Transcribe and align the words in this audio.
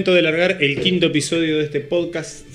Momento 0.00 0.14
de 0.14 0.22
largar 0.22 0.56
el 0.62 0.80
quinto 0.80 1.08
episodio 1.08 1.58
de 1.58 1.64
este 1.64 1.80
podcast. 1.80 2.46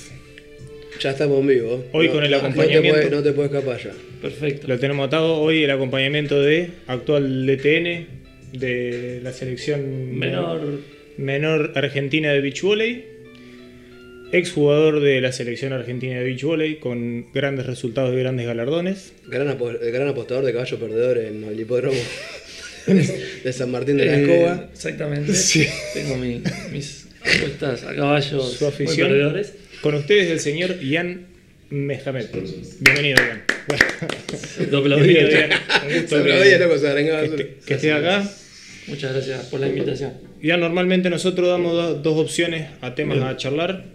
Ya 1.00 1.12
estamos 1.12 1.40
en 1.42 1.46
vivo. 1.48 1.86
Hoy 1.92 2.10
con 2.10 2.24
el 2.24 2.32
no 2.32 2.38
acompañamiento. 2.38 2.82
te 3.02 3.06
puedes- 3.06 3.12
No 3.12 3.22
te 3.22 3.32
puedes 3.34 3.52
escapar 3.52 3.84
ya. 3.84 3.92
Perfecto. 4.20 4.68
Lo 4.68 4.80
tenemos 4.80 5.06
atado 5.06 5.36
hoy 5.36 5.64
el 5.64 5.70
acompañamiento 5.70 6.42
de 6.42 6.72
actual 6.88 7.46
DTN 7.46 8.08
de 8.54 9.20
la 9.22 9.32
selección 9.32 10.18
Menor. 10.18 10.80
menor 11.18 11.74
argentina 11.76 12.34
de 12.34 12.42
beach 12.42 12.64
volley, 12.64 13.06
exjugador 14.32 15.00
de 15.02 15.22
la 15.22 15.32
selección 15.32 15.72
argentina 15.72 16.18
de 16.18 16.24
beach 16.24 16.42
volley 16.42 16.78
con 16.78 17.32
grandes 17.32 17.68
resultados 17.68 18.12
y 18.16 18.18
grandes 18.18 18.48
galardones. 18.48 19.14
Gran, 19.28 19.56
gran 19.56 20.08
apostador 20.08 20.46
de 20.46 20.52
caballo 20.52 20.80
perdedor 20.80 21.20
en 21.20 21.44
el 21.44 21.60
hipódromo 21.60 22.00
de 22.88 23.54
San 23.54 23.70
Martín 23.70 23.98
de 23.98 24.06
la 24.08 24.18
Eh, 24.18 24.22
Escoba. 24.24 24.70
Exactamente. 24.74 25.36
Sí. 25.36 25.68
Tengo 25.94 26.18
mi- 26.18 26.42
mis 26.72 27.05
apuestas 27.26 27.84
a 27.84 27.96
caballos 27.96 28.54
Su 28.54 28.68
afición. 28.68 29.08
perdedores. 29.10 29.54
Con 29.82 29.96
ustedes 29.96 30.30
el 30.32 30.40
señor 30.40 30.80
Ian 30.82 31.28
Mehamed. 31.70 32.26
Bienvenido, 32.82 33.18
Ian. 33.26 33.44
Lo 34.72 34.78
aplaudí. 34.80 35.08
Bienvenido, 35.08 35.40
Ian. 35.40 35.52
Un 35.88 36.02
gusto 36.02 36.24
que- 36.24 36.24
que 36.24 37.26
esté- 37.26 37.56
que 37.66 37.74
estés 37.74 37.92
acá. 37.94 38.30
Muchas 38.88 39.14
gracias 39.14 39.46
por 39.48 39.60
la 39.60 39.68
invitación. 39.68 40.14
Ya 40.42 40.58
normalmente 40.58 41.10
nosotros 41.10 41.48
damos 41.48 41.74
do- 41.74 41.96
dos 41.96 42.20
opciones 42.20 42.68
a 42.82 42.94
temas 42.94 43.20
a 43.22 43.36
charlar. 43.38 43.86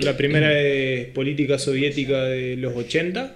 La 0.00 0.16
primera 0.16 0.58
es 0.58 1.06
política 1.08 1.58
soviética 1.58 2.24
de 2.24 2.56
los 2.56 2.74
80 2.74 3.34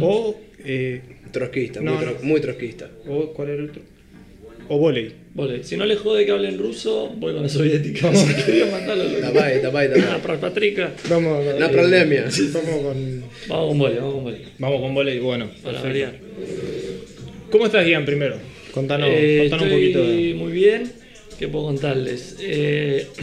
o, 0.00 0.38
eh, 0.64 1.00
Trotskista, 1.32 1.80
No, 1.80 1.94
muy, 1.94 2.04
tro- 2.04 2.12
no. 2.20 2.22
muy 2.28 2.40
trotskista. 2.42 2.90
o 3.06 3.32
¿cuál 3.32 3.48
era 3.48 3.62
el 3.62 3.70
otro? 3.70 3.80
O 4.68 4.76
volei. 4.78 5.12
Vale, 5.34 5.64
si 5.64 5.78
no 5.78 5.86
le 5.86 5.96
jode 5.96 6.26
que 6.26 6.30
hablen 6.32 6.58
ruso, 6.58 7.08
voy 7.16 7.32
con 7.32 7.42
la 7.42 7.48
soviética. 7.48 8.14
Si 8.14 8.34
quería 8.44 8.66
matarlo, 8.66 9.04
lo 9.04 9.18
Tapay, 9.18 9.62
tapay, 9.62 9.88
Ah, 10.10 10.18
Patrica. 10.40 10.92
Vamos, 11.08 11.46
Una 11.56 11.70
problemia. 11.70 12.24
vamos 12.24 12.82
con 12.82 13.24
Vamos 13.48 13.68
con 13.68 13.78
vole, 13.78 13.94
vamos 13.96 14.14
con 14.14 14.24
vole. 14.24 14.38
vamos 14.58 14.80
con 14.82 14.94
volei. 14.94 15.18
Bueno, 15.20 15.46
Para 15.62 15.80
perfecto. 15.80 15.88
variar. 15.88 16.14
¿Cómo 17.50 17.66
estás, 17.66 17.86
Ian, 17.86 18.04
primero? 18.04 18.36
Contanos, 18.72 19.08
Eh, 19.10 19.38
contanos 19.48 19.66
un 19.66 19.72
estoy 19.72 19.92
poquito. 19.94 20.12
de- 20.12 20.34
muy 20.34 20.52
bien. 20.52 20.92
¿Qué 21.38 21.48
puedo 21.48 21.64
contarles? 21.66 22.36
Eh, 22.40 23.06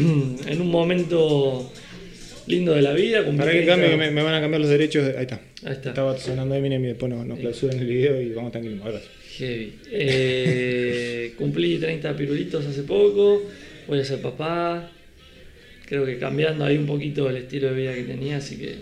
en 0.47 0.61
un 0.61 0.67
momento 0.71 1.71
lindo 2.47 2.73
de 2.73 2.81
la 2.81 2.93
vida. 2.93 3.23
Para 3.23 3.52
que 3.52 3.61
30 3.61 3.71
cambie, 3.71 3.89
que 3.91 3.97
me, 3.97 4.11
me 4.11 4.23
van 4.23 4.33
a 4.33 4.41
cambiar 4.41 4.61
los 4.61 4.69
derechos. 4.69 5.03
Ahí 5.15 5.21
está. 5.23 5.41
Ahí 5.63 5.73
está. 5.73 5.89
Estaba 5.89 6.17
sonando 6.17 6.55
Eminem 6.55 6.83
y 6.85 6.87
después 6.87 7.11
nos, 7.11 7.25
nos 7.25 7.37
clausuran 7.39 7.80
el 7.80 7.85
video 7.85 8.19
y 8.19 8.30
vamos 8.33 8.52
tranquilos. 8.52 8.80
Sí. 8.83 8.99
Heavy. 9.40 9.73
Eh, 9.92 11.34
cumplí 11.38 11.78
30 11.78 12.16
pirulitos 12.16 12.66
hace 12.66 12.84
poco. 12.84 13.42
Voy 13.88 14.00
a 14.00 14.06
ser 14.06 14.22
papá. 14.22 14.92
Creo 15.86 16.06
que 16.06 16.18
cambiando 16.20 16.66
ahí 16.66 16.78
un 16.78 16.86
poquito 16.86 17.30
el 17.30 17.38
estilo 17.38 17.70
de 17.73 17.82
vida 17.82 17.95
que 17.95 18.04
tenía, 18.04 18.38
así 18.38 18.58
que 18.58 18.76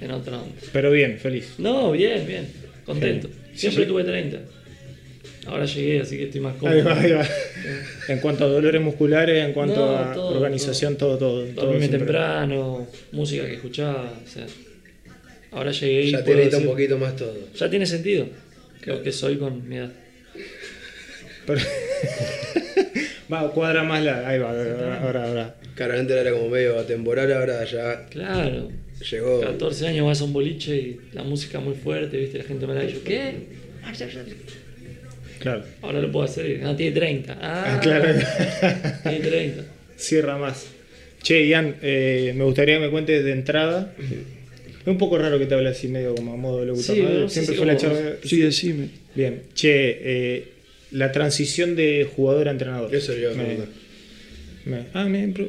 en 0.00 0.10
otra 0.12 0.38
onda. 0.40 0.54
Pero 0.72 0.92
bien, 0.92 1.18
feliz. 1.18 1.54
No, 1.58 1.90
bien, 1.92 2.24
bien. 2.26 2.46
Contento. 2.84 3.28
Bien. 3.28 3.40
Siempre 3.58 3.84
Sí. 3.84 3.88
tuve 3.88 4.04
30. 4.04 4.38
Ahora 5.46 5.64
llegué, 5.64 6.00
así 6.00 6.16
que 6.16 6.24
estoy 6.24 6.40
más 6.42 6.54
cómodo. 6.56 6.76
Ahí 6.76 6.82
va, 6.84 7.00
ahí 7.00 7.10
va. 7.12 7.26
En 8.08 8.18
cuanto 8.20 8.44
a 8.44 8.48
dolores 8.48 8.80
musculares, 8.82 9.44
en 9.46 9.52
cuanto 9.54 9.76
No, 9.76 9.96
a 9.96 10.12
todo, 10.12 10.36
organización, 10.36 10.96
todo, 10.96 11.16
todo. 11.18 11.42
todo 11.46 11.54
Dormirme 11.66 11.78
siempre. 11.88 11.98
temprano, 12.00 12.86
música 13.12 13.46
que 13.46 13.54
escuchaba, 13.54 14.12
o 14.24 14.28
sea. 14.28 14.46
Ahora 15.50 15.72
llegué 15.72 16.02
y 16.02 16.10
Ya 16.12 16.18
te 16.18 16.24
puedo 16.24 16.38
grita 16.38 16.58
un 16.58 16.66
poquito 16.66 16.98
más 16.98 17.16
todo. 17.16 17.34
Ya 17.58 17.70
tiene 17.70 17.86
sentido. 17.86 18.26
Creo 18.88 19.02
que 19.02 19.12
soy 19.12 19.36
con 19.36 19.68
mi 19.68 19.76
edad. 19.76 19.92
Pero- 21.46 21.60
va, 23.32 23.52
cuadra 23.52 23.82
más 23.84 24.02
la. 24.02 24.26
Ahí 24.26 24.38
va, 24.38 24.50
ahora, 24.50 25.00
ahora. 25.02 25.24
ahora. 25.28 25.54
Claro, 25.74 25.98
antes 25.98 26.16
era 26.16 26.30
como 26.32 26.48
medio 26.48 26.78
atemporal, 26.78 27.30
ahora 27.32 27.64
ya 27.64 28.06
Claro. 28.06 28.70
llegó. 29.10 29.40
14 29.42 29.88
años 29.88 30.06
vas 30.06 30.20
a 30.20 30.24
un 30.24 30.32
boliche 30.32 30.74
y 30.76 31.00
la 31.12 31.22
música 31.22 31.60
muy 31.60 31.74
fuerte, 31.74 32.16
viste, 32.16 32.38
la 32.38 32.44
gente 32.44 32.66
me 32.66 32.74
la 32.74 32.82
dicho, 32.82 33.02
¿qué? 33.04 33.34
Claro. 35.40 35.64
Ahora 35.82 36.00
lo 36.00 36.10
puedo 36.10 36.24
hacer, 36.24 36.58
no, 36.60 36.74
tiene 36.74 36.92
30. 36.92 37.38
Ah, 37.40 37.64
Ah, 37.76 37.80
claro. 37.80 38.06
Tiene 39.02 39.18
30. 39.20 39.64
Cierra 39.96 40.36
más. 40.38 40.66
Che, 41.22 41.46
Ian, 41.46 41.76
eh, 41.82 42.32
me 42.34 42.44
gustaría 42.44 42.76
que 42.78 42.86
me 42.86 42.90
cuentes 42.90 43.22
de 43.24 43.32
entrada. 43.32 43.92
Es 44.88 44.92
un 44.92 44.96
poco 44.96 45.18
raro 45.18 45.38
que 45.38 45.44
te 45.44 45.54
hable 45.54 45.68
así 45.68 45.86
medio 45.88 46.14
como 46.14 46.32
a 46.32 46.36
modo 46.36 46.60
de 46.60 46.66
locutor. 46.66 46.96
Sí, 46.96 47.02
¿no? 47.02 47.28
Siempre 47.28 47.54
si 47.54 47.58
fue 47.58 47.66
la 47.66 47.76
charla. 47.76 48.12
Sí, 48.24 48.38
decime. 48.40 48.88
Bien. 49.14 49.42
Che, 49.54 49.98
eh, 50.00 50.44
la 50.92 51.12
transición 51.12 51.76
de 51.76 52.08
jugador 52.16 52.48
a 52.48 52.52
entrenador. 52.52 52.94
Eso 52.94 53.12
a 53.12 53.34
Me- 53.36 53.58
me- 54.64 54.86
ah, 54.94 55.04
me, 55.04 55.28
pre- 55.28 55.48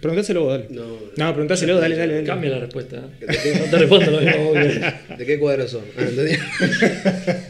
preguntáselo 0.00 0.42
vos, 0.42 0.52
dale. 0.58 0.66
No. 0.70 0.98
No, 1.16 1.32
preguntáselo, 1.32 1.78
dale, 1.78 1.94
dale. 1.94 2.14
dale. 2.14 2.26
Cambia 2.26 2.50
la 2.50 2.58
respuesta. 2.58 3.08
¿eh? 3.20 3.26
No 3.60 3.70
te 3.70 3.78
respondo 3.78 4.10
lo 4.10 4.20
mismo. 4.20 4.52
que- 4.52 5.14
¿De 5.18 5.26
qué 5.26 5.38
cuadro 5.38 5.68
son? 5.68 5.84
Ah, 5.96 6.02
¿entendí? 6.02 6.32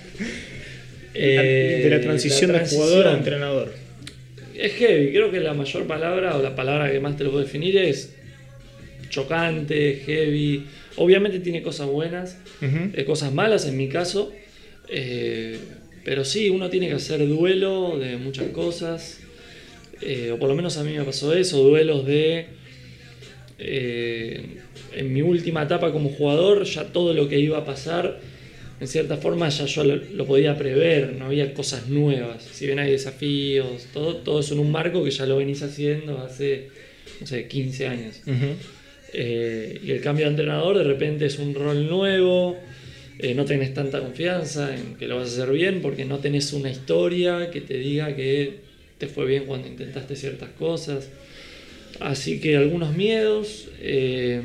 Eh, 1.14 1.80
de 1.84 1.90
la 1.90 2.00
transición 2.00 2.52
la 2.52 2.60
de 2.60 2.66
jugador 2.68 3.06
a 3.06 3.12
entrenador. 3.12 3.72
Es 4.54 4.72
heavy, 4.74 5.10
creo 5.12 5.30
que 5.30 5.40
la 5.40 5.52
mayor 5.54 5.86
palabra 5.86 6.36
o 6.36 6.42
la 6.42 6.54
palabra 6.56 6.90
que 6.90 7.00
más 7.00 7.16
te 7.16 7.24
lo 7.24 7.30
puedo 7.30 7.44
definir 7.44 7.76
es 7.78 8.14
chocante, 9.10 10.02
heavy. 10.06 10.64
Obviamente 10.96 11.40
tiene 11.40 11.62
cosas 11.62 11.86
buenas, 11.88 12.38
eh, 12.60 13.04
cosas 13.04 13.32
malas 13.32 13.66
en 13.66 13.76
mi 13.76 13.88
caso, 13.88 14.32
eh, 14.88 15.58
pero 16.04 16.24
sí, 16.24 16.50
uno 16.50 16.68
tiene 16.70 16.88
que 16.88 16.94
hacer 16.94 17.26
duelo 17.26 17.98
de 17.98 18.16
muchas 18.16 18.48
cosas, 18.48 19.20
eh, 20.00 20.30
o 20.32 20.38
por 20.38 20.48
lo 20.48 20.54
menos 20.54 20.76
a 20.76 20.84
mí 20.84 20.92
me 20.92 21.04
pasó 21.04 21.32
eso, 21.34 21.62
duelos 21.62 22.06
de... 22.06 22.46
en 23.58 25.12
mi 25.12 25.22
última 25.22 25.62
etapa 25.62 25.92
como 25.92 26.10
jugador, 26.10 26.64
ya 26.64 26.84
todo 26.92 27.14
lo 27.14 27.28
que 27.28 27.38
iba 27.38 27.58
a 27.58 27.64
pasar, 27.64 28.20
en 28.80 28.88
cierta 28.88 29.16
forma 29.16 29.48
ya 29.48 29.64
yo 29.64 29.84
lo, 29.84 29.96
lo 29.96 30.26
podía 30.26 30.58
prever, 30.58 31.14
no 31.14 31.26
había 31.26 31.54
cosas 31.54 31.88
nuevas. 31.88 32.42
Si 32.42 32.66
bien 32.66 32.80
hay 32.80 32.90
desafíos, 32.90 33.86
todo, 33.94 34.16
todo 34.16 34.40
eso 34.40 34.54
en 34.54 34.60
un 34.60 34.72
marco 34.72 35.04
que 35.04 35.12
ya 35.12 35.24
lo 35.24 35.36
venís 35.36 35.62
haciendo 35.62 36.18
hace, 36.18 36.68
no 37.20 37.26
sé, 37.26 37.46
15 37.46 37.86
años. 37.86 38.20
Eh, 39.12 39.80
y 39.84 39.90
el 39.90 40.00
cambio 40.00 40.24
de 40.24 40.30
entrenador 40.30 40.78
de 40.78 40.84
repente 40.84 41.26
es 41.26 41.38
un 41.38 41.54
rol 41.54 41.88
nuevo, 41.88 42.56
eh, 43.18 43.34
no 43.34 43.44
tenés 43.44 43.74
tanta 43.74 44.00
confianza 44.00 44.74
en 44.74 44.96
que 44.96 45.06
lo 45.06 45.16
vas 45.16 45.28
a 45.28 45.42
hacer 45.42 45.54
bien 45.54 45.82
porque 45.82 46.04
no 46.04 46.18
tenés 46.18 46.52
una 46.52 46.70
historia 46.70 47.50
que 47.50 47.60
te 47.60 47.76
diga 47.78 48.16
que 48.16 48.60
te 48.98 49.06
fue 49.08 49.26
bien 49.26 49.44
cuando 49.44 49.68
intentaste 49.68 50.16
ciertas 50.16 50.50
cosas. 50.50 51.08
Así 52.00 52.40
que 52.40 52.56
algunos 52.56 52.96
miedos, 52.96 53.68
eh, 53.80 54.40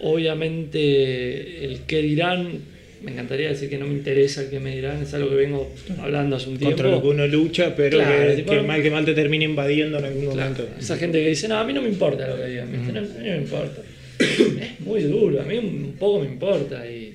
obviamente 0.00 1.64
el 1.64 1.82
qué 1.82 2.02
dirán, 2.02 2.60
me 3.02 3.12
encantaría 3.12 3.48
decir 3.48 3.68
que 3.70 3.78
no 3.78 3.86
me 3.86 3.94
interesa 3.94 4.42
el 4.42 4.50
que 4.50 4.60
me 4.60 4.74
dirán, 4.74 5.02
es 5.02 5.12
algo 5.14 5.30
que 5.30 5.36
vengo 5.36 5.72
hablando 6.00 6.36
hace 6.36 6.48
un 6.50 6.58
tiempo. 6.58 6.76
Contra 6.76 6.90
lo 6.90 7.02
que 7.02 7.08
uno 7.08 7.26
lucha, 7.26 7.74
pero 7.74 7.98
Claro, 7.98 8.28
que, 8.30 8.36
tipo, 8.36 8.52
que 8.52 8.62
mal 8.62 8.82
que 8.82 8.90
mal 8.90 9.04
te 9.04 9.14
termine 9.14 9.44
invadiendo 9.44 9.98
en 9.98 10.04
algún 10.04 10.32
Claro, 10.32 10.50
momento. 10.50 10.68
esa 10.78 10.96
gente 10.96 11.22
que 11.22 11.28
dice, 11.30 11.48
no, 11.48 11.56
a 11.56 11.64
mí 11.64 11.72
no 11.72 11.82
me 11.82 11.88
importa 11.88 12.28
lo 12.28 12.36
que 12.36 12.46
digan. 12.48 12.70
No, 12.72 12.78
a 12.98 13.02
mí 13.02 13.08
no 13.18 13.24
me 13.24 13.36
importa. 13.36 13.82
es 14.18 14.80
muy 14.80 15.02
duro, 15.02 15.40
a 15.40 15.44
mí 15.44 15.56
un 15.58 15.94
poco 15.98 16.20
me 16.20 16.26
importa. 16.26 16.86
Y, 16.86 17.14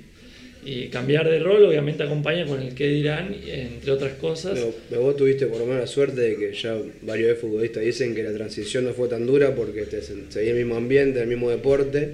y 0.66 0.88
cambiar 0.88 1.30
de 1.30 1.38
rol 1.38 1.64
obviamente 1.64 2.02
acompaña 2.02 2.44
con 2.48 2.60
el 2.60 2.74
que 2.74 2.88
dirán, 2.88 3.36
entre 3.46 3.92
otras 3.92 4.14
cosas. 4.14 4.54
Pero, 4.58 4.74
pero 4.90 5.02
vos 5.04 5.16
tuviste 5.16 5.46
por 5.46 5.60
lo 5.60 5.68
menos 5.68 5.82
la 5.82 5.88
suerte 5.88 6.22
de 6.22 6.36
que 6.38 6.54
ya 6.54 6.76
varios 7.04 7.38
futbolistas 7.38 7.84
dicen 7.84 8.16
que 8.16 8.24
la 8.24 8.34
transición 8.34 8.86
no 8.86 8.94
fue 8.94 9.08
tan 9.08 9.28
dura 9.28 9.54
porque 9.54 9.84
te 9.84 10.02
seguía 10.02 10.52
el 10.52 10.58
mismo 10.58 10.76
ambiente, 10.76 11.22
el 11.22 11.28
mismo 11.28 11.52
deporte 11.52 12.14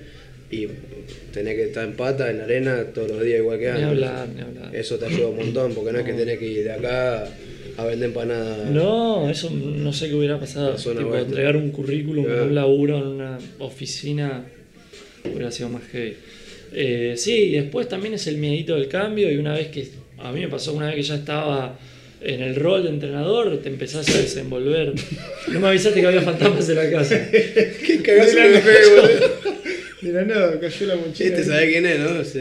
y 0.52 0.68
tenés 1.34 1.56
que 1.56 1.64
estar 1.64 1.86
en 1.86 1.94
pata, 1.94 2.30
en 2.30 2.40
la 2.40 2.44
arena 2.44 2.84
todos 2.94 3.10
los 3.12 3.24
días 3.24 3.40
igual 3.40 3.58
que 3.60 3.66
Ni 3.66 3.72
antes. 3.72 3.88
hablar, 3.88 4.28
ni 4.36 4.42
hablar. 4.42 4.76
Eso 4.76 4.98
te 4.98 5.06
ayuda 5.06 5.28
un 5.28 5.38
montón 5.38 5.74
porque 5.74 5.92
no 5.94 6.00
es 6.00 6.06
que 6.06 6.14
tenés 6.14 6.38
que 6.40 6.46
ir 6.48 6.64
de 6.64 6.72
acá 6.72 7.26
a 7.78 7.86
vender 7.86 8.10
empanadas. 8.10 8.70
No, 8.70 9.30
eso 9.30 9.50
no 9.50 9.94
sé 9.94 10.10
qué 10.10 10.16
hubiera 10.16 10.40
pasado. 10.40 10.76
Tipo, 10.76 11.16
entregar 11.18 11.56
un 11.56 11.72
currículum, 11.72 12.26
Claro. 12.26 12.44
un 12.46 12.56
laburo 12.56 12.98
en 12.98 13.08
una 13.08 13.38
oficina 13.60 14.44
hubiera 15.24 15.52
sido 15.52 15.70
más 15.70 15.84
heavy. 15.92 16.16
Eh, 16.74 17.14
sí, 17.18 17.34
y 17.34 17.52
después 17.54 17.88
también 17.88 18.14
es 18.14 18.28
el 18.28 18.38
miedito 18.38 18.76
del 18.76 18.88
cambio 18.88 19.32
y 19.32 19.38
una 19.38 19.54
vez 19.54 19.68
que, 19.70 19.88
a 20.20 20.32
mí 20.32 20.42
me 20.42 20.48
pasó 20.48 20.74
una 20.74 20.88
vez 20.88 20.96
que 20.96 21.04
ya 21.04 21.16
estaba 21.16 21.78
en 22.22 22.42
el 22.42 22.56
rol 22.56 22.84
de 22.84 22.90
entrenador, 22.90 23.58
te 23.62 23.70
empezás 23.70 24.08
a 24.14 24.18
desenvolver. 24.20 24.94
No 25.52 25.60
me 25.60 25.68
avisaste 25.70 26.00
que 26.02 26.08
había 26.08 26.22
fantasmas 26.22 26.70
en 26.70 26.76
la 26.76 26.90
casa. 26.92 27.20
¿Qué 27.32 28.16
boludo? 28.16 29.10
Mira, 30.02 30.24
no, 30.24 30.60
cayó 30.60 30.88
la 30.88 30.96
mochila. 30.96 31.30
Este 31.30 31.44
sabe 31.44 31.70
quién 31.72 31.86
es, 31.86 32.00
¿no? 32.00 32.24
Sí. 32.24 32.40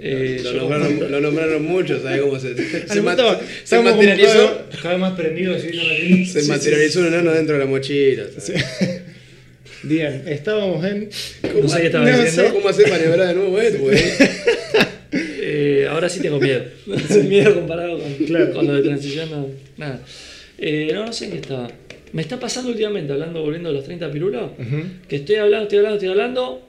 Eh, 0.00 0.40
lo, 0.42 0.52
nombraron, 0.54 1.10
lo 1.12 1.20
nombraron 1.20 1.62
mucho, 1.64 2.00
¿sabes 2.02 2.22
cómo 2.22 2.38
se, 2.40 2.54
se, 2.56 3.00
materializó? 3.02 4.62
Cada, 4.82 4.94
vez- 4.94 5.00
más 5.00 5.12
prendidos. 5.12 5.60
¿sí? 5.60 5.68
Con 5.68 5.76
la 5.88 5.96
tele. 5.96 6.26
Se 6.26 6.42
materializó 6.44 7.00
un 7.00 7.06
enano 7.08 7.32
dentro 7.32 7.54
de 7.54 7.60
la 7.60 7.66
mochila. 7.70 8.24
Bien, 9.82 10.22
estábamos 10.26 10.84
en. 10.84 11.10
No 11.62 11.68
sé 11.68 11.80
qué 11.80 11.86
estaba 11.86 12.10
No 12.10 12.22
diciendo. 12.24 12.54
¿Cómo 12.54 12.68
hacer 12.70 12.88
maniobrar 12.88 13.28
de 13.28 13.34
nuevo 13.34 13.60
esto, 13.60 13.78
güey? 13.80 13.98
Eh, 15.46 15.86
ahora 15.88 16.08
sí 16.08 16.20
tengo 16.20 16.40
miedo. 16.40 16.64
Sin 17.08 17.28
miedo 17.28 17.54
comparado 17.54 17.98
con, 18.00 18.12
Claro. 18.26 18.52
con 18.52 18.66
lo 18.66 18.74
de 18.74 18.82
transición, 18.82 19.30
no, 19.30 19.48
nada. 19.76 20.00
Eh, 20.58 20.90
no, 20.92 21.06
no 21.06 21.12
sé 21.12 21.26
en 21.26 21.30
qué 21.32 21.36
estaba. 21.36 21.68
Me 22.12 22.22
está 22.22 22.40
pasando 22.40 22.70
últimamente, 22.70 23.12
hablando, 23.12 23.40
volviendo 23.42 23.68
a 23.68 23.72
los 23.72 23.84
30 23.84 24.10
pirulos, 24.10 24.50
que 25.08 25.16
estoy 25.16 25.36
hablando, 25.36 25.64
estoy 25.64 25.78
hablando, 25.78 25.96
estoy 25.96 26.08
hablando, 26.10 26.68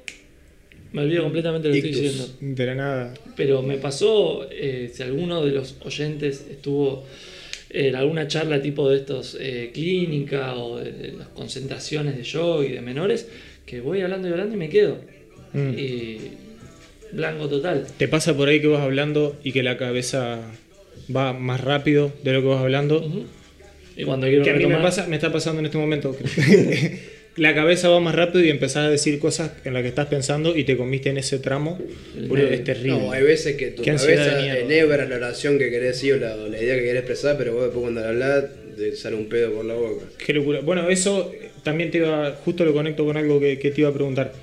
me 0.95 1.01
olvido 1.01 1.23
completamente 1.23 1.67
de 1.67 1.75
lo 1.75 1.81
que 1.81 1.89
estoy 1.89 2.03
diciendo. 2.09 2.33
De 2.39 2.65
la 2.65 2.75
nada. 2.75 3.13
Pero 3.35 3.61
me 3.61 3.77
pasó, 3.77 4.47
eh, 4.49 4.89
si 4.93 5.03
alguno 5.03 5.43
de 5.43 5.51
los 5.51 5.75
oyentes 5.83 6.45
estuvo 6.49 7.05
en 7.69 7.95
alguna 7.95 8.27
charla 8.27 8.61
tipo 8.61 8.89
de 8.89 8.97
estos 8.97 9.35
eh, 9.39 9.71
clínica 9.73 10.55
o 10.55 10.77
de, 10.77 10.91
de 10.93 11.11
las 11.11 11.27
concentraciones 11.29 12.15
de 12.15 12.23
yoga 12.23 12.65
y 12.65 12.71
de 12.71 12.81
menores, 12.81 13.27
que 13.65 13.81
voy 13.81 14.01
hablando 14.01 14.29
y 14.29 14.31
hablando 14.31 14.55
y 14.55 14.57
me 14.57 14.69
quedo. 14.69 14.97
Mm. 15.53 15.69
Y 15.77 16.17
blanco 17.11 17.47
total. 17.49 17.85
¿Te 17.97 18.07
pasa 18.07 18.35
por 18.35 18.47
ahí 18.47 18.61
que 18.61 18.67
vas 18.67 18.81
hablando 18.81 19.35
y 19.43 19.51
que 19.51 19.63
la 19.63 19.77
cabeza 19.77 20.39
va 21.13 21.33
más 21.33 21.59
rápido 21.61 22.11
de 22.23 22.31
lo 22.33 22.41
que 22.41 22.47
vas 22.47 22.61
hablando? 22.61 23.05
Y 23.97 24.03
cuando 24.03 24.27
quiero 24.27 24.43
Que 24.43 24.51
a 24.51 24.53
mí 24.53 24.65
me, 24.65 24.75
retomar- 24.75 24.81
pasa, 24.81 25.07
me 25.07 25.15
está 25.15 25.31
pasando 25.31 25.59
en 25.59 25.65
este 25.65 25.77
momento. 25.77 26.15
la 27.35 27.53
cabeza 27.53 27.89
va 27.89 27.99
más 27.99 28.15
rápido 28.15 28.43
y 28.43 28.49
empezás 28.49 28.85
a 28.85 28.89
decir 28.89 29.19
cosas 29.19 29.51
en 29.65 29.73
las 29.73 29.81
que 29.81 29.89
estás 29.89 30.07
pensando 30.07 30.55
y 30.55 30.63
te 30.63 30.77
comiste 30.77 31.09
en 31.09 31.17
ese 31.17 31.39
tramo. 31.39 31.77
Boludo, 32.27 32.47
es 32.47 32.63
terrible. 32.63 32.99
No, 32.99 33.11
hay 33.11 33.23
veces 33.23 33.55
que 33.57 33.71
tu 33.71 33.83
cabeza 33.83 34.59
enhebra 34.59 35.05
la 35.05 35.15
oración 35.17 35.57
que 35.57 35.69
querés 35.69 35.95
decir 35.95 36.13
o 36.13 36.17
la, 36.17 36.61
idea 36.61 36.75
que 36.75 36.83
querés 36.83 36.99
expresar, 36.99 37.37
pero 37.37 37.53
vos 37.53 37.63
después 37.63 37.81
cuando 37.81 38.01
la 38.01 38.09
hablas 38.09 38.45
te 38.77 38.95
sale 38.95 39.15
un 39.15 39.27
pedo 39.27 39.53
por 39.53 39.65
la 39.65 39.73
boca. 39.73 40.05
Qué 40.17 40.33
locura. 40.33 40.61
Bueno, 40.61 40.89
eso 40.89 41.31
eh, 41.33 41.49
también 41.63 41.91
te 41.91 41.99
iba, 41.99 42.31
justo 42.43 42.65
lo 42.65 42.73
conecto 42.73 43.05
con 43.05 43.17
algo 43.17 43.39
que, 43.39 43.59
que 43.59 43.71
te 43.71 43.81
iba 43.81 43.89
a 43.89 43.93
preguntar. 43.93 44.33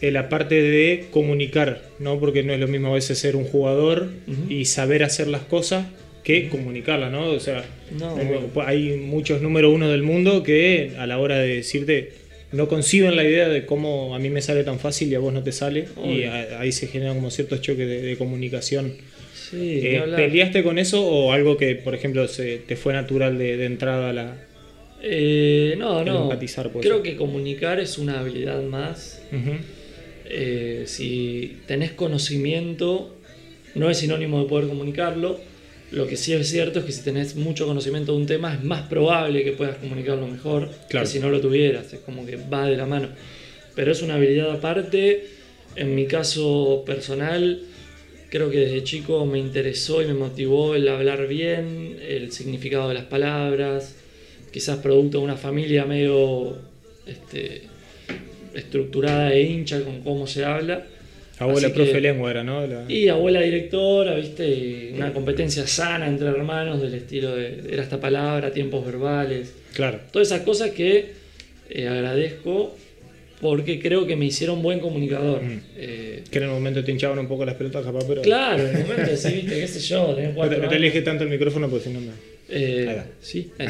Eh, 0.00 0.12
la 0.12 0.28
parte 0.28 0.62
de 0.62 1.06
comunicar, 1.10 1.82
¿no? 1.98 2.20
Porque 2.20 2.44
no 2.44 2.52
es 2.52 2.60
lo 2.60 2.68
mismo 2.68 2.88
a 2.88 2.94
veces 2.94 3.18
ser 3.18 3.34
un 3.34 3.44
jugador 3.44 4.08
y 4.48 4.66
saber 4.66 5.02
hacer 5.02 5.26
las 5.26 5.42
cosas 5.42 5.86
que 6.22 6.48
comunicarlas, 6.48 7.10
¿no? 7.10 7.30
O 7.30 7.40
sea, 7.40 7.64
No, 7.98 8.16
eh, 8.20 8.40
hay 8.64 8.96
muchos 8.96 9.42
número 9.42 9.70
uno 9.70 9.88
del 9.88 10.04
mundo 10.04 10.44
que 10.44 10.92
a 10.98 11.06
la 11.06 11.18
hora 11.18 11.38
de 11.38 11.56
decirte 11.56 12.12
no 12.52 12.68
conciben 12.68 13.14
la 13.16 13.24
idea 13.24 13.48
de 13.48 13.66
cómo 13.66 14.14
a 14.14 14.18
mí 14.18 14.30
me 14.30 14.40
sale 14.40 14.64
tan 14.64 14.78
fácil 14.78 15.08
y 15.10 15.14
a 15.14 15.18
vos 15.18 15.32
no 15.32 15.42
te 15.42 15.52
sale 15.52 15.86
y 16.04 16.22
a- 16.24 16.60
ahí 16.60 16.72
se 16.72 16.86
generan 16.86 17.14
como 17.16 17.30
ciertos 17.30 17.60
choques 17.60 17.86
de, 17.86 18.00
de 18.02 18.16
comunicación. 18.16 18.94
Sí, 19.34 19.80
Eh. 19.82 20.02
¿Peleaste 20.16 20.62
con 20.62 20.78
eso 20.78 21.06
o 21.06 21.32
algo 21.32 21.56
que, 21.56 21.74
por 21.74 21.94
ejemplo, 21.94 22.26
se, 22.28 22.58
te 22.58 22.76
fue 22.76 22.92
natural 22.92 23.38
de, 23.38 23.56
de 23.56 23.64
entrada 23.66 24.10
a 24.10 24.12
la... 24.12 24.36
Eh, 25.02 25.74
no, 25.78 26.04
no. 26.04 26.28
Creo 26.82 27.02
que 27.02 27.16
comunicar 27.16 27.78
es 27.80 27.98
una 27.98 28.20
habilidad 28.20 28.62
más. 28.62 29.22
Eh, 30.30 30.82
si 30.86 31.58
tenés 31.66 31.92
conocimiento, 31.92 33.16
no 33.74 33.88
es 33.90 33.98
sinónimo 33.98 34.42
de 34.42 34.48
poder 34.48 34.68
comunicarlo. 34.68 35.40
Lo 35.90 36.06
que 36.06 36.16
sí 36.16 36.32
es 36.34 36.48
cierto 36.48 36.80
es 36.80 36.84
que 36.84 36.92
si 36.92 37.02
tenés 37.02 37.34
mucho 37.36 37.66
conocimiento 37.66 38.12
de 38.12 38.18
un 38.18 38.26
tema, 38.26 38.54
es 38.54 38.62
más 38.62 38.82
probable 38.88 39.42
que 39.42 39.52
puedas 39.52 39.76
comunicarlo 39.78 40.26
mejor 40.26 40.68
Claro. 40.88 41.06
que 41.06 41.10
si 41.12 41.18
no 41.18 41.30
lo 41.30 41.40
tuvieras. 41.40 41.92
Es 41.92 42.00
como 42.00 42.26
que 42.26 42.36
va 42.36 42.66
de 42.66 42.76
la 42.76 42.84
mano. 42.86 43.08
Pero 43.74 43.92
es 43.92 44.02
una 44.02 44.14
habilidad 44.16 44.50
aparte. 44.50 45.26
En 45.76 45.94
mi 45.94 46.06
caso 46.06 46.82
personal, 46.84 47.62
creo 48.30 48.50
que 48.50 48.58
desde 48.58 48.84
chico 48.84 49.24
me 49.24 49.38
interesó 49.38 50.02
y 50.02 50.06
me 50.06 50.14
motivó 50.14 50.74
el 50.74 50.88
hablar 50.88 51.26
bien, 51.26 51.98
el 52.06 52.32
significado 52.32 52.88
de 52.88 52.94
las 52.94 53.04
palabras, 53.04 53.94
quizás 54.52 54.78
producto 54.78 55.18
de 55.18 55.24
una 55.24 55.36
familia 55.36 55.84
medio 55.84 56.56
este, 57.06 57.62
estructurada 58.54 59.32
e 59.32 59.42
hincha 59.42 59.82
con 59.82 60.02
cómo 60.02 60.26
se 60.26 60.44
habla. 60.44 60.86
Abuela 61.38 61.68
Así 61.68 61.74
profe 61.76 61.92
que- 61.92 62.00
lengua 62.00 62.30
era, 62.30 62.42
¿no? 62.42 62.66
La- 62.66 62.84
Y 62.88 63.08
abuela 63.08 63.40
directora, 63.40 64.14
viste, 64.16 64.48
y 64.48 64.92
una 64.96 65.12
competencia 65.12 65.66
sana 65.66 66.08
entre 66.08 66.28
hermanos 66.28 66.80
del 66.82 66.94
estilo 66.94 67.36
de 67.36 67.62
era 67.70 67.82
esta 67.82 68.00
palabra, 68.00 68.50
tiempos 68.52 68.84
verbales, 68.84 69.54
Claro. 69.74 70.00
todas 70.10 70.28
esas 70.28 70.40
cosas 70.42 70.70
que 70.70 71.12
eh, 71.70 71.86
agradezco 71.86 72.74
porque 73.40 73.78
creo 73.78 74.06
que 74.06 74.16
me 74.16 74.24
hicieron 74.26 74.62
buen 74.62 74.80
comunicador. 74.80 75.42
Mm. 75.42 75.60
Eh, 75.76 76.22
Que 76.30 76.38
en 76.38 76.44
el 76.44 76.50
momento 76.50 76.82
te 76.82 76.90
hinchaban 76.90 77.18
un 77.20 77.28
poco 77.28 77.44
las 77.44 77.54
pelotas, 77.54 77.84
capaz, 77.84 78.04
pero. 78.08 78.22
claro, 78.22 78.66
en 78.66 78.76
el 78.76 78.82
momento 78.86 79.16
sí, 79.16 79.32
viste, 79.34 79.60
qué 79.60 79.68
sé 79.68 79.78
yo, 79.80 80.06
tenés 80.14 80.24
No 80.24 80.30
te, 80.30 80.34
cuatro 80.34 80.56
te 80.58 80.62
años. 80.64 80.74
alejes 80.74 81.04
tanto 81.04 81.22
el 81.24 81.30
micrófono 81.30 81.68
porque 81.68 81.84
si 81.84 81.90
no 81.92 82.00
me. 82.00 82.08
Eh, 82.50 83.02
sí, 83.20 83.50
eh. 83.58 83.68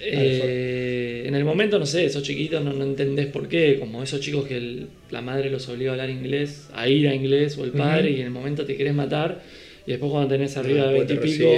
Eh, 0.00 1.24
en 1.26 1.34
el 1.34 1.44
momento, 1.44 1.78
no 1.78 1.86
sé, 1.86 2.08
sos 2.08 2.22
chiquito, 2.22 2.60
no, 2.60 2.72
no 2.72 2.84
entendés 2.84 3.26
por 3.26 3.48
qué, 3.48 3.78
como 3.78 4.02
esos 4.02 4.20
chicos 4.20 4.46
que 4.46 4.56
el- 4.56 4.86
la 5.10 5.22
madre 5.22 5.50
los 5.50 5.68
obliga 5.68 5.90
a 5.90 5.94
hablar 5.94 6.10
inglés, 6.10 6.68
a 6.72 6.88
ir 6.88 7.08
a 7.08 7.14
inglés, 7.14 7.56
o 7.58 7.64
el 7.64 7.72
padre, 7.72 8.10
y 8.10 8.20
en 8.20 8.26
el 8.26 8.30
momento 8.30 8.64
te 8.64 8.76
querés 8.76 8.94
matar, 8.94 9.42
y 9.86 9.90
después 9.92 10.10
cuando 10.12 10.28
tenés 10.28 10.56
arriba 10.56 10.88
de 10.88 11.04
después 11.04 11.20
20 11.20 11.26
y 11.26 11.38
pico, 11.38 11.50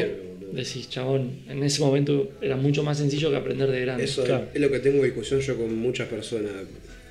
decís, 0.53 0.89
chabón, 0.89 1.31
en 1.49 1.63
ese 1.63 1.81
momento 1.83 2.31
era 2.41 2.57
mucho 2.57 2.83
más 2.83 2.99
sencillo 2.99 3.31
que 3.31 3.37
aprender 3.37 3.71
de 3.71 3.81
grande. 3.81 4.05
Eso 4.05 4.25
Claro. 4.25 4.47
es 4.55 4.61
lo 4.61 4.71
que 4.71 4.79
tengo 4.79 5.03
discusión 5.05 5.41
yo 5.41 5.57
con 5.57 5.75
muchas 5.77 6.09
personas. 6.09 6.53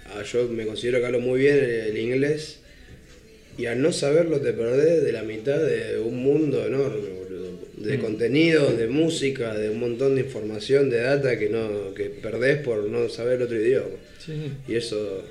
Ah, 0.08 0.24
Yo 0.32 0.48
me 0.48 0.66
considero 0.66 1.00
que 1.00 1.06
hablo 1.08 1.20
muy 1.20 1.40
bien 1.42 1.58
el 1.58 1.98
inglés 1.98 2.60
y 3.58 3.66
al 3.66 3.82
no 3.82 3.92
saberlo 3.92 4.40
te 4.40 4.54
perdés 4.54 5.04
de 5.04 5.12
la 5.12 5.24
mitad 5.24 5.60
de 5.60 6.00
un 6.00 6.24
mundo 6.24 6.66
enorme. 6.66 7.23
De 7.78 7.98
Mm. 7.98 8.02
contenido, 8.02 8.72
de 8.72 8.88
música, 8.88 9.54
de 9.56 9.70
un 9.70 9.80
montón 9.80 10.16
de 10.16 10.22
información, 10.22 10.90
de 10.90 11.00
data 11.02 11.40
que 11.40 11.50
no 11.50 11.94
que 11.96 12.06
perdés 12.06 12.60
por 12.60 12.84
no 12.86 13.10
saber 13.10 13.42
otro 13.42 13.60
idioma. 13.60 13.88
Sí. 14.24 14.34
Y 14.68 14.76
eso 14.76 15.24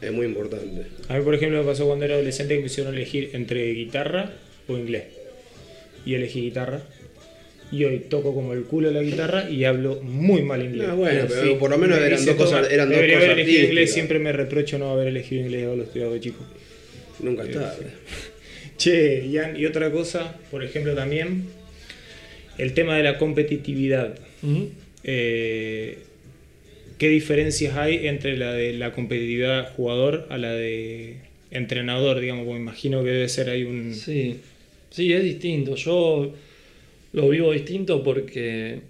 es 0.00 0.12
muy 0.12 0.26
importante. 0.26 0.86
A 1.08 1.18
mí, 1.18 1.24
por 1.24 1.34
ejemplo, 1.34 1.58
me 1.58 1.64
pasó 1.66 1.86
cuando 1.86 2.04
era 2.04 2.14
adolescente 2.14 2.54
que 2.54 2.60
me 2.60 2.66
hicieron 2.66 2.94
elegir 2.94 3.30
entre 3.32 3.72
guitarra 3.72 4.32
o 4.68 4.76
inglés. 4.78 5.04
Y 6.06 6.14
elegí 6.14 6.42
guitarra. 6.42 6.82
Y 7.70 7.84
hoy 7.84 7.98
toco 8.08 8.32
como 8.32 8.54
el 8.54 8.62
culo 8.62 8.90
la 8.90 9.02
guitarra 9.02 9.50
y 9.50 9.64
hablo 9.64 10.00
muy 10.00 10.40
mal 10.42 10.62
inglés. 10.64 10.86
Ah, 10.90 10.94
bueno, 10.94 11.24
pero 11.28 11.58
por 11.58 11.68
lo 11.68 11.76
menos 11.78 11.98
Me 12.00 12.06
eran 12.06 12.24
dos 12.24 12.36
cosas- 12.36 12.70
eran 12.70 12.88
dos 12.88 12.94
debería 12.96 13.16
cosas 13.16 13.30
haber 13.32 13.40
elegido 13.44 13.64
inglés, 13.66 13.92
siempre 13.92 14.18
me 14.20 14.32
reprocho 14.32 14.78
no 14.78 14.90
haber 14.92 15.08
elegido 15.08 15.42
inglés, 15.42 15.64
haberlo 15.66 15.82
estudiado 15.82 16.14
de 16.14 16.20
chico. 16.20 16.46
Nunca 17.20 17.42
es 17.42 17.52
tarde. 17.52 17.86
Che, 18.78 19.28
Ian, 19.28 19.56
y 19.58 19.66
otra 19.66 19.90
cosa, 19.90 20.36
por 20.50 20.62
ejemplo, 20.64 20.94
también, 20.94 21.42
el 22.58 22.74
tema 22.74 22.96
de 22.96 23.02
la 23.02 23.18
competitividad. 23.18 24.18
Eh, 25.04 25.98
¿Qué 26.98 27.08
diferencias 27.08 27.76
hay 27.76 28.08
entre 28.08 28.36
la 28.36 28.52
de 28.52 28.72
la 28.72 28.92
competitividad 28.92 29.72
jugador 29.74 30.26
a 30.30 30.38
la 30.38 30.52
de 30.52 31.20
entrenador? 31.52 32.20
Digamos, 32.20 32.44
porque 32.44 32.58
me 32.58 32.64
imagino 32.64 33.04
que 33.04 33.10
debe 33.10 33.28
ser 33.28 33.48
ahí 33.50 33.62
un... 33.62 33.94
Sí, 33.94 34.36
sí, 34.90 35.12
es 35.12 35.22
distinto. 35.22 35.76
Yo 35.76 36.34
lo 37.12 37.28
vivo 37.28 37.52
distinto 37.52 38.02
porque 38.02 38.80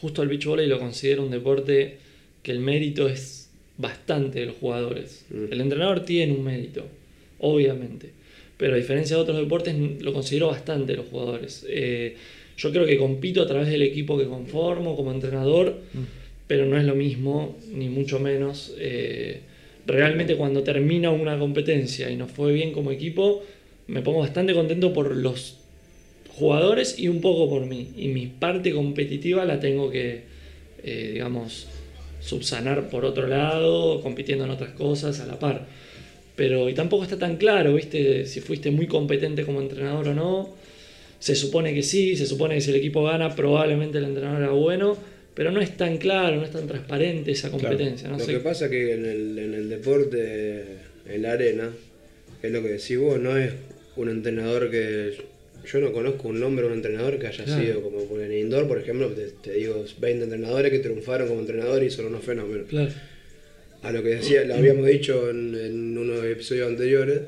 justo 0.00 0.22
el 0.22 0.28
beach 0.28 0.46
volley 0.46 0.66
lo 0.66 0.78
considero 0.78 1.22
un 1.22 1.30
deporte 1.30 1.98
que 2.42 2.52
el 2.52 2.60
mérito 2.60 3.08
es 3.08 3.50
bastante 3.76 4.40
de 4.40 4.46
los 4.46 4.56
jugadores. 4.56 5.26
Mm. 5.30 5.52
El 5.52 5.60
entrenador 5.60 6.04
tiene 6.04 6.32
un 6.32 6.44
mérito, 6.44 6.86
obviamente, 7.38 8.10
pero 8.56 8.74
a 8.74 8.76
diferencia 8.76 9.16
de 9.16 9.22
otros 9.22 9.38
deportes 9.38 9.74
lo 10.00 10.12
considero 10.12 10.48
bastante 10.48 10.92
de 10.92 10.98
los 10.98 11.06
jugadores. 11.08 11.66
Eh, 11.68 12.16
yo 12.60 12.70
creo 12.72 12.84
que 12.84 12.98
compito 12.98 13.40
a 13.40 13.46
través 13.46 13.68
del 13.68 13.82
equipo 13.82 14.18
que 14.18 14.26
conformo 14.26 14.94
como 14.94 15.12
entrenador, 15.12 15.78
pero 16.46 16.66
no 16.66 16.76
es 16.76 16.84
lo 16.84 16.94
mismo, 16.94 17.56
ni 17.72 17.88
mucho 17.88 18.20
menos. 18.20 18.74
Eh, 18.78 19.40
realmente 19.86 20.36
cuando 20.36 20.62
termina 20.62 21.10
una 21.10 21.38
competencia 21.38 22.10
y 22.10 22.16
nos 22.16 22.30
fue 22.30 22.52
bien 22.52 22.72
como 22.72 22.90
equipo, 22.90 23.42
me 23.86 24.02
pongo 24.02 24.20
bastante 24.20 24.52
contento 24.52 24.92
por 24.92 25.16
los 25.16 25.56
jugadores 26.34 26.98
y 26.98 27.08
un 27.08 27.22
poco 27.22 27.48
por 27.48 27.64
mí. 27.64 27.92
Y 27.96 28.08
mi 28.08 28.26
parte 28.26 28.72
competitiva 28.72 29.46
la 29.46 29.58
tengo 29.58 29.90
que, 29.90 30.24
eh, 30.84 31.10
digamos, 31.14 31.66
subsanar 32.20 32.90
por 32.90 33.06
otro 33.06 33.26
lado, 33.26 34.02
compitiendo 34.02 34.44
en 34.44 34.50
otras 34.50 34.70
cosas 34.72 35.18
a 35.20 35.26
la 35.26 35.38
par. 35.38 35.66
Pero 36.36 36.68
y 36.68 36.74
tampoco 36.74 37.04
está 37.04 37.18
tan 37.18 37.36
claro, 37.36 37.72
¿viste? 37.74 38.26
Si 38.26 38.40
fuiste 38.40 38.70
muy 38.70 38.86
competente 38.86 39.46
como 39.46 39.62
entrenador 39.62 40.08
o 40.08 40.14
no. 40.14 40.59
Se 41.20 41.34
supone 41.36 41.72
que 41.74 41.82
sí, 41.84 42.16
se 42.16 42.26
supone 42.26 42.56
que 42.56 42.60
si 42.62 42.70
el 42.70 42.76
equipo 42.76 43.04
gana, 43.04 43.36
probablemente 43.36 43.98
el 43.98 44.04
entrenador 44.04 44.42
era 44.42 44.50
bueno, 44.52 44.96
pero 45.34 45.52
no 45.52 45.60
es 45.60 45.76
tan 45.76 45.98
claro, 45.98 46.36
no 46.36 46.44
es 46.44 46.50
tan 46.50 46.66
transparente 46.66 47.30
esa 47.30 47.50
competencia. 47.50 48.08
No 48.08 48.18
lo 48.18 48.24
sé. 48.24 48.32
que 48.32 48.40
pasa 48.40 48.64
es 48.64 48.70
que 48.72 48.94
en 48.94 49.06
el, 49.06 49.38
en 49.38 49.54
el 49.54 49.68
deporte, 49.70 50.64
en 51.08 51.22
la 51.22 51.32
arena, 51.32 51.70
es 52.42 52.50
lo 52.50 52.62
que 52.62 52.68
decís 52.70 52.98
vos, 52.98 53.20
no 53.20 53.36
es 53.36 53.52
un 53.96 54.08
entrenador 54.08 54.70
que. 54.70 55.12
Yo 55.70 55.78
no 55.78 55.92
conozco 55.92 56.28
un 56.28 56.40
nombre 56.40 56.64
de 56.64 56.70
un 56.72 56.78
entrenador 56.78 57.18
que 57.18 57.26
haya 57.26 57.44
Claro. 57.44 57.62
sido 57.62 57.82
como 57.82 58.04
por 58.06 58.22
en 58.22 58.32
indoor, 58.32 58.66
por 58.66 58.78
ejemplo, 58.78 59.08
te, 59.10 59.26
te 59.42 59.52
digo 59.52 59.84
20 60.00 60.24
entrenadores 60.24 60.72
que 60.72 60.78
triunfaron 60.78 61.28
como 61.28 61.40
entrenadores 61.40 61.92
y 61.92 61.94
son 61.94 62.06
unos 62.06 62.24
fenómenos. 62.24 62.66
Claro. 62.66 62.90
A 63.82 63.92
lo 63.92 64.02
que 64.02 64.08
decía, 64.08 64.42
lo 64.44 64.54
habíamos 64.54 64.86
dicho 64.86 65.28
en, 65.28 65.54
en 65.54 65.98
unos 65.98 66.24
episodios 66.24 66.66
anteriores, 66.68 67.20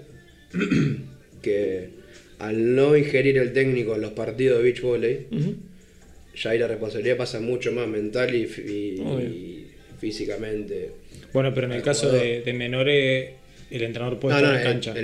que 1.43 1.91
al 2.43 2.75
no 2.75 2.97
ingerir 2.97 3.39
el 3.39 3.53
técnico 3.53 3.95
en 3.95 4.01
los 4.01 4.13
partidos 4.13 4.59
de 4.59 4.65
beach 4.65 4.81
volley, 4.81 5.27
ya 6.35 6.51
ahí 6.51 6.59
la 6.59 6.67
responsabilidad 6.67 7.17
pasa 7.17 7.39
mucho 7.39 7.71
más 7.71 7.87
mental 7.87 8.35
y, 8.35 9.67
físicamente. 10.01 10.91
Bueno, 11.33 11.55
pero 11.55 11.69
en 11.69 11.75
el, 11.75 11.83
caso 11.83 12.11
de, 12.11 12.53
menores, 12.53 13.31
el 13.71 13.83
entrenador 13.83 14.19
puede 14.19 14.43
no, 14.43 14.49
estar 14.49 14.57
en 14.57 14.81
cancha. 14.81 14.95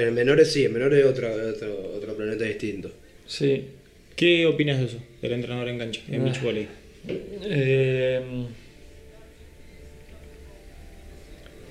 En 0.00 0.14
menores 0.14 0.50
sí, 0.50 0.64
en 0.64 0.72
menores 0.72 0.98
es 0.98 1.06
otro, 1.06 1.28
otro, 1.96 2.16
planeta 2.16 2.44
distinto. 2.44 2.90
Sí. 3.24 3.66
¿Qué 4.16 4.46
opinas 4.46 4.80
de 4.80 4.86
eso, 4.86 4.98
del 5.22 5.32
entrenador 5.32 5.68
en 5.68 5.78
cancha, 5.78 6.00
en 6.08 6.22
ah. 6.22 6.24
beach 6.24 6.42
volley? 6.42 6.66
Eh, 7.44 8.20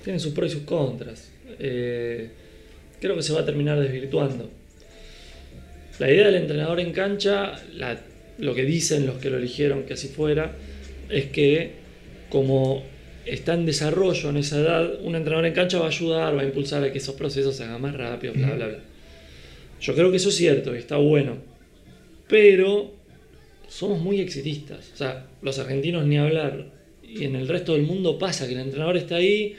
tiene 0.02 0.18
sus 0.18 0.34
pros 0.34 0.50
y 0.50 0.54
sus 0.54 0.64
contras. 0.64 1.30
Eh, 1.60 2.30
creo 3.02 3.18
que 3.18 3.22
se 3.22 3.34
va 3.34 3.42
a 3.42 3.46
terminar 3.46 3.78
desvirtuando 3.82 4.59
la 6.00 6.10
idea 6.12 6.28
del 6.28 6.36
entrenador 6.36 6.80
en 6.80 6.92
cancha, 6.92 7.54
la- 7.76 8.00
lo 8.38 8.56
que 8.56 8.64
dicen 8.64 9.06
los 9.06 9.18
que 9.18 9.30
lo 9.30 9.38
eligieron 9.38 9.84
que 9.84 9.94
así 9.94 10.08
fuera, 10.08 10.56
es 11.10 11.26
que 11.26 11.72
como 12.30 12.84
está 13.26 13.54
en 13.54 13.66
desarrollo 13.66 14.30
en 14.30 14.38
esa 14.38 14.60
edad, 14.60 15.02
un 15.02 15.16
entrenador 15.16 15.46
en 15.46 15.54
cancha 15.54 15.78
va 15.80 15.86
a 15.86 15.90
ayudar, 15.90 16.38
va 16.38 16.42
a 16.42 16.46
impulsar 16.46 16.84
a 16.84 16.92
que 16.92 17.00
esos 17.00 17.16
procesos 17.16 17.56
se 17.56 17.64
hagan 17.64 17.82
más 17.82 17.96
rápido, 17.96 18.34
bla, 18.34 18.52
bla, 18.54 18.68
bla. 18.68 18.80
Yo 19.82 19.94
creo 19.94 20.10
que 20.12 20.18
eso 20.18 20.30
es 20.30 20.36
cierto 20.36 20.74
y 20.74 20.78
está 20.80 20.98
bueno. 20.98 21.38
Pero 22.28 22.92
somos 23.68 24.00
muy 24.00 24.20
exitistas. 24.22 24.92
O 24.94 24.98
sea, 24.98 25.26
los 25.42 25.58
argentinos 25.60 26.06
ni 26.06 26.18
hablar. 26.18 26.68
Y 27.04 27.24
en 27.26 27.36
el 27.36 27.48
resto 27.48 27.74
del 27.74 27.84
mundo 27.84 28.18
pasa 28.20 28.48
que 28.48 28.54
el 28.54 28.60
entrenador 28.60 28.98
está 28.98 29.16
ahí 29.16 29.56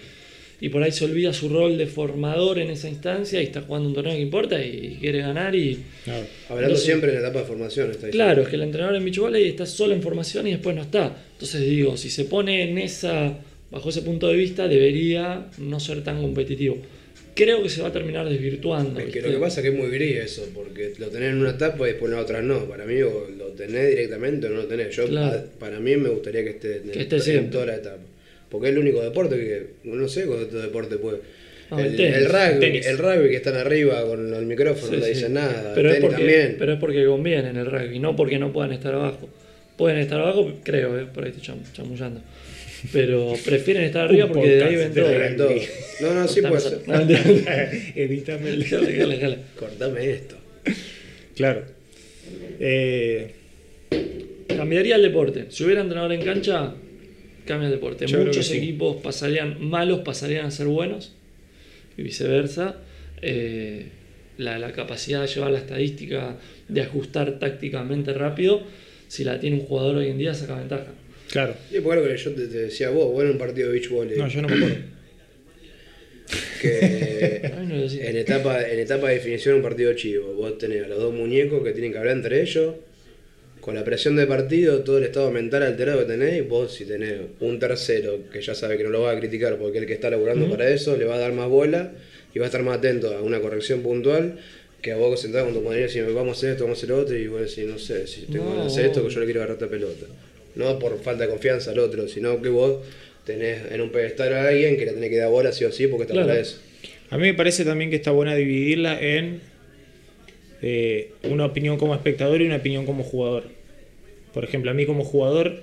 y 0.60 0.68
por 0.68 0.82
ahí 0.82 0.92
se 0.92 1.04
olvida 1.04 1.32
su 1.32 1.48
rol 1.48 1.78
de 1.78 1.86
formador 1.86 2.58
en 2.58 2.70
esa 2.70 2.88
instancia 2.88 3.40
y 3.40 3.46
está 3.46 3.62
jugando 3.62 3.88
un 3.88 3.94
torneo 3.94 4.14
que 4.14 4.20
importa 4.20 4.62
y 4.64 4.98
quiere 5.00 5.20
ganar 5.20 5.54
y... 5.54 5.78
Claro. 6.04 6.26
Hablando 6.48 6.66
Entonces- 6.68 6.84
siempre 6.84 7.08
en 7.10 7.14
la 7.22 7.28
etapa 7.28 7.40
de 7.40 7.46
formación. 7.46 7.90
Está. 7.90 8.10
Claro, 8.10 8.42
es 8.42 8.48
que 8.48 8.56
el 8.56 8.62
entrenador 8.62 8.96
en 8.96 9.04
beach 9.04 9.18
volley 9.18 9.48
está 9.48 9.64
solo 9.66 9.94
en 9.94 10.02
formación 10.02 10.46
y 10.46 10.52
después 10.52 10.76
no 10.76 10.82
está. 10.82 11.16
Entonces 11.32 11.62
digo, 11.62 11.96
si 11.96 12.10
se 12.10 12.24
pone 12.26 12.62
en 12.70 12.78
esa, 12.78 13.38
bajo 13.70 13.88
ese 13.88 14.02
punto 14.02 14.28
de 14.28 14.34
vista, 14.36 14.68
debería 14.68 15.46
no 15.58 15.80
ser 15.80 16.04
tan 16.04 16.20
competitivo. 16.20 16.76
Creo 17.34 17.62
que 17.62 17.68
se 17.70 17.80
va 17.80 17.88
a 17.88 17.92
terminar 17.92 18.28
desvirtuando. 18.28 19.00
Es 19.00 19.10
que 19.12 19.22
lo 19.22 19.30
que 19.30 19.36
pasa 19.38 19.60
es 19.60 19.64
que 19.64 19.72
es 19.74 19.78
muy 19.78 19.88
gris 19.88 20.16
eso, 20.16 20.46
porque 20.52 20.92
lo 20.98 21.06
tenés 21.08 21.30
en 21.30 21.38
una 21.38 21.50
etapa 21.50 21.88
y 21.88 21.92
después 21.92 22.10
en 22.10 22.16
la 22.16 22.22
otra 22.22 22.42
no. 22.42 22.64
Para 22.66 22.84
mí 22.84 23.00
o 23.00 23.28
lo 23.38 23.46
tenés 23.52 23.88
directamente 23.90 24.48
o 24.48 24.50
no 24.50 24.56
lo 24.56 24.66
tenés. 24.66 24.94
Yo, 24.94 25.06
Claro. 25.06 25.44
para 25.58 25.80
mí 25.80 25.96
me 25.96 26.08
gustaría 26.10 26.42
que 26.44 26.50
esté, 26.50 26.76
en, 26.78 26.90
Que 26.90 27.00
esté 27.02 27.36
en 27.36 27.48
toda 27.50 27.66
la 27.66 27.76
etapa. 27.76 28.02
Porque 28.50 28.68
es 28.68 28.72
el 28.74 28.78
único 28.80 29.00
deporte 29.02 29.36
que, 29.36 29.66
no 29.84 30.08
sé 30.08 30.26
cuál 30.26 30.42
otro 30.42 30.60
deporte 30.60 30.96
puede. 30.96 31.18
No, 31.70 31.78
el, 31.78 31.94
tenis. 31.96 32.16
el 32.16 32.24
rugby, 32.26 32.58
Tenis. 32.60 32.86
el 32.86 32.98
rugby 32.98 33.28
que 33.30 33.36
están 33.36 33.54
arriba 33.56 34.04
con 34.04 34.34
el 34.34 34.44
micrófono, 34.46 34.86
Sí, 34.88 34.92
no 34.94 34.98
le 34.98 35.06
sí. 35.06 35.12
dicen 35.14 35.34
nada. 35.34 35.72
Pero 35.74 35.88
el 35.88 35.94
es, 35.94 36.00
tenis 36.00 36.10
porque, 36.16 36.32
también. 36.32 36.56
pero 36.58 36.72
es 36.72 36.78
porque 36.80 37.04
conviene 37.06 37.50
en 37.50 37.56
el 37.56 37.66
rugby, 37.66 37.98
no 38.00 38.16
porque 38.16 38.38
no 38.40 38.52
puedan 38.52 38.72
estar 38.72 38.92
abajo. 38.94 39.28
Pueden 39.76 39.98
estar 39.98 40.20
abajo, 40.20 40.52
creo, 40.64 40.98
eh, 40.98 41.06
por 41.14 41.22
ahí 41.24 41.30
estoy 41.30 41.54
cham- 41.54 41.72
chamullando. 41.72 42.20
Pero 42.92 43.34
prefieren 43.44 43.84
estar 43.84 44.06
arriba 44.06 44.26
porque 44.26 44.48
de 44.56 44.64
ahí 44.64 44.74
ven 44.76 44.94
todo. 44.94 45.06
Todo. 45.36 45.54
No, 46.00 46.14
no, 46.14 46.26
sí 46.28 46.40
puede 46.42 46.60
ser. 46.60 46.80
Edítame 47.94 48.50
el. 48.50 48.64
Jale, 48.64 48.96
jale, 48.96 49.18
jale. 49.20 49.38
Cortame 49.58 50.10
esto. 50.10 50.36
Claro. 51.36 51.62
Eh, 52.58 53.30
Cambiaría 54.48 54.96
el 54.96 55.02
deporte. 55.02 55.46
Si 55.50 55.62
hubiera 55.64 55.80
entrenador 55.82 56.12
en 56.12 56.22
cancha, 56.22 56.74
cambia 57.46 57.66
el 57.68 57.72
deporte. 57.74 58.06
Yo 58.06 58.18
Muchos 58.18 58.46
sí. 58.46 58.56
equipos 58.58 58.96
pasarían, 59.02 59.62
malos 59.64 60.00
pasarían 60.00 60.46
a 60.46 60.50
ser 60.50 60.66
buenos 60.66 61.12
y 61.96 62.02
viceversa. 62.02 62.76
Eh, 63.22 63.86
la, 64.38 64.58
la 64.58 64.72
capacidad 64.72 65.20
de 65.20 65.26
llevar 65.28 65.50
la 65.50 65.58
estadística, 65.58 66.36
de 66.68 66.80
ajustar 66.80 67.38
tácticamente 67.38 68.12
rápido, 68.14 68.62
si 69.08 69.22
la 69.24 69.38
tiene 69.38 69.56
un 69.56 69.62
jugador 69.66 69.96
hoy 69.96 70.08
en 70.08 70.16
día, 70.18 70.32
saca 70.32 70.56
ventaja. 70.56 70.86
claro. 71.30 71.54
Y 71.70 71.80
por 71.80 71.98
algo 71.98 72.08
que 72.08 72.16
yo 72.16 72.30
te, 72.32 72.46
te 72.46 72.58
decía 72.58 72.88
vos, 72.90 73.12
vos 73.12 73.22
en 73.24 73.30
un 73.32 73.38
partido 73.38 73.68
de 73.68 73.74
beach 73.78 73.90
volley, 73.90 74.16
No, 74.18 74.28
yo 74.28 74.40
no 74.40 74.48
me 74.48 74.54
acuerdo. 74.56 74.76
que 76.62 77.52
no 77.68 77.74
en 77.74 78.16
etapa, 78.16 78.62
en 78.68 78.78
etapa 78.78 79.08
de 79.08 79.14
definición 79.16 79.56
un 79.56 79.62
partido 79.62 79.92
chivo, 79.94 80.32
vos 80.34 80.56
tenés 80.58 80.84
a 80.84 80.88
los 80.88 80.98
dos 80.98 81.12
muñecos 81.14 81.62
que 81.64 81.72
tienen 81.72 81.92
que 81.92 81.98
hablar 81.98 82.16
entre 82.16 82.40
ellos, 82.42 82.74
con 83.60 83.74
la 83.74 83.84
presión 83.84 84.16
de 84.16 84.26
partido, 84.26 84.80
todo 84.80 84.98
el 84.98 85.04
estado 85.04 85.30
mental 85.30 85.62
alterado 85.62 86.00
que 86.00 86.06
tenés, 86.06 86.48
vos 86.48 86.72
si 86.74 86.84
tenés 86.86 87.14
un 87.40 87.58
tercero 87.58 88.18
que 88.32 88.40
ya 88.40 88.54
sabe 88.54 88.76
que 88.78 88.84
no 88.84 88.90
lo 88.90 89.02
va 89.02 89.12
a 89.12 89.18
criticar 89.18 89.56
porque 89.56 89.78
el 89.78 89.86
que 89.86 89.92
está 89.92 90.08
laburando 90.10 90.48
para 90.48 90.68
eso, 90.70 90.96
le 90.96 91.04
va 91.04 91.16
a 91.16 91.18
dar 91.18 91.32
más 91.32 91.48
bola 91.48 91.92
y 92.34 92.38
va 92.38 92.46
a 92.46 92.48
estar 92.48 92.62
más 92.62 92.78
atento 92.78 93.14
a 93.14 93.22
una 93.22 93.40
corrección 93.40 93.82
puntual 93.82 94.38
que 94.80 94.92
a 94.92 94.96
vos 94.96 95.20
sentado 95.20 95.44
con 95.44 95.52
tu 95.54 95.60
compañero 95.60 95.84
y 95.84 95.88
decir, 95.88 96.04
vamos 96.14 96.36
a 96.36 96.38
hacer 96.38 96.50
esto, 96.52 96.64
vamos 96.64 96.78
a 96.78 96.80
hacer 96.84 96.92
otro, 96.96 97.14
y 97.16 97.26
vos 97.26 97.40
decís, 97.42 97.70
no 97.70 97.78
sé, 97.78 98.06
si 98.06 98.22
tengo 98.22 98.50
que 98.50 98.56
No. 98.60 98.64
hacer 98.64 98.86
esto, 98.86 99.06
que 99.06 99.12
yo 99.12 99.20
le 99.20 99.26
quiero 99.26 99.40
agarrar 99.40 99.56
esta 99.56 99.68
pelota. 99.68 100.06
No 100.54 100.78
por 100.78 100.98
falta 101.02 101.24
de 101.24 101.28
confianza 101.30 101.70
al 101.72 101.80
otro, 101.80 102.08
sino 102.08 102.40
que 102.40 102.48
vos 102.48 102.78
tenés 103.26 103.70
en 103.72 103.80
un 103.82 103.90
pedestal 103.90 104.32
a 104.32 104.48
alguien 104.48 104.78
que 104.78 104.86
le 104.86 104.92
tenés 104.92 105.10
que 105.10 105.18
dar 105.18 105.28
bola 105.28 105.52
sí 105.52 105.64
o 105.66 105.70
sí 105.72 105.86
porque 105.86 106.04
está 106.04 106.14
Claro. 106.14 106.28
para 106.28 106.40
eso. 106.40 106.58
A 107.10 107.18
mí 107.18 107.24
me 107.24 107.34
parece 107.34 107.64
también 107.66 107.90
que 107.90 107.96
está 107.96 108.10
buena 108.12 108.34
dividirla 108.34 108.98
en 109.00 109.40
eh, 110.62 111.12
una 111.24 111.46
opinión 111.46 111.76
como 111.78 111.94
espectador 111.94 112.42
y 112.42 112.46
una 112.46 112.56
opinión 112.56 112.86
como 112.86 113.02
jugador. 113.02 113.44
Por 114.34 114.44
ejemplo, 114.44 114.70
a 114.70 114.74
mí 114.74 114.86
como 114.86 115.04
jugador 115.04 115.62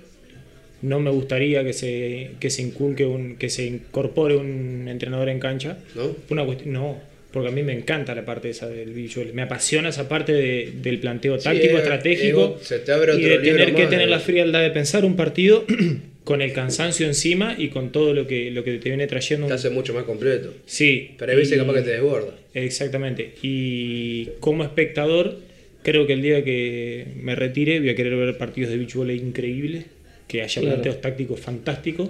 no 0.81 0.99
me 0.99 1.09
gustaría 1.09 1.63
que 1.63 1.73
se, 1.73 2.31
que 2.39 2.49
se 2.49 2.61
inculque 2.61 3.05
un, 3.05 3.37
que 3.37 3.49
se 3.49 3.65
incorpore 3.65 4.35
un 4.35 4.87
entrenador 4.87 5.29
en 5.29 5.39
cancha. 5.39 5.77
¿No? 5.95 6.15
Una 6.29 6.45
no, 6.65 6.99
porque 7.31 7.49
a 7.49 7.51
mí 7.51 7.63
me 7.63 7.73
encanta 7.73 8.13
la 8.13 8.25
parte 8.25 8.49
esa 8.49 8.67
del 8.69 8.91
visual. 8.93 9.31
Me 9.33 9.41
apasiona 9.43 9.89
esa 9.89 10.07
parte 10.09 10.33
de- 10.33 10.73
del 10.81 10.99
planteo 10.99 11.37
Sí, 11.37 11.45
táctico, 11.45 11.73
es- 11.77 11.79
estratégico. 11.83 12.57
es- 12.61 12.67
se 12.67 12.79
te 12.79 12.91
abre 12.91 13.15
y 13.15 13.21
de 13.21 13.37
tener 13.39 13.73
que 13.73 13.81
más 13.83 13.89
tener 13.89 14.05
de- 14.05 14.11
la 14.11 14.19
frialdad 14.19 14.61
de 14.61 14.69
pensar 14.71 15.03
un 15.05 15.15
partido 15.15 15.65
con 16.27 16.41
el 16.41 16.51
cansancio 16.51 17.07
encima 17.07 17.55
y 17.57 17.69
con 17.69 17.93
todo 17.93 18.13
lo 18.13 18.27
que, 18.27 18.51
lo 18.51 18.61
que 18.65 18.77
te 18.79 18.89
viene 18.89 19.07
trayendo. 19.07 19.47
Te 19.47 19.53
hace 19.53 19.69
mucho 19.69 19.93
más 19.93 20.03
completo. 20.03 20.53
Sí. 20.65 21.11
Pero 21.17 21.31
hay 21.31 21.37
veces 21.37 21.55
y- 21.55 21.59
capaz 21.61 21.73
que 21.75 21.81
te 21.83 21.91
desborda. 21.91 22.33
Exactamente. 22.53 23.35
Y 23.41 24.25
como 24.41 24.65
espectador, 24.65 25.37
creo 25.83 26.05
que 26.05 26.11
el 26.11 26.21
día 26.21 26.43
que 26.43 27.05
me 27.21 27.33
retire 27.33 27.79
voy 27.79 27.89
a 27.91 27.95
querer 27.95 28.17
ver 28.17 28.37
partidos 28.37 28.71
de 28.71 28.77
beach 28.77 28.93
volley 28.95 29.17
increíbles, 29.19 29.85
que 30.27 30.41
haya 30.41 30.61
Claro. 30.61 30.75
planteos 30.75 30.99
tácticos 30.99 31.39
fantásticos. 31.39 32.09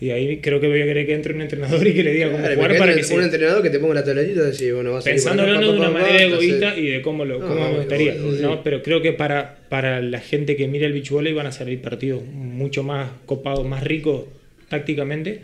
Y 0.00 0.10
ahí 0.10 0.38
creo 0.38 0.60
que 0.60 0.66
voy 0.66 0.82
a 0.82 0.84
querer 0.84 1.06
que 1.06 1.14
entre 1.14 1.32
un 1.34 1.40
entrenador 1.40 1.86
y 1.86 1.94
que 1.94 2.02
le 2.02 2.12
diga 2.12 2.26
cómo 2.26 2.38
Claro, 2.38 2.54
jugar 2.56 2.76
para 2.78 2.92
que 2.94 3.00
un 3.00 3.04
se... 3.06 3.14
entrenador 3.14 3.62
que 3.62 3.70
te 3.70 3.78
ponga 3.78 3.94
la 3.94 4.04
tabletita 4.04 4.42
y 4.42 4.46
decir, 4.46 4.74
bueno, 4.74 4.92
vas 4.92 5.06
a 5.06 5.10
Pensando 5.10 5.42
acá, 5.42 5.52
hablando 5.54 5.72
de 5.72 5.78
una 5.78 5.90
manera 5.90 6.22
egoísta 6.24 6.70
hacer- 6.70 6.84
y 6.84 6.88
de 6.88 7.00
cómo, 7.02 7.24
lo, 7.24 7.38
No, 7.38 7.46
cómo 7.46 7.70
me 7.70 7.76
gustaría. 7.78 8.14
¿no? 8.14 8.54
sí. 8.54 8.60
Pero 8.64 8.82
creo 8.82 9.00
que 9.02 9.12
para, 9.12 9.56
para 9.68 10.00
la 10.02 10.20
gente 10.20 10.56
que 10.56 10.66
mira 10.68 10.86
el 10.86 10.92
beach 10.92 11.10
volley 11.10 11.32
van 11.32 11.46
a 11.46 11.52
salir 11.52 11.80
partidos 11.80 12.22
mucho 12.24 12.82
más 12.82 13.10
copados, 13.24 13.64
más 13.66 13.82
ricos 13.84 14.24
tácticamente 14.68 15.40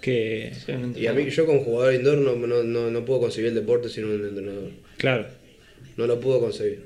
que... 0.00 0.52
Sí, 0.64 0.72
un 0.72 0.94
Y 0.96 1.06
a 1.08 1.12
mí, 1.12 1.28
yo 1.28 1.44
como 1.44 1.60
jugador 1.60 1.94
indoor 1.94 2.18
no, 2.18 2.36
no, 2.36 2.62
no, 2.62 2.90
no 2.90 3.04
puedo 3.04 3.20
concebir 3.20 3.48
el 3.48 3.54
deporte 3.56 3.88
sin 3.88 4.04
un 4.04 4.24
entrenador. 4.24 4.70
Claro, 4.96 5.26
No 5.96 6.06
lo 6.06 6.20
puedo 6.20 6.40
concebir. 6.40 6.82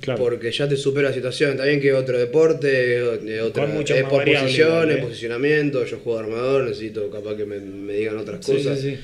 Claro. 0.00 0.18
Porque 0.20 0.50
ya 0.52 0.68
te 0.68 0.76
supera 0.76 1.08
la 1.08 1.14
situación. 1.14 1.52
Está 1.52 1.64
bien 1.64 1.80
que 1.80 1.92
otro 1.92 2.18
deporte, 2.18 3.02
otra, 3.02 3.64
es 3.64 4.04
por 4.04 4.24
posiciones, 4.24 4.58
igual, 4.58 4.90
¿eh? 4.92 4.96
posicionamiento. 5.02 5.84
Yo 5.84 5.98
juego 5.98 6.18
armador, 6.18 6.64
necesito 6.64 7.10
capaz 7.10 7.36
que 7.36 7.44
me, 7.44 7.58
me 7.58 7.94
digan 7.94 8.16
otras 8.18 8.44
Sí, 8.44 8.52
cosas. 8.52 8.80
sí, 8.80 8.90
sí. 8.92 8.96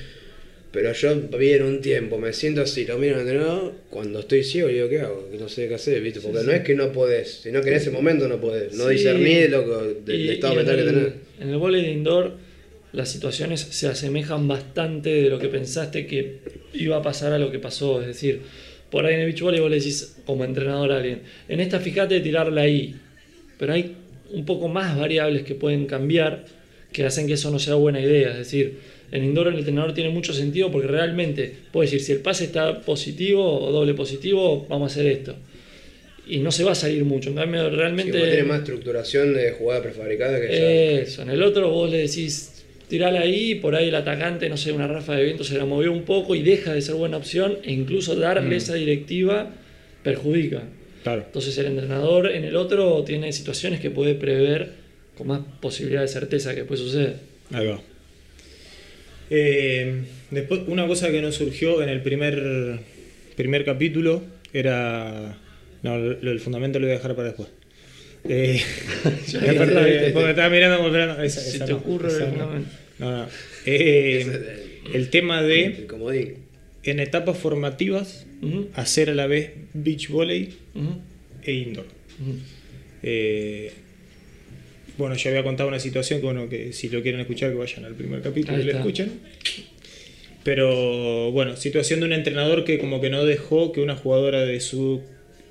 Pero 0.71 0.91
yo 0.95 1.15
vi 1.39 1.53
en 1.53 1.65
un 1.65 1.81
tiempo, 1.83 2.17
me 2.17 2.33
siento 2.33 2.63
así, 2.63 2.87
lo 2.87 2.97
miro 2.97 3.17
al 3.17 3.21
entrenador, 3.23 3.73
cuando 3.91 4.21
estoy 4.21 4.43
ciego 4.43 4.69
digo, 4.69 4.89
¿qué 4.89 5.01
hago? 5.01 5.29
No 5.39 5.47
sé 5.47 5.69
qué 5.69 5.75
hacer, 5.75 6.01
¿viste? 6.01 6.21
Porque 6.21 6.43
no 6.45 6.51
es 6.51 6.63
que 6.63 6.75
no 6.75 6.91
podés, 6.93 7.41
sino 7.43 7.61
que 7.61 7.69
en 7.69 7.75
ese 7.75 7.91
momento 7.91 8.27
no 8.27 8.41
podés. 8.41 8.73
No 8.73 8.85
Sí. 8.89 8.95
que, 10.05 10.13
del 10.13 10.21
Y- 10.21 10.31
estado 10.31 10.55
y 10.55 10.57
mental 10.57 10.77
que 10.77 10.83
en 10.83 10.89
tenés. 10.89 11.13
En 11.43 11.49
el 11.51 11.57
vóley 11.59 11.83
de 11.83 11.91
indoor 11.91 12.33
las 12.93 13.11
situaciones 13.11 13.61
se 13.61 13.87
asemejan 13.87 14.49
bastante 14.49 15.11
de 15.11 15.29
lo 15.29 15.39
que 15.39 15.49
pensaste 15.49 16.07
que 16.07 16.39
iba 16.73 16.97
a 16.97 17.03
pasar 17.03 17.35
a 17.35 17.39
lo 17.39 17.51
que 17.51 17.59
pasó. 17.59 18.01
Es 18.01 18.07
decir, 18.07 18.41
por 18.93 19.07
ahí 19.07 19.15
en 19.15 19.21
el 19.21 19.27
beach 19.27 19.41
volley 19.41 19.59
vos 19.59 19.71
le 19.71 19.79
decís 19.79 20.17
como 20.27 20.45
entrenador 20.45 20.93
a 20.93 20.99
alguien, 20.99 21.23
en 21.49 21.61
esta 21.61 21.81
fíjate 21.81 22.15
de 22.15 22.21
tirarla 22.21 22.61
ahí. 22.61 22.95
Pero 23.59 23.73
hay 23.73 23.97
un 24.33 24.45
poco 24.45 24.69
más 24.69 24.99
variables 24.99 25.43
que 25.43 25.55
pueden 25.55 25.87
cambiar 25.87 26.45
que 26.93 27.07
hacen 27.07 27.27
que 27.27 27.33
eso 27.33 27.51
no 27.51 27.59
sea 27.59 27.75
buena 27.75 28.01
idea. 28.01 28.33
Es 28.33 28.39
decir, 28.39 28.79
en 29.11 29.25
indoor 29.25 29.49
el 29.49 29.59
entrenador 29.59 29.95
tiene 29.95 30.11
mucho 30.11 30.35
sentido 30.35 30.71
porque 30.71 30.89
realmente 30.89 31.53
puede 31.73 31.87
decir, 31.87 32.03
si 32.03 32.13
el 32.13 32.19
pase 32.19 32.45
está 32.45 32.83
positivo 32.83 33.61
o 33.61 33.73
doble 33.73 33.95
positivo, 33.95 34.67
vamos 34.69 34.93
a 34.93 35.01
hacer 35.01 35.07
esto. 35.11 35.37
Y 36.27 36.39
no 36.39 36.53
se 36.53 36.63
va 36.63 36.73
a 36.73 36.75
salir 36.75 37.05
mucho. 37.05 37.31
En 37.31 37.37
cambio, 37.37 37.71
Sí, 37.71 37.77
realmente... 37.77 38.13
porque 38.13 38.27
tiene 38.27 38.45
más 38.45 38.59
estructuración 38.61 39.33
de 39.33 39.53
jugada 39.53 39.83
prefabricada 39.83 40.39
que 40.39 40.49
ya. 40.49 41.01
Eso, 41.01 41.23
en 41.23 41.31
el 41.31 41.43
otro 41.43 41.71
vos 41.71 41.91
le 41.91 41.99
decís, 41.99 42.52
tirala 42.93 43.21
ahí, 43.21 43.55
por 43.55 43.75
ahí 43.75 43.89
el 43.89 43.95
atacante, 43.95 44.51
no 44.51 44.59
sé, 44.59 44.71
una 44.71 44.87
rafa 44.87 45.17
de 45.17 45.25
viento 45.25 45.45
se 45.45 45.57
la 45.57 45.65
movió 45.65 45.91
un 45.91 46.03
poco 46.03 46.35
y 46.35 46.43
deja 46.43 46.75
de 46.75 46.83
ser 46.83 46.95
buena 46.95 47.17
opción 47.17 47.57
e 47.65 47.73
incluso 47.73 48.17
darle 48.17 48.55
esa 48.55 48.75
directiva 48.75 49.49
perjudica. 50.03 50.65
Claro. 51.03 51.23
Entonces 51.25 51.57
el 51.57 51.69
entrenador 51.69 52.31
en 52.31 52.45
el 52.45 52.55
otro 52.55 53.03
tiene 53.03 53.33
situaciones 53.33 53.81
que 53.81 53.89
puede 53.89 54.15
prever 54.15 54.73
con 55.17 55.27
más 55.29 55.41
posibilidad 55.63 56.03
de 56.03 56.09
certeza 56.09 56.55
que 56.55 56.65
puede 56.65 56.83
suceder. 56.83 57.17
Ahí 57.51 57.67
va. 57.67 57.81
Eh, 59.31 60.03
después, 60.31 60.61
una 60.67 60.87
cosa 60.87 61.11
que 61.11 61.23
nos 61.23 61.37
surgió 61.37 61.83
en 61.83 61.89
el 61.89 62.03
primer, 62.03 62.79
primer 63.37 63.65
capítulo 63.65 64.23
era. 64.53 65.39
No, 65.83 65.97
lo 65.97 66.13
lo 66.21 66.29
del 66.29 66.41
fundamento 66.41 66.79
lo 66.79 66.85
voy 66.89 66.95
a 66.95 66.99
dejar 66.99 67.17
para 67.17 67.29
después. 67.29 67.49
Eh, 68.29 68.61
porque 69.33 70.11
porque 70.13 70.31
estaba 70.31 70.51
mirando 70.51 70.87
esperando. 70.87 71.23
Esa, 71.23 71.41
Si 71.41 71.57
esa 71.57 71.65
te 71.65 71.73
no, 71.73 71.79
ocurre 71.79 72.09
esa 72.09 72.25
el 72.25 72.25
no. 72.25 72.31
fundamento. 72.33 72.71
No, 72.71 72.82
no. 72.99 73.27
Eh, 73.67 74.19
Ese 74.21 74.31
es 74.31 74.95
el 74.95 75.11
tema 75.11 75.43
de 75.43 75.65
el 75.67 76.37
en 76.85 77.01
etapas 77.01 77.39
formativas 77.39 78.27
hacer 78.75 79.11
a 79.11 79.15
la 79.15 79.27
vez 79.27 79.53
beach 79.73 80.09
volley 80.09 80.51
e 81.45 81.53
indoor. 81.53 81.87
Eh, 83.03 83.73
bueno, 84.99 85.17
ya 85.17 85.31
había 85.31 85.43
contado 85.43 85.69
una 85.69 85.81
situación 85.81 86.21
que, 86.21 86.27
bueno, 86.27 86.49
que 86.49 86.73
si 86.73 86.89
lo 86.89 87.03
quieren 87.03 87.21
escuchar, 87.21 87.51
que 87.51 87.57
vayan 87.57 87.85
al 87.85 87.95
primer 87.95 88.21
capítulo 88.21 88.57
Ahí 88.57 88.63
y 88.65 88.67
lo 88.67 88.79
escuchen. 88.79 89.13
Pero 90.45 91.31
bueno, 91.31 91.57
situación 91.57 92.01
de 92.01 92.07
un 92.07 92.13
entrenador 92.13 92.65
que 92.65 92.79
como 92.79 93.01
que 93.01 93.11
no 93.11 93.25
dejó 93.25 93.73
que 93.73 93.81
una 93.81 93.95
jugadora 93.97 94.45
de 94.45 94.61
su 94.61 95.03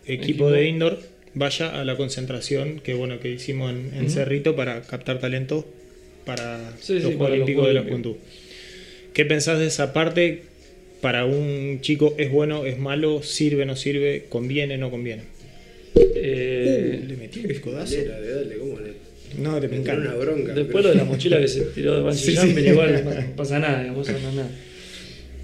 equipo, 0.05 0.23
Equipo. 0.23 0.51
de 0.51 0.67
indoor 0.67 0.99
vaya 1.33 1.79
a 1.79 1.85
la 1.85 1.95
concentración 1.95 2.81
que 2.81 2.93
bueno 2.93 3.19
que 3.19 3.31
hicimos 3.31 3.71
en. 3.71 4.09
Cerrito 4.09 4.55
para 4.55 4.81
captar 4.81 5.19
talento 5.19 5.65
para 6.25 6.59
Sí, 6.79 6.93
los 6.93 7.03
sí, 7.03 7.07
Juegos 7.09 7.15
para 7.17 7.29
los 7.29 7.43
Olímpicos 7.43 7.67
de 7.67 7.73
la 7.73 7.83
Juventud. 7.83 8.15
¿Qué 9.13 9.25
pensás 9.25 9.59
de 9.59 9.67
esa 9.67 9.93
parte? 9.93 10.43
Para 11.01 11.25
un 11.25 11.79
chico, 11.81 12.13
¿es 12.17 12.31
bueno, 12.31 12.65
es 12.65 12.77
malo? 12.77 13.23
¿Sirve, 13.23 13.65
no 13.65 13.75
sirve? 13.75 14.25
¿Conviene, 14.29 14.77
no 14.77 14.91
conviene? 14.91 15.23
Eh, 16.15 17.01
le 17.07 17.15
metí 17.17 17.41
el 17.43 17.59
codazo. 17.59 17.95
Dale, 17.95 18.29
dale, 18.29 18.57
¿cómo 18.57 18.79
le? 18.79 18.91
No, 19.41 19.59
te 19.59 19.67
Me 19.67 19.77
entró 19.77 19.93
una 19.95 20.03
encanta. 20.03 20.19
bronca. 20.25 20.53
Después 20.53 20.71
pero- 20.75 20.81
lo 20.83 20.89
de 20.89 20.95
la 20.95 21.03
mochila 21.05 21.39
que 21.39 21.47
se 21.47 21.61
tiró 21.61 22.03
de 22.03 22.13
Sí, 22.13 22.31
igual 22.65 23.03
no 23.03 23.35
pasa 23.35 23.59
nada, 23.59 23.79
digamos, 23.81 24.07
no 24.07 24.13
pasa 24.13 24.31
nada. 24.33 24.49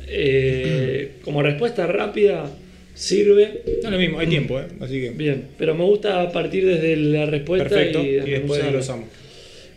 Eh, 0.10 1.12
como 1.24 1.42
respuesta 1.42 1.88
rápida, 1.88 2.56
sirve. 2.94 3.62
No 3.82 3.88
es 3.88 3.92
lo 3.92 3.98
mismo, 3.98 4.20
hay 4.20 4.28
tiempo, 4.28 4.60
¿eh? 4.60 4.66
Así 4.80 5.02
que. 5.02 5.10
Bien, 5.12 5.46
pero 5.58 5.76
me 5.76 5.84
gusta 5.84 6.32
partir 6.32 6.66
desde 6.66 6.96
la 6.98 7.26
respuesta 7.26 7.68
Perfecto. 7.70 8.04
y, 8.04 8.08
Y, 8.08 8.12
después 8.12 8.32
desmenuzarla. 8.32 8.72
glosamos. 8.72 9.08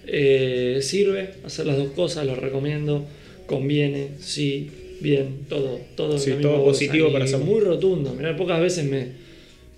Eh, 0.07 0.79
sirve 0.83 1.35
hacer 1.45 1.67
las 1.67 1.77
dos 1.77 1.91
cosas, 1.93 2.27
lo 2.27 2.35
recomiendo. 2.35 3.05
Conviene, 3.47 4.11
sí, 4.21 4.71
bien, 5.01 5.41
todo. 5.49 5.81
Todo, 5.97 6.19
Sí, 6.19 6.33
todo 6.41 6.59
bolsa. 6.59 6.65
positivo 6.65 7.13
para 7.13 7.25
hacerlo. 7.25 7.45
Muy 7.47 7.61
rotundo. 7.61 8.15
Mirá, 8.15 8.37
pocas 8.37 8.61
veces 8.61 8.85
me, 8.85 9.09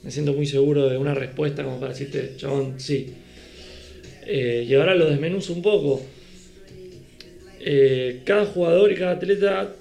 me 0.03 0.11
siento 0.11 0.33
muy 0.33 0.47
seguro 0.47 0.89
de 0.89 0.99
una 0.99 1.15
respuesta 1.15 1.65
como 1.65 1.79
para 1.81 1.93
decirte, 1.93 2.33
chabón, 2.37 2.75
sí. 2.79 3.09
Eh, 4.27 4.67
y 4.69 4.75
ahora 4.75 4.95
lo 4.95 5.09
desmenuzo 5.11 5.53
un 5.53 5.63
poco. 5.63 6.03
Eh, 7.61 8.21
cada 8.25 8.47
jugador 8.47 8.91
y 8.93 8.97
cada 8.97 9.13
atleta 9.13 9.75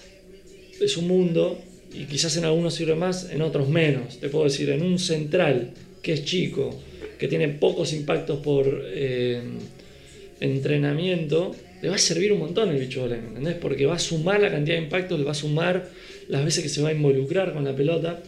es 0.79 0.97
un 0.97 1.07
mundo 1.07 1.59
y 1.93 2.05
quizás 2.05 2.37
en 2.37 2.45
algunos 2.45 2.73
sirve 2.75 2.95
más, 2.95 3.29
en 3.31 3.41
otros 3.41 3.67
menos. 3.69 4.19
Te 4.19 4.29
puedo 4.29 4.45
decir, 4.45 4.69
en 4.69 4.81
un 4.83 4.99
central 4.99 5.71
que 6.01 6.13
es 6.13 6.23
chico, 6.25 6.79
que 7.19 7.27
tiene 7.27 7.49
pocos 7.49 7.93
impactos 7.93 8.39
por 8.39 8.83
eh, 8.85 9.41
entrenamiento, 10.41 11.55
le 11.81 11.89
va 11.89 11.95
a 11.95 11.99
servir 11.99 12.33
un 12.33 12.39
montón 12.39 12.69
el 12.69 12.79
bicho 12.79 13.01
volei, 13.01 13.21
¿me 13.21 13.27
¿entendés? 13.29 13.55
Porque 13.55 13.85
va 13.85 13.95
a 13.95 13.99
sumar 13.99 14.39
la 14.41 14.51
cantidad 14.51 14.75
de 14.77 14.83
impactos, 14.83 15.17
le 15.19 15.25
va 15.25 15.31
a 15.31 15.35
sumar 15.35 15.89
las 16.27 16.43
veces 16.43 16.63
que 16.63 16.69
se 16.69 16.81
va 16.81 16.89
a 16.89 16.93
involucrar 16.93 17.53
con 17.53 17.63
la 17.63 17.75
pelota, 17.75 18.19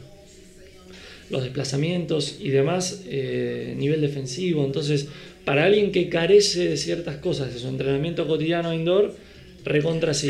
los 1.30 1.44
desplazamientos 1.44 2.38
y 2.40 2.50
demás, 2.50 3.04
eh, 3.08 3.74
nivel 3.78 4.02
defensivo. 4.02 4.66
Entonces, 4.66 5.08
para 5.46 5.66
alguien 5.66 5.92
que 5.92 6.10
carece 6.10 6.68
de 6.70 6.78
ciertas 6.78 7.18
cosas 7.18 7.54
de 7.54 7.60
su 7.60 7.68
entrenamiento 7.68 8.28
cotidiano 8.28 8.74
indoor, 8.74 9.16
recontra 9.66 10.14
sí. 10.14 10.30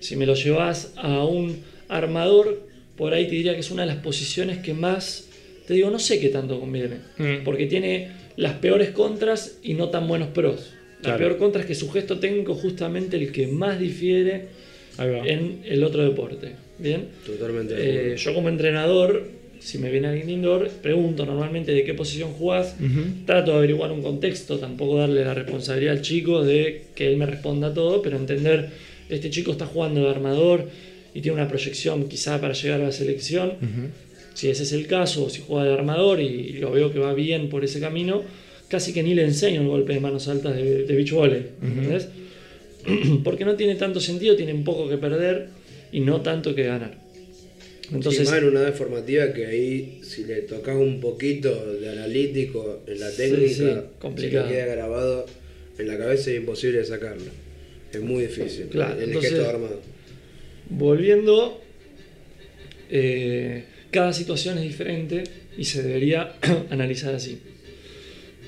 si 0.00 0.16
me 0.16 0.26
lo 0.26 0.34
llevas 0.34 0.92
a 0.96 1.24
un 1.24 1.58
armador, 1.88 2.66
por 2.96 3.12
ahí 3.14 3.26
te 3.26 3.32
diría 3.32 3.54
que 3.54 3.60
es 3.60 3.70
una 3.70 3.82
de 3.82 3.88
las 3.88 3.98
posiciones 4.02 4.58
que 4.58 4.74
más, 4.74 5.26
te 5.66 5.74
digo, 5.74 5.90
no 5.90 5.98
sé 5.98 6.20
qué 6.20 6.28
tanto 6.28 6.60
conviene, 6.60 6.96
Mm. 7.18 7.44
porque 7.44 7.66
tiene 7.66 8.10
las 8.36 8.54
peores 8.54 8.90
contras 8.90 9.58
y 9.62 9.74
no 9.74 9.88
tan 9.90 10.08
buenos 10.08 10.28
pros. 10.28 10.72
La 11.04 11.16
Claro. 11.16 11.18
peor 11.28 11.38
contra 11.38 11.60
es 11.60 11.66
que 11.66 11.74
su 11.74 11.90
gesto 11.90 12.18
técnico 12.18 12.52
es 12.54 12.60
justamente 12.60 13.16
el 13.16 13.30
que 13.30 13.46
más 13.46 13.78
difiere 13.78 14.46
en 15.26 15.60
el 15.64 15.84
otro 15.84 16.02
deporte. 16.02 16.52
¿Bien? 16.78 17.06
Totalmente 17.26 17.74
Eh, 17.76 18.16
yo 18.16 18.34
como 18.34 18.48
entrenador, 18.48 19.28
si 19.60 19.78
me 19.78 19.90
viene 19.90 20.08
alguien 20.08 20.30
indoor, 20.30 20.68
pregunto 20.82 21.24
normalmente 21.26 21.72
de 21.72 21.84
qué 21.84 21.94
posición 21.94 22.32
jugás, 22.32 22.74
trato 23.26 23.52
de 23.52 23.58
averiguar 23.58 23.92
un 23.92 24.02
contexto, 24.02 24.58
tampoco 24.58 24.98
darle 24.98 25.24
la 25.24 25.34
responsabilidad 25.34 25.92
al 25.96 26.02
chico 26.02 26.42
de 26.42 26.84
que 26.94 27.06
él 27.06 27.16
me 27.16 27.26
responda 27.26 27.72
todo, 27.74 28.02
pero 28.02 28.16
entender, 28.16 28.70
este 29.08 29.30
chico 29.30 29.52
está 29.52 29.66
jugando 29.66 30.00
de 30.02 30.08
armador 30.10 30.68
y 31.14 31.20
tiene 31.20 31.36
una 31.36 31.48
proyección 31.48 32.08
quizá 32.08 32.40
para 32.40 32.54
llegar 32.54 32.80
a 32.80 32.84
la 32.86 32.92
selección, 32.92 33.50
Ujú. 33.60 33.90
si 34.34 34.48
ese 34.50 34.62
es 34.64 34.72
el 34.72 34.86
caso, 34.88 35.26
o 35.26 35.30
si 35.30 35.42
juega 35.46 35.64
de 35.68 35.74
armador 35.74 36.20
y 36.20 36.54
lo 36.54 36.72
veo 36.72 36.92
que 36.92 36.98
va 36.98 37.14
bien 37.14 37.48
por 37.50 37.62
ese 37.64 37.78
camino, 37.78 38.22
casi 38.74 38.92
que 38.92 39.02
ni 39.02 39.14
le 39.14 39.24
enseño 39.24 39.60
el 39.62 39.68
golpe 39.68 39.92
de 39.94 40.00
manos 40.00 40.26
altas 40.28 40.52
de, 40.56 40.82
de 40.88 40.94
beach 40.96 41.12
volley, 41.12 41.42
¿entendés? 41.62 42.08
Porque 43.24 43.44
no 43.44 43.54
tiene 43.54 43.76
tanto 43.76 44.00
sentido, 44.00 44.34
tiene 44.36 44.52
un 44.52 44.64
poco 44.64 44.88
que 44.88 44.98
perder 44.98 45.48
y 45.92 46.00
no 46.00 46.20
tanto 46.22 46.54
que 46.56 46.64
ganar. 46.64 46.92
Entonces, 47.92 48.26
sí, 48.26 48.32
más 48.32 48.42
en 48.42 48.48
una 48.48 48.62
vez 48.62 48.74
formativa 48.74 49.32
que 49.32 49.46
ahí, 49.46 50.00
si 50.02 50.24
le 50.24 50.36
tocas 50.42 50.74
un 50.76 51.00
poquito 51.00 51.50
de 51.80 51.88
analítico 51.90 52.82
en 52.86 52.98
la 52.98 53.10
Sí, 53.10 53.16
técnica, 53.18 53.54
sí, 53.54 53.80
complicado. 54.00 54.46
le 54.48 54.52
queda 54.54 54.66
grabado 54.66 55.26
en 55.78 55.86
la 55.88 55.96
cabeza 55.98 56.30
y 56.30 56.34
es 56.34 56.40
imposible 56.40 56.78
de 56.78 56.84
sacarlo. 56.84 57.30
Es 57.92 58.00
muy 58.00 58.22
difícil. 58.24 58.66
Claro, 58.70 58.96
el 58.98 59.04
entonces- 59.10 59.30
gesto 59.32 59.48
armado. 59.48 59.80
volviendo, 60.68 61.60
eh, 62.90 63.64
cada 63.90 64.12
situación 64.12 64.58
es 64.58 64.64
diferente 64.64 65.24
y 65.56 65.64
se 65.64 65.82
debería 65.82 66.32
analizar 66.70 67.14
así. 67.14 67.38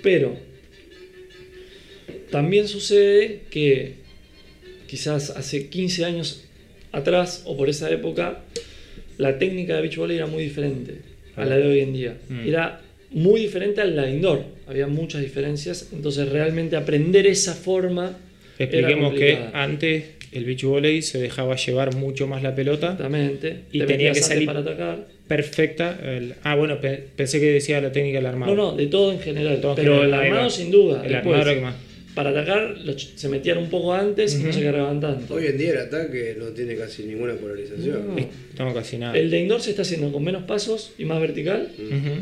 Pero 0.06 0.36
también 2.30 2.68
sucede 2.68 3.40
que 3.50 3.94
quizás 4.86 5.30
hace 5.30 5.66
15 5.68 6.04
años 6.04 6.44
atrás 6.92 7.42
o 7.44 7.56
por 7.56 7.68
esa 7.68 7.90
época, 7.90 8.44
la 9.18 9.36
técnica 9.40 9.74
de 9.74 9.82
beach 9.82 9.96
volley 9.96 10.16
era 10.16 10.26
muy 10.28 10.44
diferente 10.44 10.98
a 11.34 11.44
la 11.44 11.56
de 11.56 11.66
hoy 11.66 11.80
en 11.80 11.92
día. 11.92 12.16
Mm. 12.28 12.46
Era 12.48 12.82
muy 13.10 13.40
diferente 13.40 13.80
a 13.80 13.84
la 13.84 14.04
de 14.04 14.12
indoor. 14.12 14.44
Había 14.68 14.86
muchas 14.86 15.22
diferencias. 15.22 15.88
Entonces 15.92 16.28
realmente 16.28 16.76
aprender 16.76 17.26
esa 17.26 17.54
forma... 17.54 18.16
era 18.60 18.64
Expliquemos 18.64 19.14
que 19.14 19.38
antes 19.54 20.04
el 20.30 20.44
beach 20.44 20.62
volley 20.62 21.02
se 21.02 21.18
dejaba 21.18 21.56
llevar 21.56 21.96
mucho 21.96 22.28
más 22.28 22.44
la 22.44 22.54
pelota. 22.54 22.92
Exactamente. 22.92 23.62
Y 23.72 23.80
Te 23.80 23.86
tenía 23.86 24.12
que 24.12 24.22
salir- 24.22 24.46
para 24.46 24.60
atacar. 24.60 25.15
Perfecta. 25.28 25.98
el- 26.04 26.34
ah, 26.42 26.54
bueno, 26.54 26.80
pe- 26.80 27.02
pensé 27.16 27.40
que 27.40 27.50
decía 27.52 27.80
la 27.80 27.92
técnica 27.92 28.18
del 28.18 28.26
armado. 28.26 28.54
No, 28.54 28.70
no, 28.72 28.76
de 28.76 28.86
todo 28.86 29.12
en 29.12 29.20
general. 29.20 29.60
Todo 29.60 29.74
pero 29.74 30.00
general, 30.00 30.20
el 30.20 30.26
armado 30.32 30.50
sin 30.50 30.70
duda. 30.70 31.02
El 31.04 31.12
Después, 31.12 31.34
armado 31.34 31.50
era 31.50 31.54
que 31.54 31.60
más. 31.66 31.74
Para 32.14 32.30
atacar 32.30 32.78
los 32.84 33.10
se 33.14 33.28
metían 33.28 33.58
un 33.58 33.68
poco 33.68 33.92
antes 33.92 34.40
y 34.40 34.42
no 34.44 34.50
se 34.50 34.62
cargaban 34.62 35.00
tanto. 35.00 35.34
Hoy 35.34 35.46
en 35.48 35.58
día 35.58 35.72
el 35.72 35.78
ataque 35.78 36.34
no 36.38 36.46
tiene 36.46 36.74
casi 36.74 37.02
ninguna 37.02 37.34
polarización. 37.34 38.16
No. 38.56 38.64
No, 38.64 38.72
casi 38.74 38.96
nada. 38.96 39.14
El 39.18 39.30
de 39.30 39.40
indoor 39.40 39.60
se 39.60 39.68
está 39.70 39.82
haciendo 39.82 40.10
con 40.10 40.24
menos 40.24 40.44
pasos 40.44 40.92
y 40.96 41.04
más 41.04 41.20
vertical. 41.20 41.68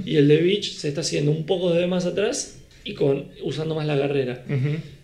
Y 0.04 0.16
el 0.16 0.26
de 0.26 0.38
beach 0.38 0.72
se 0.72 0.88
está 0.88 1.02
haciendo 1.02 1.30
un 1.30 1.46
poco 1.46 1.72
de 1.72 1.86
más 1.86 2.06
atrás 2.06 2.58
y 2.82 2.94
con 2.94 3.26
usando 3.44 3.76
más 3.76 3.86
la 3.86 3.96
carrera. 3.96 4.42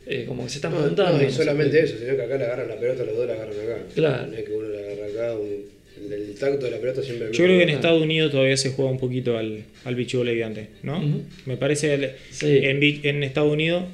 Eh, 0.07 0.25
como 0.27 0.43
que 0.43 0.49
se 0.51 0.57
están 0.57 0.73
No, 0.73 0.79
juntando. 0.81 1.19
no, 1.19 1.23
y 1.25 1.31
solamente 1.31 1.81
eso, 1.85 1.95
sino 1.97 2.17
que 2.17 2.23
acá 2.23 2.37
le 2.37 2.45
agarran 2.45 2.69
la 2.69 2.75
pelota, 2.81 3.05
los 3.05 3.17
dos 3.17 3.27
la 3.29 3.35
agarran 3.35 3.55
acá. 3.55 3.77
Claro. 3.95 4.27
No 4.27 4.37
es 4.37 4.43
que 4.45 4.53
uno 4.53 4.69
la 4.71 4.79
agarra 4.81 5.07
acá, 5.07 5.35
un- 5.39 5.65
el, 6.07 6.13
el 6.13 6.35
tacto 6.35 6.65
de 6.67 6.71
la 6.73 6.79
pelota 6.79 7.03
siempre 7.03 7.31
es 7.31 7.37
Yo 7.37 7.45
creo 7.45 7.57
que 7.59 7.63
en. 7.65 7.69
Estados 7.71 8.03
Unidos 8.03 8.31
todavía 8.31 8.57
se 8.57 8.71
juega 8.71 8.91
un 8.91 8.99
poquito 8.99 9.37
al, 9.39 9.65
al 9.85 9.95
beach 9.95 10.15
volley 10.15 10.37
de 10.37 10.45
antes, 10.45 10.69
¿no? 10.83 11.03
Me 11.47 11.57
parece 11.57 11.95
el- 11.95 12.11
Sí. 12.31 12.47
en, 12.63 13.23
Estados 13.23 13.53
Unidos, 13.53 13.85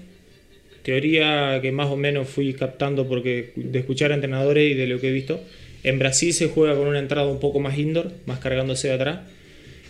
teoría 0.83 1.59
que 1.63 1.73
más 1.73 1.89
o 1.91 1.97
menos 1.97 2.29
fui 2.29 2.53
captando 2.55 3.09
porque 3.09 3.51
de 3.57 3.79
escuchar 3.79 4.13
a 4.13 4.15
entrenadores 4.15 4.71
y 4.71 4.75
de 4.75 4.87
lo 4.87 5.01
que 5.01 5.09
he 5.09 5.13
visto, 5.13 5.41
en 5.83 5.99
Brasil 5.99 6.33
se 6.33 6.49
juega 6.49 6.75
con 6.77 6.87
una 6.89 6.99
entrada 6.99 7.27
un 7.29 7.41
poco 7.41 7.61
más 7.61 7.79
indoor, 7.79 8.13
más 8.27 8.39
cargándose 8.39 8.89
de 8.89 8.95
atrás. 8.95 9.21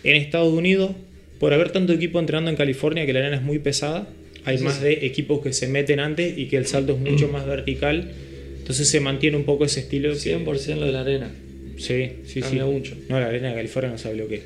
En 0.03 0.15
Estados 0.15 0.53
Unidos, 0.53 0.91
por 1.39 1.53
haber 1.53 1.71
tanto 1.71 1.93
equipo 1.93 2.19
entrenando 2.19 2.49
en 2.49 2.57
California 2.57 3.05
que 3.05 3.13
la 3.13 3.19
arena 3.19 3.37
es 3.37 3.41
muy 3.43 3.59
pesada, 3.59 4.07
hay 4.45 4.57
Sí, 4.59 4.63
más 4.63 4.77
sí. 4.77 4.83
de 4.85 5.05
equipos 5.05 5.41
que 5.41 5.53
se 5.53 5.67
meten 5.67 5.99
antes 5.99 6.37
y 6.37 6.47
que 6.47 6.57
el 6.57 6.65
salto 6.67 6.93
es 6.93 6.99
mucho 6.99 7.27
más 7.31 7.45
vertical. 7.45 8.11
Entonces 8.59 8.89
se 8.89 8.99
mantiene 8.99 9.37
un 9.37 9.43
poco 9.43 9.65
ese 9.65 9.81
estilo. 9.81 10.11
que- 10.13 10.17
100% 10.19 10.75
lo 10.79 10.85
de 10.87 10.91
la 10.91 11.01
arena. 11.01 11.31
Sí, 11.77 12.09
sí, 12.25 12.41
sí. 12.41 12.55
Mucho. 12.57 12.95
No, 13.09 13.19
la 13.19 13.27
arena 13.27 13.49
de 13.49 13.55
California 13.55 13.91
no 13.91 13.97
sabe 13.97 14.15
lo 14.17 14.27
que 14.27 14.35
es. 14.35 14.41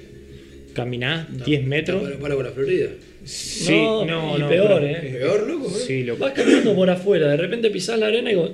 Caminás 0.74 1.28
10 1.46 1.66
metros. 1.66 2.04
Para, 2.04 2.18
para 2.20 2.36
con 2.36 2.46
la 2.46 2.52
Florida. 2.52 2.90
Sí, 3.26 3.72
No, 3.74 4.06
no, 4.06 4.38
y 4.38 4.40
no. 4.42 4.50
peor, 4.50 4.68
pero- 4.82 4.88
¿eh? 4.88 5.16
Peor, 5.20 5.48
loco, 5.48 5.68
¿eh? 5.70 5.82
Sí, 5.86 6.04
loco. 6.04 6.20
Vas 6.24 6.34
caminando 6.34 6.74
por 6.76 6.90
afuera, 6.90 7.30
de 7.30 7.38
repente 7.38 7.70
pisás 7.70 8.00
la 8.00 8.08
arena 8.08 8.32
y 8.32 8.36
como. 8.36 8.50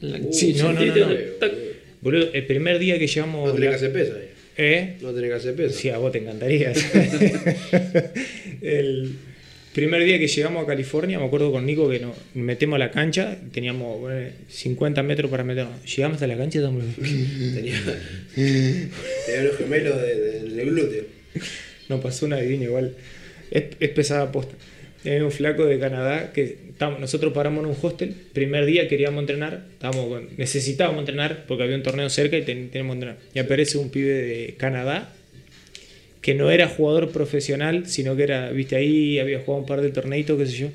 la- 0.00 0.18
Sí, 0.32 0.54
no, 0.54 0.72
no, 0.72 0.80
sentiste- 0.80 1.00
no, 1.00 1.08
no. 1.08 1.14
tac. 1.40 1.52
Boludo, 2.02 2.28
el 2.32 2.46
primer 2.46 2.78
día 2.78 2.98
que 2.98 3.06
llegamos. 3.06 3.48
No 3.48 3.54
tenés 3.54 3.70
que 3.70 3.76
hacer 3.76 3.92
peso 3.92 4.14
ahí. 4.16 4.28
¿Eh? 4.56 4.94
No 5.00 5.12
tenés 5.12 5.30
que 5.30 5.36
hacer 5.36 5.54
peso. 5.54 5.78
Sí, 5.78 5.88
a 5.88 5.98
vos 5.98 6.12
te 6.12 6.18
encantaría. 6.18 6.72
el 8.62 9.12
primer 9.74 10.02
día 10.04 10.18
que 10.18 10.28
llegamos 10.28 10.62
a 10.62 10.66
California, 10.66 11.18
me 11.18 11.26
acuerdo 11.26 11.52
con 11.52 11.66
Nico 11.66 11.88
que 11.90 11.98
nos 12.00 12.14
metemos 12.34 12.76
a 12.76 12.78
la 12.78 12.90
cancha, 12.90 13.36
teníamos 13.52 14.00
bueno, 14.00 14.30
50 14.48 15.02
metros 15.02 15.30
para 15.30 15.44
meternos. 15.44 15.74
Llegamos 15.84 16.16
hasta 16.16 16.26
la 16.26 16.36
cancha 16.36 16.58
y 16.58 16.62
estamos. 16.62 16.84
Tenía, 17.54 17.80
tenía 18.34 19.40
unos 19.42 19.56
gemelos 19.58 20.00
de, 20.00 20.14
de- 20.20 20.62
el 20.62 20.70
glúteo. 20.70 21.04
Nos 21.88 22.00
pasó 22.00 22.26
una 22.26 22.38
divina 22.38 22.64
igual. 22.64 22.94
Es, 23.50 23.64
es 23.80 23.88
pesada 23.90 24.30
posta. 24.32 24.54
Hay 25.04 25.18
un 25.20 25.30
flaco 25.30 25.66
de 25.66 25.78
Canadá 25.78 26.32
que 26.32 26.56
nosotros 26.98 27.32
paramos 27.34 27.62
en 27.64 27.70
un 27.70 27.76
hostel. 27.82 28.14
Primer 28.32 28.64
día 28.64 28.88
queríamos 28.88 29.20
entrenar. 29.20 29.66
Estábamos 29.74 30.22
necesitábamos 30.38 31.00
entrenar 31.00 31.44
porque 31.46 31.64
había 31.64 31.76
un 31.76 31.82
torneo 31.82 32.08
cerca 32.08 32.38
y 32.38 32.42
ten- 32.42 32.70
teníamos 32.70 32.94
que 32.94 33.00
entrenar. 33.02 33.18
Y 33.34 33.38
aparece 33.38 33.76
un 33.78 33.90
pibe 33.90 34.14
de 34.14 34.54
Canadá 34.56 35.12
que 36.24 36.32
no 36.34 36.50
era 36.50 36.68
jugador 36.68 37.10
profesional, 37.10 37.86
sino 37.86 38.16
que 38.16 38.22
era, 38.22 38.50
viste, 38.50 38.76
ahí 38.76 39.18
había 39.18 39.40
jugado 39.40 39.60
un 39.60 39.66
par 39.66 39.82
de 39.82 39.90
torneitos, 39.90 40.38
qué 40.38 40.46
sé 40.46 40.56
yo. 40.56 40.68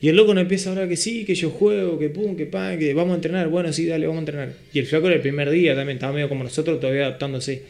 Y 0.00 0.08
el 0.10 0.14
loco 0.16 0.32
no 0.32 0.40
empieza 0.40 0.70
a 0.70 0.72
hablar 0.74 0.88
que 0.88 0.96
sí, 0.96 1.24
que 1.24 1.34
yo 1.34 1.50
juego, 1.50 1.98
que 1.98 2.08
pum, 2.08 2.36
que 2.36 2.46
pan, 2.46 2.78
que 2.78 2.94
vamos 2.94 3.14
a 3.14 3.16
entrenar. 3.16 3.48
Bueno, 3.48 3.72
sí, 3.72 3.84
dale, 3.86 4.06
vamos 4.06 4.20
a 4.20 4.22
entrenar. 4.22 4.52
Y 4.72 4.78
el 4.78 4.86
flaco 4.86 5.08
era 5.08 5.16
el 5.16 5.22
primer 5.22 5.50
día 5.50 5.74
también, 5.74 5.96
estaba 5.96 6.12
medio 6.12 6.28
como 6.28 6.44
nosotros, 6.44 6.78
todavía 6.78 7.06
adaptándose. 7.06 7.62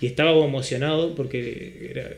Y 0.00 0.06
estaba 0.06 0.32
como 0.32 0.46
emocionado 0.46 1.16
porque 1.16 1.88
era- 1.90 2.10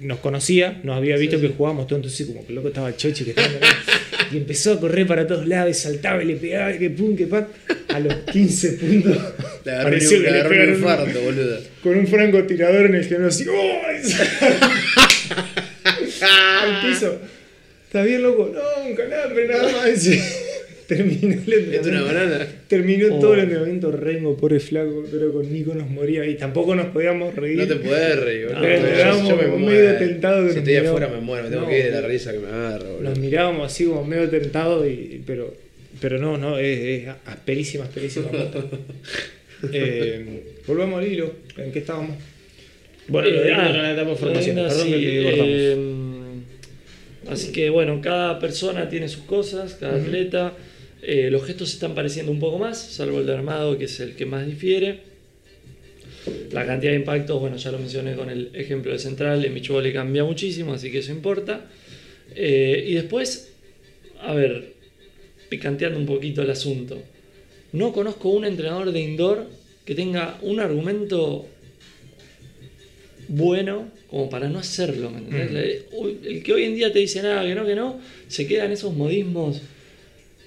nos 0.00 0.18
conocía, 0.20 0.80
nos 0.82 0.96
había 0.96 1.16
visto 1.18 1.38
que 1.38 1.48
jugábamos 1.48 1.86
todo, 1.86 1.96
entonces 1.96 2.26
como 2.26 2.40
que 2.46 2.48
el 2.52 2.54
loco 2.56 2.68
estaba 2.68 2.96
chochi 2.96 3.24
que 3.24 3.30
estaba 3.30 3.48
Y 4.32 4.36
empezó 4.38 4.72
a 4.74 4.80
correr 4.80 5.06
para 5.06 5.26
todos 5.26 5.46
lados, 5.46 5.70
y 5.70 5.74
saltaba 5.80 6.22
y 6.22 6.26
le 6.26 6.36
pegaba, 6.36 6.72
y 6.74 6.78
que 6.78 6.90
pum, 6.90 7.16
que 7.16 7.26
pan. 7.26 7.46
A 7.88 8.00
los 8.00 8.14
15 8.32 8.72
puntos. 8.72 9.16
Pareció 9.64 10.18
un- 10.18 10.24
que 10.24 10.30
le 10.30 10.42
un 10.42 10.48
pegaron 10.48 10.68
un- 10.74 10.78
infarto, 10.80 11.20
boludo. 11.20 11.58
con 11.82 11.96
un 11.98 12.06
francotirador 12.06 12.86
en 12.86 12.94
el 12.96 13.04
gimnasio. 13.06 13.52
Al 16.20 16.80
piso. 16.82 17.18
¿Está 17.86 18.02
bien, 18.02 18.22
loco? 18.22 18.52
No, 18.52 18.84
un 18.86 18.94
calambre 18.94 19.48
nada 19.48 19.72
más. 19.72 20.08
Terminó 20.88 21.34
el 21.34 21.38
¿Esto 21.38 21.52
es 21.52 21.56
una 21.66 21.76
entrenamiento. 21.76 22.06
banana? 22.14 22.46
Terminó 22.66 23.14
Oh. 23.14 23.20
todo 23.20 23.34
el 23.34 23.40
entrenamiento 23.40 23.92
Rengo, 23.92 24.36
pobre 24.38 24.58
flaco, 24.58 25.04
pero 25.10 25.32
con 25.34 25.52
Nico 25.52 25.74
nos 25.74 25.88
moría 25.90 26.24
y 26.24 26.34
tampoco 26.36 26.74
nos 26.74 26.86
podíamos 26.86 27.34
reír. 27.34 27.58
No 27.58 27.66
te 27.66 27.76
puedes 27.76 28.18
reír, 28.18 28.46
boludo. 28.46 28.62
Yo- 28.62 28.68
estábamos 28.70 29.28
yo 29.28 29.36
me 29.36 29.42
como 29.50 29.66
medio 29.66 29.96
tentados 29.98 30.46
que 30.46 30.52
Si 30.54 30.58
estoy 30.60 30.72
miramos. 30.74 30.90
afuera 31.02 31.08
me 31.14 31.20
muero, 31.20 31.44
me 31.44 31.50
tengo 31.50 31.62
No, 31.64 31.68
que 31.68 31.78
ir 31.78 31.84
de 31.84 31.90
la 31.90 32.00
risa 32.08 32.32
que 32.32 32.38
me 32.38 32.48
agarro, 32.48 32.86
boludo. 32.94 33.10
Nos 33.10 33.18
mirábamos 33.18 33.66
así 33.70 33.84
como 33.84 34.02
medio 34.04 34.30
tentados, 34.30 34.86
y, 34.88 35.20
pero, 35.26 35.54
pero 36.00 36.18
no, 36.18 36.38
no, 36.38 36.56
es, 36.58 36.78
es 36.78 37.08
asperísima, 37.26 37.84
asperísima. 37.84 38.28
eh, 39.72 40.42
volvamos 40.66 41.00
al 41.02 41.06
hilo, 41.12 41.32
¿en 41.56 41.72
qué 41.72 41.80
estábamos? 41.80 42.16
Bueno, 43.08 43.28
lo 43.30 43.40
de 43.42 43.48
Eh, 43.50 43.54
ah, 43.54 43.68
era 43.70 43.82
la 43.82 43.92
etapa 43.92 44.10
de 44.10 44.16
formación, 44.16 44.56
perdón 44.56 44.86
sí, 44.86 44.90
que 44.92 44.98
te 44.98 45.22
cortamos. 45.22 45.46
eh, 45.50 45.76
así 47.30 47.52
que 47.52 47.70
bueno, 47.70 48.00
cada 48.02 48.38
persona 48.38 48.88
tiene 48.88 49.08
sus 49.08 49.24
cosas, 49.24 49.74
cada 49.74 49.96
Ujú. 49.96 50.06
atleta. 50.06 50.52
Eh, 51.02 51.28
los 51.30 51.44
gestos 51.44 51.68
se 51.70 51.74
están 51.74 51.94
pareciendo 51.94 52.32
un 52.32 52.40
poco 52.40 52.58
más, 52.58 52.78
salvo 52.78 53.20
el 53.20 53.26
de 53.26 53.34
armado, 53.34 53.78
que 53.78 53.84
es 53.84 54.00
el 54.00 54.14
que 54.16 54.26
más 54.26 54.46
difiere. 54.46 55.00
La 56.52 56.66
cantidad 56.66 56.92
de 56.92 56.98
impactos, 56.98 57.40
bueno, 57.40 57.56
ya 57.56 57.70
lo 57.70 57.78
mencioné 57.78 58.14
con 58.14 58.28
el 58.30 58.50
ejemplo 58.54 58.92
de 58.92 58.98
central, 58.98 59.44
en 59.44 59.54
beach 59.54 59.68
volley 59.68 59.92
cambia 59.92 60.24
muchísimo, 60.24 60.74
así 60.74 60.90
que 60.90 60.98
eso 60.98 61.12
importa. 61.12 61.66
Eh, 62.34 62.84
y 62.88 62.94
después, 62.94 63.52
a 64.20 64.34
ver, 64.34 64.72
picanteando 65.48 65.98
un 65.98 66.06
poquito 66.06 66.42
el 66.42 66.50
asunto. 66.50 67.00
No 67.72 67.92
conozco 67.92 68.30
un 68.30 68.44
entrenador 68.44 68.92
de 68.92 69.00
indoor 69.00 69.46
que 69.84 69.94
tenga 69.94 70.38
un 70.42 70.60
argumento 70.60 71.46
bueno 73.28 73.88
como 74.10 74.30
para 74.30 74.48
no 74.48 74.58
hacerlo, 74.58 75.10
¿me 75.10 75.18
entendés? 75.18 75.50
Mm. 75.50 75.54
Le- 75.54 75.82
uy, 75.92 76.18
El 76.24 76.42
que 76.42 76.52
hoy 76.54 76.64
en 76.64 76.74
día 76.74 76.92
te 76.92 76.98
dice 76.98 77.22
nada, 77.22 77.42
que 77.44 77.54
no, 77.54 77.66
que 77.66 77.74
no, 77.74 78.00
se 78.26 78.46
quedan 78.46 78.72
esos 78.72 78.94
modismos, 78.94 79.60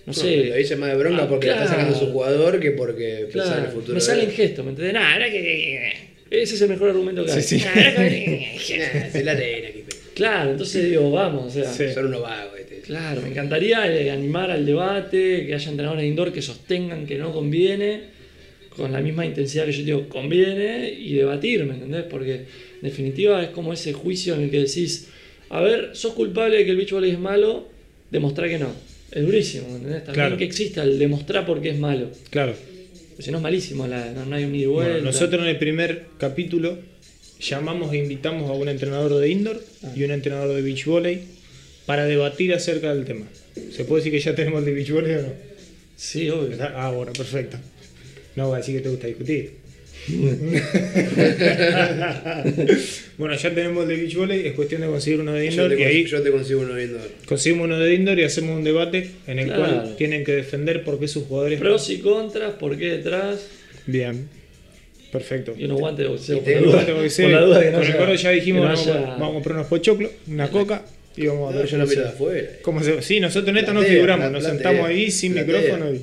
no 0.05 0.07
No, 0.07 0.13
sé. 0.13 0.45
Lo 0.45 0.55
dice 0.55 0.75
más 0.75 0.89
de 0.91 0.97
bronca 0.97 1.23
Ah, 1.23 1.29
porque 1.29 1.47
le 1.47 1.53
está 1.53 1.67
sacando 1.67 1.91
a 1.91 1.93
su 1.93 1.99
claro. 2.05 2.13
jugador 2.13 2.59
que 2.59 2.71
porque 2.71 3.27
pensaba 3.31 3.45
en 3.45 3.65
el 3.65 3.65
Claro, 3.65 3.71
futuro. 3.71 3.93
me 3.93 3.99
de 3.99 4.05
salen 4.05 4.25
él. 4.29 4.31
gestos, 4.35 4.65
¿me 4.65 4.71
entendés? 4.71 4.93
Nada, 4.93 5.29
que... 5.29 5.93
Ese 6.31 6.55
es 6.55 6.61
el 6.61 6.69
mejor 6.69 6.89
argumento 6.89 7.25
que 7.25 7.31
hay. 7.31 7.41
Sí, 7.41 7.59
sí. 7.59 7.65
Es 7.65 9.23
la 9.25 9.31
arena, 9.33 9.67
Claro, 10.13 10.51
entonces 10.51 10.89
digo, 10.89 11.09
vamos, 11.11 11.45
o 11.47 11.49
sea, 11.49 11.71
Sí. 11.71 11.93
Son 11.93 12.05
unos 12.07 12.21
vagos. 12.21 12.59
este. 12.59 12.81
Claro, 12.81 13.21
me 13.21 13.29
encantaría 13.29 13.91
eh, 13.91 14.11
animar 14.11 14.51
al 14.51 14.65
debate, 14.65 15.45
que 15.45 15.53
haya 15.55 15.69
entrenadores 15.69 16.03
de 16.03 16.07
indoor 16.09 16.31
que 16.33 16.41
sostengan 16.41 17.05
que 17.05 17.17
no 17.17 17.31
conviene, 17.31 18.01
con 18.75 18.91
la 18.91 18.99
misma 19.01 19.25
intensidad 19.25 19.65
que 19.65 19.71
yo 19.73 19.83
digo, 19.83 20.09
conviene, 20.09 20.89
y 20.97 21.13
debatir, 21.15 21.63
¿me 21.65 21.73
entendés? 21.73 22.03
Porque 22.03 22.33
en 22.35 22.45
definitiva 22.81 23.41
es 23.43 23.49
como 23.49 23.73
ese 23.73 23.93
juicio 23.93 24.35
en 24.35 24.43
el 24.43 24.49
que 24.51 24.59
decís, 24.59 25.09
a 25.49 25.61
ver, 25.61 25.91
sos 25.93 26.13
culpable 26.13 26.57
de 26.57 26.65
que 26.65 26.71
el 26.71 26.77
beach 26.77 26.91
volley 26.91 27.11
es 27.11 27.19
malo, 27.19 27.67
demostrar 28.09 28.49
que 28.49 28.59
no. 28.59 28.73
Es 29.11 29.25
durísimo, 29.25 29.67
¿me 29.69 29.75
entendés? 29.75 30.03
También 30.05 30.13
Claro. 30.13 30.37
que 30.37 30.43
exista 30.45 30.83
el 30.83 30.97
demostrar 30.99 31.45
por 31.45 31.61
qué 31.61 31.69
es 31.71 31.79
malo. 31.79 32.09
Claro. 32.29 32.53
Porque 33.09 33.23
si 33.23 33.31
no 33.31 33.37
es 33.37 33.43
malísimo, 33.43 33.85
la- 33.87 34.11
no, 34.13 34.25
no 34.25 34.35
hay 34.35 34.45
un 34.45 34.55
ida. 34.55 34.67
Bueno, 34.69 34.97
nosotros 35.01 35.41
en 35.43 35.49
el 35.49 35.57
primer 35.57 36.05
capítulo 36.17 36.77
llamamos 37.39 37.91
e 37.93 37.97
invitamos 37.97 38.49
a 38.49 38.53
un 38.53 38.69
entrenador 38.69 39.19
de 39.19 39.29
indoor 39.29 39.61
Ah. 39.83 39.91
y 39.95 40.03
un 40.03 40.11
entrenador 40.11 40.55
de 40.55 40.61
beach 40.61 40.85
volley 40.85 41.19
para 41.85 42.05
debatir 42.05 42.53
acerca 42.53 42.93
del 42.93 43.05
tema. 43.05 43.25
¿Se 43.75 43.83
puede 43.83 44.01
decir 44.03 44.13
que 44.13 44.19
ya 44.23 44.33
tenemos 44.35 44.59
el 44.59 44.65
de 44.65 44.73
beach 44.73 44.91
volley 44.91 45.15
o 45.15 45.21
no? 45.23 45.33
Sí, 45.97 46.29
obvio. 46.29 46.57
Ah, 46.61 46.91
bueno, 46.95 47.11
perfecto. 47.13 47.57
No 48.35 48.47
voy 48.47 48.55
a 48.55 48.57
decir 48.59 48.75
que 48.77 48.81
te 48.81 48.89
gusta 48.89 49.07
discutir. 49.07 49.60
bueno, 53.17 53.35
ya 53.35 53.53
tenemos 53.53 53.83
el 53.83 53.89
de 53.89 53.95
beach 53.97 54.15
volley, 54.15 54.47
es 54.47 54.53
cuestión 54.53 54.81
de 54.81 54.87
conseguir 54.87 55.19
uno 55.19 55.33
de 55.33 55.45
Yo 55.45 55.51
indoor 55.51 55.69
te, 55.75 55.79
y 55.79 55.83
ahí 55.83 56.05
yo 56.05 56.21
te 56.21 56.31
consigo 56.31 56.61
uno 56.61 56.73
viendo. 56.73 56.99
conseguimos 57.25 57.65
uno 57.65 57.77
de 57.79 57.93
indoor 57.93 58.19
y 58.19 58.23
hacemos 58.23 58.57
un 58.57 58.63
debate 58.63 59.11
en 59.27 59.39
el 59.39 59.45
Claro. 59.47 59.61
cual 59.63 59.95
tienen 59.97 60.23
que 60.23 60.31
defender 60.33 60.83
por 60.83 60.99
qué 60.99 61.07
sus 61.07 61.25
jugadores... 61.25 61.59
Pros 61.59 61.89
y 61.89 61.99
contras, 61.99 62.53
por 62.53 62.77
qué 62.77 62.97
detrás, 62.97 63.47
Bien, 63.85 64.27
perfecto. 65.11 65.53
y 65.57 65.65
unos 65.65 65.79
guantes 65.79 66.05
de 66.05 66.09
boxeo. 66.09 66.37
Por 66.39 66.45
tengo- 66.45 66.65
la 66.75 66.83
duda. 66.85 67.03
Que 67.03 67.09
ser- 67.09 67.25
Por 67.25 67.33
la 67.33 67.41
duda 67.41 67.61
que 67.61 67.71
no 67.71 67.77
con 67.79 67.87
el 67.87 67.93
gordo 67.97 68.15
ya 68.15 68.29
dijimos, 68.31 68.61
no 68.63 68.67
vamos, 68.69 68.87
haya- 68.87 68.95
a- 68.95 69.17
vamos 69.17 69.29
a 69.29 69.33
comprar 69.33 69.55
unos 69.57 69.67
pochoclos, 69.67 70.11
una 70.27 70.49
coca 70.49 70.83
y 71.15 71.27
vamos 71.27 71.49
a 71.49 71.53
No, 71.55 71.59
ver. 71.61 71.67
yo 71.69 71.77
miro 71.77 72.01
de 72.01 72.07
afuera. 72.07 72.49
¿Cómo 72.63 72.83
se- 72.83 73.01
Sí, 73.01 73.19
nosotros 73.19 73.49
en 73.49 73.57
esto 73.57 73.73
no 73.73 73.81
figuramos, 73.83 74.31
nos 74.31 74.43
sentamos 74.43 74.87
ahí 74.87 75.11
sin 75.11 75.33
micrófono 75.35 75.93
y. 75.93 76.01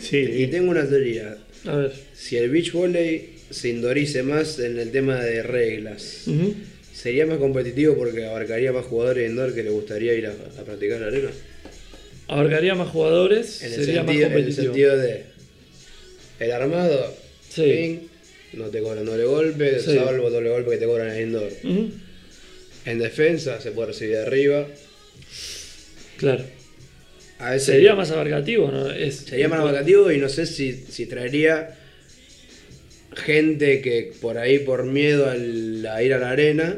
Sí, 0.00 0.18
Y 0.18 0.46
tengo 0.48 0.70
una 0.70 0.86
teoría. 0.86 1.36
A 1.66 1.76
ver. 1.76 1.92
Si 2.14 2.36
el 2.36 2.50
beach 2.50 2.72
volley 2.72 3.34
se 3.50 3.68
indorice 3.68 4.22
más 4.22 4.58
en 4.58 4.78
el 4.78 4.90
tema 4.90 5.22
de 5.22 5.42
reglas. 5.42 6.24
¿sería 6.92 7.26
más 7.26 7.38
competitivo 7.38 7.94
porque 7.94 8.24
abarcaría 8.24 8.72
más 8.72 8.86
jugadores 8.86 9.28
indoor 9.30 9.54
que 9.54 9.62
les 9.62 9.70
gustaría 9.72 10.14
ir 10.14 10.26
a, 10.26 10.30
a 10.32 10.64
practicar 10.64 11.00
la 11.00 11.08
arena? 11.08 11.30
Abarcaría 12.28 12.74
más 12.74 12.88
jugadores, 12.88 13.62
En 13.62 13.72
el, 13.72 13.84
sería 13.84 14.02
más 14.02 14.06
sentido, 14.16 14.26
en 14.26 14.32
el 14.32 14.38
competitivo. 14.38 14.64
sentido 14.74 14.96
de 14.96 15.22
el 16.40 16.52
armado, 16.52 17.14
Sí. 17.48 17.62
ping, 17.62 18.58
no 18.58 18.64
te 18.70 18.80
cobran 18.80 19.04
doble 19.04 19.24
golpe, 19.24 19.78
Sí. 19.80 19.94
salvo 19.94 20.30
doble 20.30 20.50
golpe 20.50 20.70
que 20.72 20.76
te 20.78 20.86
cobran 20.86 21.14
en 21.14 21.22
indoor. 21.28 21.50
En 22.86 22.98
defensa 22.98 23.60
se 23.60 23.70
puede 23.72 23.88
recibir 23.88 24.16
de 24.16 24.22
arriba. 24.22 24.66
Claro. 26.16 26.44
A 27.38 27.50
veces 27.50 27.66
Sería 27.66 27.94
más 27.94 28.10
abarcativo, 28.10 28.70
¿no? 28.70 28.90
Es, 28.90 29.16
sería 29.16 29.48
más 29.48 29.60
abarcativo 29.60 30.10
y 30.10 30.18
no 30.18 30.28
sé 30.28 30.46
si, 30.46 30.72
si 30.72 31.06
traería 31.06 31.76
gente 33.14 33.80
que 33.80 34.12
por 34.20 34.38
ahí 34.38 34.58
por 34.60 34.84
miedo 34.84 35.28
al- 35.28 35.86
a 35.86 36.02
ir 36.02 36.12
a 36.14 36.18
la 36.18 36.30
arena 36.30 36.76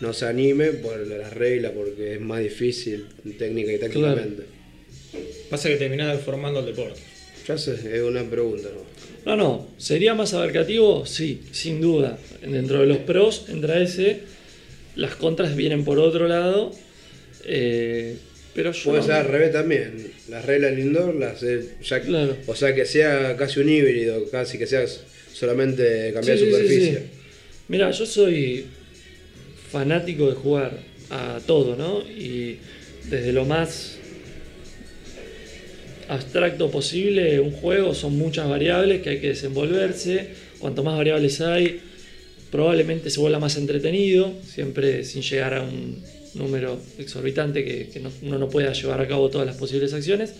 no 0.00 0.12
se 0.12 0.26
anime 0.26 0.66
por 0.72 0.96
las 1.06 1.32
reglas 1.34 1.72
porque 1.74 2.14
es 2.14 2.20
más 2.20 2.40
difícil 2.40 3.06
técnica 3.38 3.72
y 3.72 3.78
tácticamente. 3.78 4.44
pasa 5.50 5.68
que 5.68 5.76
terminás 5.76 6.16
deformando 6.16 6.60
el 6.60 6.66
deporte. 6.66 7.00
Ya 7.48 7.58
sé, 7.58 7.72
es 7.96 8.02
una 8.02 8.22
pregunta. 8.22 8.68
¿no? 9.24 9.34
No, 9.34 9.36
no. 9.36 9.68
¿Sería 9.78 10.14
más 10.14 10.34
abarcativo? 10.34 11.06
Sí, 11.06 11.40
sin 11.50 11.80
duda. 11.80 12.18
Dentro 12.42 12.80
de 12.80 12.86
los 12.86 12.98
pros 12.98 13.46
entra 13.48 13.80
ese. 13.82 14.20
Las 14.94 15.14
contras 15.16 15.56
vienen 15.56 15.84
por 15.84 15.98
otro 15.98 16.28
lado. 16.28 16.72
eh, 17.44 18.16
pero 18.54 18.72
yo. 18.72 18.84
Puede 18.90 19.00
no- 19.00 19.06
ser 19.06 19.14
al 19.16 19.24
revés 19.28 19.52
también. 19.52 20.10
Las 20.28 20.44
reglas 20.44 20.70
del 20.72 20.80
indoor, 20.80 21.14
las, 21.14 21.42
eh, 21.42 21.60
ya- 21.82 22.00
Claro. 22.00 22.36
o 22.46 22.54
sea 22.56 22.74
que 22.74 22.84
sea 22.84 23.36
casi 23.36 23.60
un 23.60 23.68
híbrido, 23.68 24.28
casi 24.30 24.58
que 24.58 24.66
sea 24.66 24.84
solamente 25.32 26.10
cambiar 26.12 26.36
Sí, 26.38 26.44
superficie. 26.46 26.92
sí. 26.94 26.98
Mira, 27.68 27.90
yo 27.90 28.06
soy 28.06 28.64
fanático 29.70 30.28
de 30.28 30.34
jugar 30.34 30.78
a 31.10 31.40
todo, 31.46 31.76
¿no? 31.76 32.00
Y 32.08 32.58
desde 33.10 33.32
lo 33.32 33.44
más 33.44 33.96
abstracto 36.08 36.70
posible, 36.70 37.38
un 37.40 37.50
juego 37.52 37.94
son 37.94 38.16
muchas 38.16 38.48
variables 38.48 39.02
que 39.02 39.10
hay 39.10 39.18
que 39.20 39.28
desenvolverse. 39.28 40.28
Cuanto 40.58 40.82
más 40.82 40.96
variables 40.96 41.40
hay, 41.40 41.80
probablemente 42.50 43.10
se 43.10 43.20
vuelva 43.20 43.38
más 43.38 43.56
entretenido, 43.56 44.32
siempre 44.42 45.04
sin 45.04 45.22
llegar 45.22 45.54
a 45.54 45.62
un 45.62 46.02
número 46.34 46.80
exorbitante 46.98 47.64
que, 47.64 48.00
no- 48.00 48.10
uno 48.22 48.38
no 48.38 48.48
pueda 48.48 48.72
llevar 48.72 49.00
a 49.00 49.08
cabo 49.08 49.28
todas 49.30 49.46
las 49.46 49.56
posibles 49.56 49.92
acciones. 49.92 50.34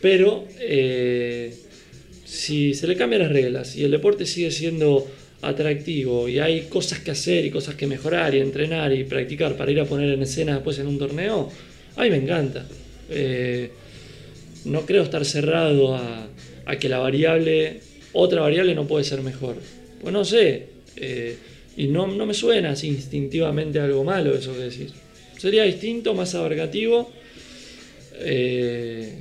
Pero 0.00 0.46
eh, 0.58 1.54
si 2.24 2.74
se 2.74 2.86
le 2.86 2.96
cambian 2.96 3.22
las 3.22 3.32
reglas 3.32 3.76
y 3.76 3.84
el 3.84 3.90
deporte 3.90 4.26
sigue 4.26 4.50
siendo 4.50 5.06
atractivo 5.42 6.28
y 6.28 6.38
hay 6.38 6.62
cosas 6.62 7.00
que 7.00 7.10
hacer 7.10 7.44
y 7.44 7.50
cosas 7.50 7.74
que 7.74 7.86
mejorar 7.86 8.34
y 8.34 8.38
entrenar 8.40 8.92
y 8.92 9.04
practicar 9.04 9.56
para 9.56 9.70
ir 9.70 9.80
a 9.80 9.84
poner 9.84 10.10
en 10.12 10.22
escena 10.22 10.54
después 10.54 10.78
en 10.78 10.86
un 10.86 10.98
torneo, 10.98 11.50
a 11.96 12.02
mí 12.04 12.10
me 12.10 12.16
encanta. 12.16 12.66
Eh, 13.10 13.70
no 14.64 14.86
creo 14.86 15.02
estar 15.02 15.24
cerrado 15.24 15.96
a, 15.96 16.28
a 16.66 16.76
que 16.76 16.88
la 16.88 16.98
variable, 16.98 17.80
otra 18.12 18.40
variable 18.40 18.74
no 18.74 18.86
puede 18.86 19.04
ser 19.04 19.20
mejor. 19.22 19.56
Pues 20.00 20.12
no 20.12 20.24
sé, 20.24 20.66
eh, 20.96 21.36
y 21.76 21.86
no, 21.88 22.06
no 22.06 22.26
me 22.26 22.34
suena 22.34 22.70
así 22.70 22.88
instintivamente 22.88 23.80
algo 23.80 24.04
malo 24.04 24.34
eso 24.34 24.52
que 24.54 24.60
decís. 24.64 24.92
Sería 25.38 25.64
distinto, 25.64 26.14
más 26.14 26.34
abarcativo. 26.34 27.10
eh, 28.20 29.12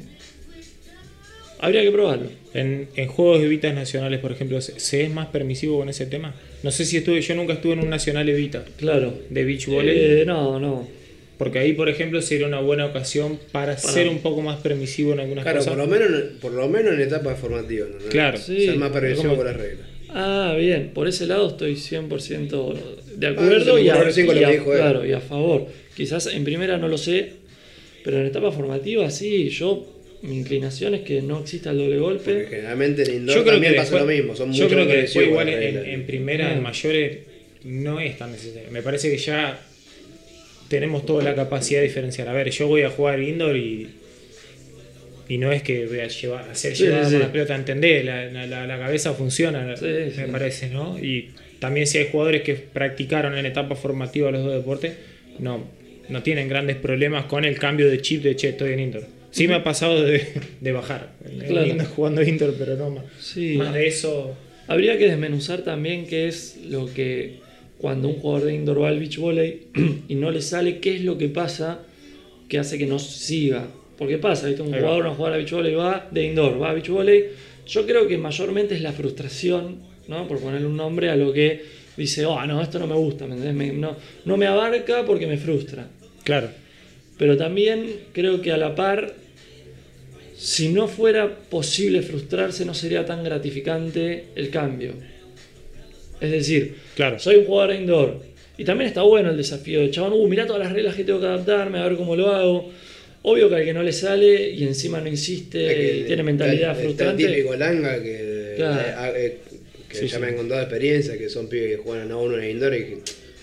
habría 1.60 1.82
que 1.84 1.92
probarlo. 1.92 2.30
En, 2.54 2.90
en 2.96 3.08
juegos 3.08 3.40
de 3.40 3.46
Evitas 3.46 3.74
nacionales, 3.74 4.20
por 4.20 4.32
ejemplo, 4.32 4.60
¿se, 4.62 4.80
se 4.80 5.04
es 5.04 5.10
más 5.12 5.28
permisivo 5.28 5.78
con 5.80 5.90
ese 5.90 6.06
tema? 6.06 6.36
No 6.64 6.72
sé 6.72 6.86
si 6.86 6.98
estuve, 6.98 7.22
yo 7.22 7.36
nunca 7.36 7.54
estuve 7.54 7.74
en 7.74 7.80
un 7.80 7.90
nacional 7.90 8.28
Evita 8.28 8.66
Claro. 8.78 9.14
de 9.30 9.44
beach 9.46 9.68
volley. 9.68 9.98
Eh, 9.98 10.24
no, 10.26 10.60
no. 10.60 10.88
Porque 11.38 11.58
ahí, 11.60 11.74
por 11.74 11.90
ejemplo, 11.90 12.22
sería 12.22 12.46
una 12.46 12.60
buena 12.60 12.86
ocasión 12.86 13.40
para, 13.52 13.76
ser 13.78 14.10
un 14.10 14.20
poco 14.20 14.42
más 14.42 14.60
permisivo 14.60 15.14
en 15.14 15.22
algunas 15.22 15.44
Claro, 15.44 15.60
cosas. 15.60 15.74
por 15.74 15.84
lo, 15.84 15.88
menos, 15.90 16.12
por 16.40 16.52
lo 16.52 16.68
menos 16.68 16.94
en 16.94 17.02
etapas 17.02 17.40
formativas. 17.40 17.90
¿no? 17.90 17.98
Claro. 18.10 18.38
Sí. 18.38 18.66
Ser 18.66 18.78
más 18.78 18.92
permisivo 18.92 19.36
con 19.36 19.46
las 19.46 19.56
reglas. 19.58 19.88
Ah, 20.14 20.56
bien, 20.60 20.92
por 20.94 21.08
ese 21.08 21.26
lado 21.26 21.50
estoy 21.50 21.76
100% 21.76 22.74
de 23.16 23.28
Ah, 23.28 23.30
acuerdo 23.32 23.80
y, 23.80 23.90
a, 23.90 23.96
y 23.96 24.44
a- 24.44 24.50
dijo 24.52 24.74
él. 24.74 24.78
claro, 24.80 25.06
y 25.06 25.14
a 25.14 25.20
favor. 25.22 25.68
Quizás 25.96 26.28
en 26.28 26.44
primera 26.44 26.78
no 26.78 26.88
lo 26.88 26.98
sé, 26.98 27.34
pero 28.04 28.20
en 28.20 28.26
etapa 28.28 28.52
formativa 28.52 29.10
sí, 29.10 29.50
yo 29.50 29.86
mi 30.24 30.38
inclinación 30.38 30.96
es 30.96 31.02
que 31.02 31.22
no 31.22 31.40
exista 31.40 31.72
el 31.72 31.78
doble 31.78 31.98
Porque 32.00 32.34
golpe. 32.34 32.48
generalmente 32.50 33.04
en 33.04 33.16
indoor 33.16 33.38
Yo 33.38 33.44
creo 33.44 33.44
que 33.44 33.52
también 33.52 33.76
pasa 33.76 33.96
después, 33.96 34.02
lo 34.02 34.08
mismo. 34.08 34.36
Son 34.36 34.54
yo 34.54 34.68
creo 34.68 34.88
que 34.88 34.98
después 34.98 35.28
igual 35.28 35.50
en, 35.50 36.06
primera, 36.06 36.54
en 36.54 36.62
mayores, 36.62 37.18
no 37.64 38.00
es 38.00 38.18
tan 38.18 38.32
necesario. 38.32 38.70
Me 38.72 38.82
parece 38.82 39.10
que 39.10 39.18
ya 39.18 39.60
tenemos 40.68 41.06
toda 41.06 41.24
la 41.24 41.36
capacidad 41.36 41.80
de 41.82 41.88
diferenciar. 41.88 42.28
A 42.30 42.34
ver, 42.34 42.50
yo 42.50 42.68
voy 42.68 42.82
a 42.84 42.90
jugar 42.90 43.22
indoor 43.22 43.56
y, 43.58 43.88
y 45.32 45.38
no 45.38 45.50
es 45.54 45.64
que 45.64 45.86
voy 45.86 46.00
a 46.02 46.08
llevar, 46.10 46.50
hacer 46.50 46.76
Sí, 46.76 46.84
llevar 46.84 47.06
sí, 47.06 47.18
la 47.18 47.32
pelota, 47.32 47.56
¿entendés? 47.56 48.04
La, 48.04 48.26
la- 48.68 48.78
cabeza 48.78 49.14
funciona, 49.14 49.78
Sí, 49.78 49.86
me 50.18 50.28
parece, 50.28 50.70
¿no? 50.70 51.00
Y 51.00 51.30
también 51.60 51.88
si 51.88 52.00
hay 52.00 52.10
jugadores 52.12 52.42
que 52.42 52.56
practicaron 52.56 53.38
en 53.38 53.46
etapa 53.46 53.76
formativa 53.76 54.30
los 54.30 54.44
dos 54.44 54.54
deportes, 54.54 54.94
no, 55.40 55.64
no 56.10 56.22
tienen 56.22 56.50
grandes 56.50 56.76
problemas 56.76 57.26
con 57.26 57.46
el 57.46 57.58
cambio 57.58 57.90
de 57.90 58.02
chip 58.02 58.24
de 58.24 58.36
che, 58.36 58.50
estoy 58.50 58.74
en 58.74 58.80
indoor. 58.82 59.06
Sí 59.30 59.48
me 59.48 59.54
ha 59.54 59.64
pasado 59.64 60.04
de, 60.04 60.28
de 60.60 60.72
bajar, 60.74 61.14
en 61.24 61.40
Claro. 61.48 61.86
jugando 61.96 62.22
indoor, 62.24 62.54
pero 62.60 62.76
no 62.76 62.90
más. 62.90 63.06
Más 63.56 63.74
de 63.74 63.88
eso... 63.88 64.36
Habría 64.68 64.98
que 64.98 65.08
desmenuzar 65.08 65.62
también 65.64 66.08
qué 66.08 66.28
es 66.28 66.58
lo 66.70 66.94
que 66.94 67.40
cuando 67.78 68.10
un 68.10 68.16
jugador 68.16 68.48
de 68.48 68.56
indoor 68.56 68.82
va 68.84 68.90
al 68.90 69.00
beach 69.00 69.18
volley 69.18 69.68
y 70.10 70.16
no 70.16 70.30
le 70.32 70.42
sale, 70.42 70.80
qué 70.80 70.96
es 70.96 71.02
lo 71.04 71.18
que 71.18 71.30
pasa 71.30 71.80
que 72.50 72.60
hace 72.60 72.78
que 72.78 72.86
no 72.86 73.00
siga. 73.00 73.68
Porque 74.02 74.18
pasa, 74.18 74.48
¿viste? 74.48 74.64
un 74.64 74.74
jugador, 74.74 75.02
una 75.06 75.12
jugadora 75.14 75.38
de 75.38 75.44
beach 75.44 75.54
volley 75.54 75.76
va 75.76 76.08
de 76.10 76.24
indoor, 76.26 76.60
va 76.60 76.72
a 76.72 76.74
beach 76.74 76.90
volley. 76.90 77.24
Yo 77.68 77.86
creo 77.86 78.08
que 78.08 78.18
mayormente 78.18 78.74
es 78.74 78.82
la 78.82 78.94
frustración, 78.94 79.76
¿no? 80.08 80.28
por 80.28 80.40
ponerle 80.40 80.66
un 80.66 80.76
nombre 80.76 81.12
a 81.12 81.16
lo 81.16 81.32
que 81.32 81.62
dice, 81.96 82.26
oh, 82.26 82.44
no, 82.48 82.64
esto 82.64 82.80
no 82.80 82.88
me 82.88 82.96
gusta, 82.96 83.28
¿me 83.28 83.36
entendés? 83.36 83.54
Me- 83.54 83.80
no, 83.80 83.96
no 84.26 84.38
me 84.38 84.48
abarca 84.48 85.06
porque 85.06 85.28
me 85.28 85.38
frustra. 85.38 85.88
Claro. 86.24 86.50
Pero 87.20 87.38
también 87.38 87.86
creo 88.12 88.42
que 88.42 88.52
a 88.52 88.58
la 88.58 88.74
par, 88.74 89.14
si 90.36 90.70
no 90.70 90.88
fuera 90.88 91.30
posible 91.52 92.02
frustrarse, 92.02 92.66
no 92.66 92.74
sería 92.74 93.06
tan 93.06 93.24
gratificante 93.24 94.30
el 94.34 94.50
cambio. 94.50 94.94
Es 96.20 96.32
decir, 96.32 96.76
Claro. 96.96 97.20
soy 97.20 97.36
un 97.36 97.46
jugador 97.46 97.76
indoor. 97.76 98.24
Y 98.58 98.64
también 98.66 98.88
está 98.88 99.04
bueno 99.04 99.30
el 99.30 99.38
desafío 99.38 99.82
de 99.82 99.92
chabón, 99.92 100.14
uh, 100.14 100.28
mirá 100.28 100.48
todas 100.48 100.64
las 100.64 100.74
reglas 100.74 100.96
que 100.96 101.04
tengo 101.04 101.20
que 101.20 101.28
adaptarme, 101.28 101.78
a 101.78 101.84
ver 101.88 101.98
cómo 101.98 102.16
lo 102.16 102.32
hago. 102.32 102.72
Obvio 103.24 103.50
que 103.50 103.56
al 103.56 103.64
que 103.66 103.74
no 103.74 103.84
le 103.84 103.92
sale 103.92 104.50
y 104.50 104.64
encima 104.64 105.00
no 105.00 105.08
insiste 105.08 106.00
y 106.00 106.04
tiene 106.06 106.24
mentalidad 106.24 106.72
está- 106.72 106.84
frustrante. 106.84 107.24
El 107.24 107.34
típico 107.36 107.56
langa 107.56 108.02
que, 108.02 108.54
Claro. 108.58 108.82
eh, 108.82 108.94
ah, 108.98 109.12
eh, 109.16 109.38
que 109.88 109.98
Sí, 109.98 110.08
ya 110.08 110.16
sí. 110.16 110.22
me 110.22 110.28
han 110.30 110.36
contado 110.38 110.62
experiencias, 110.62 111.18
que 111.18 111.30
son 111.30 111.48
pibes 111.48 111.70
que 111.72 111.78
juegan 111.78 112.12
a 112.12 112.18
uno 112.18 112.38
en 112.40 112.50
indoor 112.50 112.74
y 112.74 112.78
que 112.80 112.98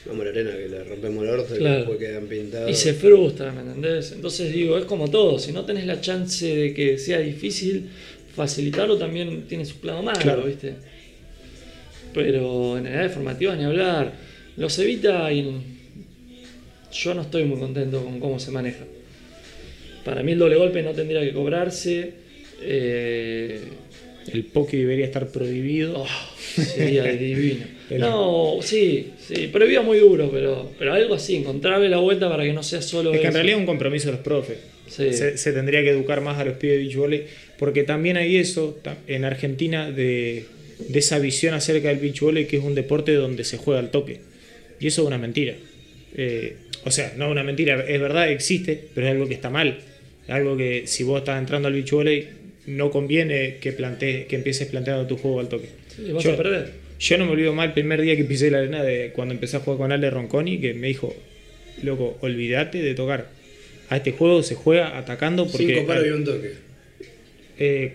vamos 0.07 0.23
a 0.23 0.25
la 0.25 0.31
arena, 0.31 0.51
que 0.57 0.69
le 0.69 0.83
rompemos 0.85 1.23
el 1.25 1.31
orto 1.31 1.55
Claro. 1.57 1.75
y 1.75 1.77
después 1.79 1.99
quedan 1.99 2.27
pintados. 2.27 2.71
Y 2.71 2.75
se 2.75 2.95
frustra, 2.95 3.53
¿me 3.53 3.61
entendés? 3.61 4.11
Entonces 4.13 4.53
digo, 4.53 4.77
es 4.79 4.85
como 4.85 5.09
todo, 5.11 5.39
si 5.39 5.53
no 5.53 5.65
tenés 5.65 5.87
la 5.87 6.01
chance 6.01 6.45
de 6.47 6.75
que 6.75 6.99
sea 6.99 7.21
difícil, 7.21 7.89
facilitarlo 8.35 8.97
también 8.99 9.43
tiene 9.47 9.65
su 9.65 9.75
lado 9.85 10.03
malo, 10.03 10.19
Claro. 10.21 10.43
¿viste? 10.45 10.75
Pero 12.15 12.79
en 12.79 12.87
edades 12.87 13.13
formativas 13.13 13.57
ni 13.59 13.65
hablar. 13.65 14.13
Los 14.57 14.77
evita 14.81 15.31
y 15.33 15.53
yo 16.93 17.15
no 17.15 17.23
estoy 17.23 17.45
muy 17.45 17.59
contento 17.61 18.03
con 18.03 18.19
cómo 18.19 18.41
se 18.41 18.51
maneja. 18.51 18.85
Para 20.09 20.23
mí 20.23 20.33
el 20.33 20.39
doble 20.39 20.57
golpe 20.57 20.83
no 20.83 20.93
tendría 20.93 21.21
que 21.21 21.33
cobrarse. 21.33 22.13
eh, 22.63 23.61
El 24.33 24.45
poke 24.45 24.77
debería 24.79 25.05
estar 25.05 25.29
prohibido. 25.29 26.03
oh, 26.03 26.07
sería 26.63 27.05
divino. 27.13 27.67
No, 27.91 28.59
sí, 28.63 29.13
sí, 29.19 29.49
prohibido 29.49 29.83
muy 29.83 29.99
duro, 29.99 30.31
pero, 30.31 30.71
pero 30.79 30.93
algo 30.95 31.15
así, 31.15 31.37
encontrarle 31.37 31.89
la 31.89 31.99
vuelta 31.99 32.29
para 32.29 32.45
que 32.45 32.53
no 32.53 32.63
sea 32.63 32.83
solo 32.83 33.13
Es 33.15 33.21
que 33.21 33.27
en 33.29 33.33
realidad 33.35 33.57
es 33.57 33.61
un 33.61 33.67
compromiso 33.67 34.07
de 34.07 34.13
los 34.13 34.21
profes. 34.21 34.59
Sí. 34.87 35.13
Se, 35.13 35.37
se 35.39 35.53
tendría 35.53 35.83
que 35.83 35.91
educar 35.91 36.21
más 36.23 36.39
a 36.39 36.45
los 36.45 36.57
pibes 36.57 36.77
de 36.79 36.85
beach 36.85 36.97
volley, 36.97 37.25
porque 37.59 37.83
también 37.85 38.17
hay 38.17 38.37
eso 38.37 38.79
en 39.07 39.25
Argentina 39.25 39.91
de, 39.91 40.45
de 40.89 40.99
esa 40.99 41.19
visión 41.19 41.55
acerca 41.55 41.89
del 41.89 41.99
beach 41.99 42.21
volley 42.21 42.47
que 42.47 42.57
es 42.59 42.65
un 42.65 42.75
deporte 42.75 43.13
donde 43.15 43.45
se 43.45 43.57
juega 43.59 43.81
al 43.81 43.91
toque. 43.91 44.21
Y 44.81 44.87
eso 44.87 45.03
es 45.03 45.07
una 45.09 45.19
mentira. 45.19 45.55
Eh, 46.17 46.57
o 46.85 46.91
sea, 46.91 47.13
no 47.17 47.27
es 47.27 47.31
una 47.33 47.43
mentira, 47.45 47.85
es 47.87 48.01
verdad, 48.01 48.31
existe, 48.31 48.79
pero 48.95 49.07
es 49.07 49.13
algo 49.13 49.27
que 49.29 49.35
está 49.35 49.51
mal. 49.51 49.79
Es 50.29 50.35
algo 50.35 50.57
que 50.57 50.87
si 50.87 51.03
vos 51.03 51.19
estás 51.19 51.39
entrando 51.41 51.67
al 51.69 51.75
beach 51.75 51.91
volley, 51.91 52.29
no 52.67 52.91
conviene 52.91 53.57
que, 53.61 53.73
plantees, 53.73 54.27
que 54.27 54.37
empieces 54.37 54.69
planteando 54.69 55.07
tu 55.07 55.17
juego 55.17 55.41
al 55.41 55.49
toque. 55.49 55.69
Sí, 55.97 56.13
vas 56.13 56.23
Yo- 56.23 56.35
a 56.35 56.37
perder. 56.37 56.71
Yo 57.01 57.17
no 57.17 57.27
me 57.27 57.33
olvido 57.33 57.55
mal 57.55 57.69
el 57.69 57.75
primer 57.75 58.01
día 58.03 58.17
que 58.17 58.25
pisé 58.25 58.51
la 58.51 58.59
arena 58.59 58.83
de 58.83 59.13
cuando 59.15 59.33
empecé 59.33 59.57
a 59.57 59.61
jugar 59.61 59.79
con 59.79 59.93
Ale 59.93 60.11
Ronconi, 60.11 60.59
que 60.61 60.75
me 60.75 60.89
dijo, 60.89 61.15
loco, 61.83 62.19
olvídate 62.21 62.79
de 62.83 62.95
tocar. 62.95 63.29
A 63.89 63.97
este 63.97 64.13
juego 64.13 64.43
se 64.43 64.55
juega 64.57 64.99
atacando 64.99 65.47
porque... 65.47 65.67
Cinco 65.75 65.87
palos 65.87 66.07
y 66.07 66.11
un 66.11 66.25
toque. 66.25 66.53
Eh, 67.59 67.93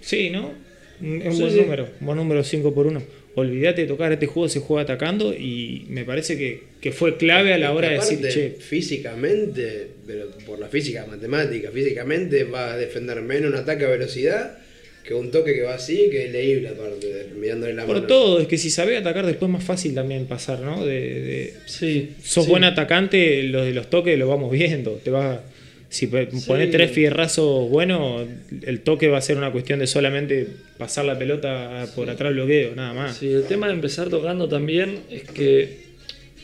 sí, 0.00 0.30
¿no? 0.30 0.52
Un- 1.00 1.22
Es 1.22 1.28
un 1.28 1.32
Sí, 1.34 1.40
buen 1.42 1.52
sí. 1.54 1.60
número, 1.60 1.88
un 2.00 2.06
buen 2.06 2.18
número 2.18 2.44
5 2.44 2.74
por 2.74 2.86
1. 2.88 3.02
Olvídate 3.36 3.82
de 3.82 3.86
tocar, 3.86 4.12
este 4.12 4.26
juego 4.26 4.48
se 4.48 4.58
juega 4.60 4.82
atacando 4.82 5.32
y 5.32 5.84
me 5.88 6.04
parece 6.04 6.36
que, 6.36 6.64
que 6.80 6.90
fue 6.92 7.16
clave 7.16 7.52
a 7.54 7.58
la 7.58 7.72
hora 7.72 7.88
de 7.90 7.94
decir, 7.96 8.18
che, 8.28 8.50
físicamente, 8.58 9.88
pero 10.06 10.26
por 10.46 10.58
la 10.58 10.68
física 10.68 11.06
matemática, 11.06 11.70
físicamente 11.70 12.44
va 12.44 12.72
a 12.72 12.76
defender 12.76 13.20
menos 13.22 13.52
un 13.52 13.56
ataque 13.58 13.84
a 13.84 13.88
velocidad 13.88 14.58
que 15.04 15.14
un 15.14 15.30
toque 15.30 15.54
que 15.54 15.62
va 15.62 15.74
así, 15.74 16.08
que 16.10 16.26
es 16.26 16.32
leíble 16.32 16.68
aparte, 16.68 17.28
mirándole 17.40 17.72
la 17.72 17.86
por 17.86 17.94
mano. 17.96 18.06
todo, 18.06 18.40
es 18.40 18.46
que 18.46 18.58
si 18.58 18.68
sabés 18.68 19.00
atacar 19.00 19.24
después 19.26 19.48
es 19.48 19.52
más 19.54 19.64
fácil 19.64 19.94
también 19.94 20.26
pasar, 20.26 20.60
¿no? 20.60 20.84
De, 20.84 20.92
de- 21.00 21.54
Sí. 21.66 22.10
sos 22.22 22.44
sí. 22.44 22.50
buen 22.50 22.64
atacante, 22.64 23.42
los 23.44 23.64
de 23.64 23.72
los 23.72 23.88
toques 23.88 24.18
lo 24.18 24.28
vamos 24.28 24.52
viendo. 24.52 24.92
Te 25.02 25.10
va, 25.10 25.42
si 25.90 26.06
pe- 26.06 26.28
pones 26.46 26.70
tres 26.70 26.90
fierrazos 26.92 27.68
buenos, 27.68 28.26
el 28.62 28.80
toque 28.80 29.08
va 29.08 29.18
a 29.18 29.20
ser 29.20 29.36
una 29.36 29.52
cuestión 29.52 29.80
de 29.80 29.86
solamente 29.86 30.46
pasar 30.78 31.04
la 31.04 31.18
pelota 31.18 31.86
por 31.94 32.08
atrás 32.08 32.30
del 32.30 32.36
bloqueo, 32.44 32.74
nada 32.74 32.94
más. 32.94 33.16
Sí, 33.18 33.28
el 33.28 33.44
tema 33.44 33.66
de 33.66 33.74
empezar 33.74 34.08
tocando 34.08 34.48
también 34.48 35.00
es 35.10 35.24
que 35.24 35.90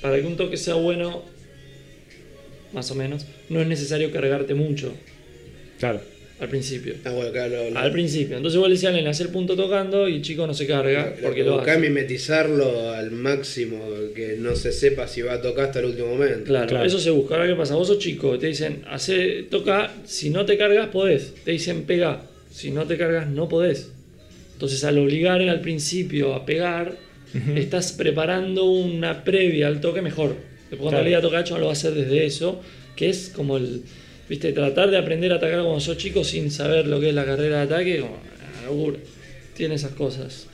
para 0.02 0.20
que 0.20 0.26
un 0.26 0.36
toque 0.36 0.56
sea 0.58 0.74
bueno, 0.74 1.22
más 2.72 2.90
o 2.90 2.94
menos, 2.94 3.24
no 3.48 3.60
es 3.60 3.66
necesario 3.66 4.10
cargarte 4.12 4.52
mucho 4.54 4.92
Claro. 5.78 6.00
Al 6.38 6.48
principio. 6.48 6.94
Ah, 7.04 7.10
bueno, 7.12 7.32
claro, 7.32 7.64
lo- 7.64 7.70
lo- 7.70 7.78
Al 7.78 7.92
principio. 7.92 8.36
Entonces 8.36 8.58
vos 8.58 8.68
le 8.68 8.74
decías 8.74 8.94
en 8.94 9.06
hacer 9.06 9.30
punto 9.30 9.56
tocando 9.56 10.06
y 10.08 10.16
el 10.16 10.22
chico 10.22 10.46
no 10.46 10.52
se 10.54 10.66
carga 10.66 11.14
lo 11.16 11.22
porque 11.22 11.40
que 11.42 11.44
lo 11.44 11.60
hace. 11.60 11.78
mimetizarlo 11.78 12.90
al 12.90 13.10
máximo, 13.10 13.78
que 14.14 14.36
no 14.38 14.54
se 14.54 14.72
sepa 14.72 15.08
si 15.08 15.22
va 15.22 15.34
a 15.34 15.40
tocar 15.42 15.66
hasta 15.66 15.78
el 15.80 15.86
último 15.86 16.08
momento. 16.08 16.44
Claro, 16.44 16.66
Claro. 16.68 16.84
eso 16.84 16.98
se 16.98 17.10
busca. 17.10 17.36
Ahora 17.36 17.46
qué 17.46 17.54
pasa, 17.54 17.74
vos 17.74 17.88
sos 17.88 17.98
chico, 17.98 18.38
te 18.38 18.48
dicen, 18.48 18.82
hace, 18.90 19.44
toca, 19.50 19.92
si 20.04 20.28
no 20.30 20.44
te 20.44 20.58
cargas 20.58 20.88
podés. 20.88 21.32
Te 21.44 21.52
dicen 21.52 21.84
pega, 21.84 22.22
si 22.50 22.70
no 22.70 22.84
te 22.86 22.98
cargas 22.98 23.28
no 23.28 23.48
podés. 23.48 23.90
Entonces 24.52 24.84
al 24.84 24.98
obligar 24.98 25.40
al 25.40 25.60
principio 25.60 26.34
a 26.34 26.44
pegar, 26.46 26.96
estás 27.54 27.92
preparando 27.92 28.64
una 28.64 29.24
previa 29.24 29.66
al 29.68 29.80
toque 29.80 30.00
mejor. 30.02 30.30
Después 30.70 30.80
cuando 30.80 30.90
Claro. 30.90 31.04
le 31.04 31.08
diga 31.10 31.20
tocar 31.20 31.40
hecho 31.42 31.58
lo 31.58 31.66
va 31.66 31.70
a 31.70 31.74
hacer 31.74 31.94
desde 31.94 32.24
eso, 32.26 32.60
que 32.96 33.08
es 33.10 33.30
como 33.34 33.56
el, 33.58 33.82
viste, 34.28 34.52
tratar 34.52 34.90
de 34.90 34.98
aprender 34.98 35.32
a 35.32 35.36
atacar 35.36 35.60
cuando 35.62 35.80
sos 35.80 35.96
chico 35.96 36.24
sin 36.24 36.50
saber 36.50 36.86
lo 36.86 37.00
que 37.00 37.10
es 37.10 37.14
la 37.14 37.24
carrera 37.24 37.58
de 37.58 37.62
ataque, 37.62 38.00
como 38.00 38.14
una 38.14 38.66
locura. 38.66 38.98
Tiene 39.54 39.74
esas 39.76 39.92
cosas. 39.92 40.46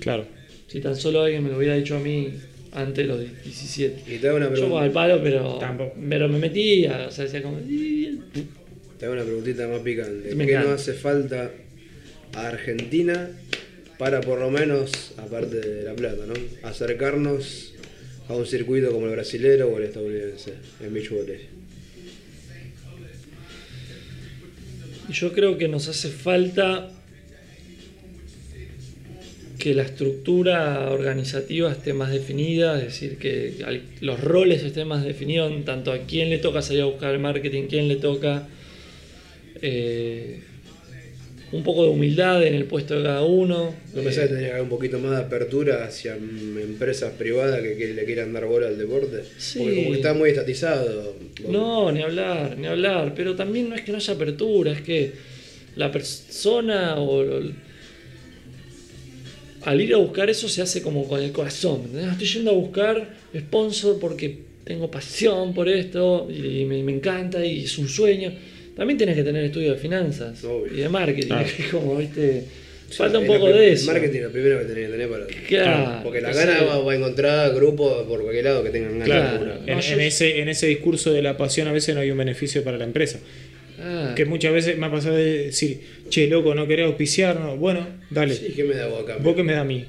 Claro. 0.00 0.26
Si 0.68 0.80
tan 0.80 0.96
solo 0.96 1.22
alguien 1.22 1.42
me 1.44 1.50
lo 1.50 1.58
hubiera 1.58 1.74
dicho 1.74 1.96
a 1.96 2.00
mí 2.00 2.30
antes 2.72 2.96
de 2.96 3.04
los 3.04 3.20
17. 3.20 4.14
Y 4.14 4.18
te 4.18 4.28
hago 4.28 4.36
una 4.36 4.52
Yo 4.54 4.78
al 4.78 4.90
palo, 4.92 5.20
pero, 5.22 5.58
Tampoco. 5.58 5.94
pero 6.08 6.28
me 6.28 6.38
metía, 6.38 7.06
o 7.08 7.10
sea, 7.10 7.24
decía 7.24 7.42
como... 7.42 7.58
te 7.58 9.04
hago 9.04 9.14
una 9.14 9.24
preguntita 9.24 9.66
más 9.68 9.80
picante. 9.80 10.34
Me 10.34 10.44
¿Qué 10.46 10.52
encanta. 10.52 10.72
nos 10.72 10.80
hace 10.82 10.92
falta 10.92 11.50
a 12.34 12.48
Argentina 12.48 13.30
para 13.98 14.20
por 14.20 14.38
lo 14.40 14.50
menos, 14.50 15.14
aparte 15.16 15.60
de 15.60 15.82
la 15.84 15.94
plata, 15.94 16.24
¿no? 16.26 16.34
acercarnos 16.68 17.72
a 18.28 18.34
un 18.34 18.44
circuito 18.46 18.90
como 18.92 19.06
el 19.06 19.12
brasilero 19.12 19.68
o 19.68 19.78
el 19.78 19.84
estadounidense 19.84 20.52
en 20.80 20.92
beach 20.92 21.10
volley? 21.10 21.38
Yo 25.10 25.32
creo 25.32 25.56
que 25.56 25.68
nos 25.68 25.88
hace 25.88 26.08
falta 26.08 26.90
que 29.58 29.74
la 29.74 29.82
estructura 29.82 30.90
organizativa 30.90 31.72
esté 31.72 31.92
más 31.92 32.10
definida, 32.10 32.78
es 32.78 32.84
decir, 32.84 33.18
que 33.18 33.54
los 34.00 34.20
roles 34.20 34.62
estén 34.62 34.88
más 34.88 35.04
definidos, 35.04 35.52
tanto 35.64 35.92
a 35.92 35.98
quién 35.98 36.30
le 36.30 36.38
toca 36.38 36.62
salir 36.62 36.82
a 36.82 36.86
buscar 36.86 37.12
el 37.12 37.20
marketing, 37.20 37.64
quién 37.68 37.88
le 37.88 37.96
toca 37.96 38.48
eh, 39.62 40.42
un 41.52 41.62
poco 41.62 41.84
de 41.84 41.90
humildad 41.90 42.44
en 42.44 42.54
el 42.54 42.64
puesto 42.64 42.98
de 42.98 43.04
cada 43.04 43.22
uno. 43.22 43.74
No 43.94 44.02
pensás 44.02 44.24
que 44.24 44.28
tendría 44.28 44.48
que 44.48 44.52
haber 44.52 44.62
un 44.62 44.68
poquito 44.68 44.98
más 44.98 45.12
de 45.12 45.24
apertura 45.24 45.84
hacia 45.84 46.16
empresas 46.16 47.12
privadas 47.12 47.62
que, 47.62 47.76
que 47.76 47.94
le 47.94 48.04
quieran 48.04 48.32
dar 48.32 48.46
bola 48.46 48.66
al 48.66 48.78
deporte. 48.78 49.22
Sí. 49.38 49.60
Porque 49.60 49.76
como 49.76 49.90
que 49.90 49.96
está 49.96 50.14
muy 50.14 50.30
estatizado. 50.30 51.14
No, 51.48 51.92
ni 51.92 52.02
hablar, 52.02 52.58
ni 52.58 52.66
hablar. 52.66 53.14
Pero 53.14 53.36
también 53.36 53.68
no 53.68 53.76
es 53.76 53.82
que 53.82 53.92
no 53.92 53.98
haya 53.98 54.14
apertura, 54.14 54.72
es 54.72 54.80
que 54.80 55.12
la 55.76 55.92
persona 55.92 56.96
o 56.98 57.24
al 59.62 59.80
ir 59.80 59.94
a 59.94 59.98
buscar 59.98 60.30
eso 60.30 60.48
se 60.48 60.62
hace 60.62 60.82
como 60.82 61.06
con 61.06 61.22
el 61.22 61.32
corazón. 61.32 61.80
¿me 61.80 61.86
entendés? 61.86 62.12
Estoy 62.12 62.26
yendo 62.26 62.50
a 62.50 62.54
buscar 62.54 63.08
sponsor 63.36 63.98
porque 64.00 64.38
tengo 64.64 64.90
pasión 64.90 65.54
por 65.54 65.68
esto 65.68 66.28
y 66.28 66.64
me, 66.64 66.82
me 66.82 66.92
encanta 66.92 67.44
y 67.44 67.64
es 67.64 67.78
un 67.78 67.88
sueño. 67.88 68.32
También 68.76 68.98
tienes 68.98 69.16
que 69.16 69.24
tener 69.24 69.42
estudio 69.44 69.72
de 69.72 69.78
finanzas 69.78 70.44
Obvio. 70.44 70.72
y 70.72 70.80
de 70.80 70.88
marketing. 70.88 71.32
Es 71.34 71.66
como, 71.70 71.96
viste, 71.96 72.44
falta 72.90 73.18
un 73.18 73.26
poco 73.26 73.48
de 73.48 73.72
eso. 73.72 73.90
marketing 73.90 74.20
lo 74.20 74.30
primero 74.30 74.58
que 74.60 74.64
tenés 74.66 74.86
que 74.86 74.92
tener 74.92 75.08
para. 75.08 75.26
Claro, 75.48 76.00
Porque 76.04 76.20
la 76.20 76.32
gana 76.32 76.62
va, 76.62 76.78
va 76.80 76.92
a 76.92 76.96
encontrar 76.96 77.54
grupos 77.54 78.04
por 78.06 78.20
cualquier 78.22 78.44
lado 78.44 78.62
que 78.62 78.70
tengan 78.70 78.98
ganas 78.98 79.06
Claro. 79.06 79.24
de 79.26 79.32
laburar. 79.32 79.60
En, 79.66 79.74
No, 79.76 79.80
yo- 79.80 79.94
en 79.94 80.00
ese, 80.02 80.40
en 80.40 80.48
ese 80.50 80.66
discurso 80.66 81.12
de 81.12 81.22
la 81.22 81.36
pasión 81.36 81.68
a 81.68 81.72
veces 81.72 81.94
no 81.94 82.02
hay 82.02 82.10
un 82.10 82.18
beneficio 82.18 82.62
para 82.62 82.76
la 82.76 82.84
empresa. 82.84 83.18
Ah, 83.80 84.12
Que 84.16 84.24
muchas 84.24 84.52
veces 84.52 84.78
me 84.78 84.86
ha 84.86 84.90
pasado 84.90 85.16
de 85.16 85.44
decir, 85.46 85.80
che, 86.08 86.26
loco, 86.28 86.54
no 86.54 86.66
querés 86.66 86.86
auspiciar, 86.86 87.38
no. 87.40 87.56
Bueno, 87.56 87.86
dale. 88.10 88.34
Sí, 88.34 88.52
¿qué 88.56 88.64
me 88.64 88.74
da 88.74 88.86
vos 88.88 89.02
acá? 89.02 89.16
¿Vos 89.20 89.34
qué 89.36 89.42
me 89.42 89.52
da 89.52 89.60
a 89.60 89.64
mí? 89.64 89.84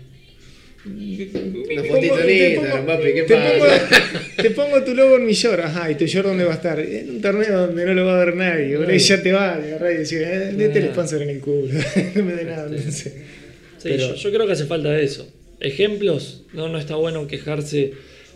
Una 0.87 1.81
Te 1.81 1.87
fotito 1.89 2.15
te 2.15 2.55
pongo- 2.59 2.85
papi, 2.85 3.03
¿qué 3.13 3.23
te 3.23 3.35
pasa? 3.35 3.57
pongo- 3.57 4.17
Te 4.41 4.49
pongo 4.51 4.83
tu 4.83 4.93
logo 4.95 5.17
en 5.17 5.25
mi 5.25 5.33
short. 5.33 5.59
Ajá, 5.59 5.89
¿y 5.91 5.95
tu 5.95 6.05
short 6.05 6.27
dónde 6.27 6.43
va 6.45 6.51
a 6.53 6.55
estar? 6.55 6.79
En 6.79 7.09
un 7.09 7.21
torneo 7.21 7.67
donde 7.67 7.85
no 7.85 7.93
lo 7.93 8.05
va 8.05 8.21
a 8.21 8.25
ver 8.25 8.35
nadie. 8.35 8.77
boludo, 8.77 8.93
Y 8.93 8.99
ya 8.99 9.21
te 9.21 9.31
va 9.31 9.49
a 9.51 9.55
agarrar 9.55 9.91
y 9.93 9.97
decir, 9.97 10.21
eh, 10.23 10.53
mete 10.55 10.79
el 10.79 10.89
sponsor 10.91 11.21
en 11.23 11.29
el 11.29 11.39
culo. 11.39 11.67
no 12.15 12.23
me 12.23 12.33
da 12.33 12.43
nada. 12.43 12.69
no 12.69 12.77
sé. 12.91 13.09
Sí, 13.09 13.89
Pero- 13.89 13.97
yo, 14.09 14.15
yo 14.15 14.31
creo 14.31 14.45
que 14.47 14.53
hace 14.53 14.65
falta 14.65 14.97
eso. 14.99 15.27
Ejemplos, 15.59 16.43
no, 16.53 16.69
no 16.69 16.77
está 16.77 16.95
bueno 16.95 17.25
quejarse 17.27 17.93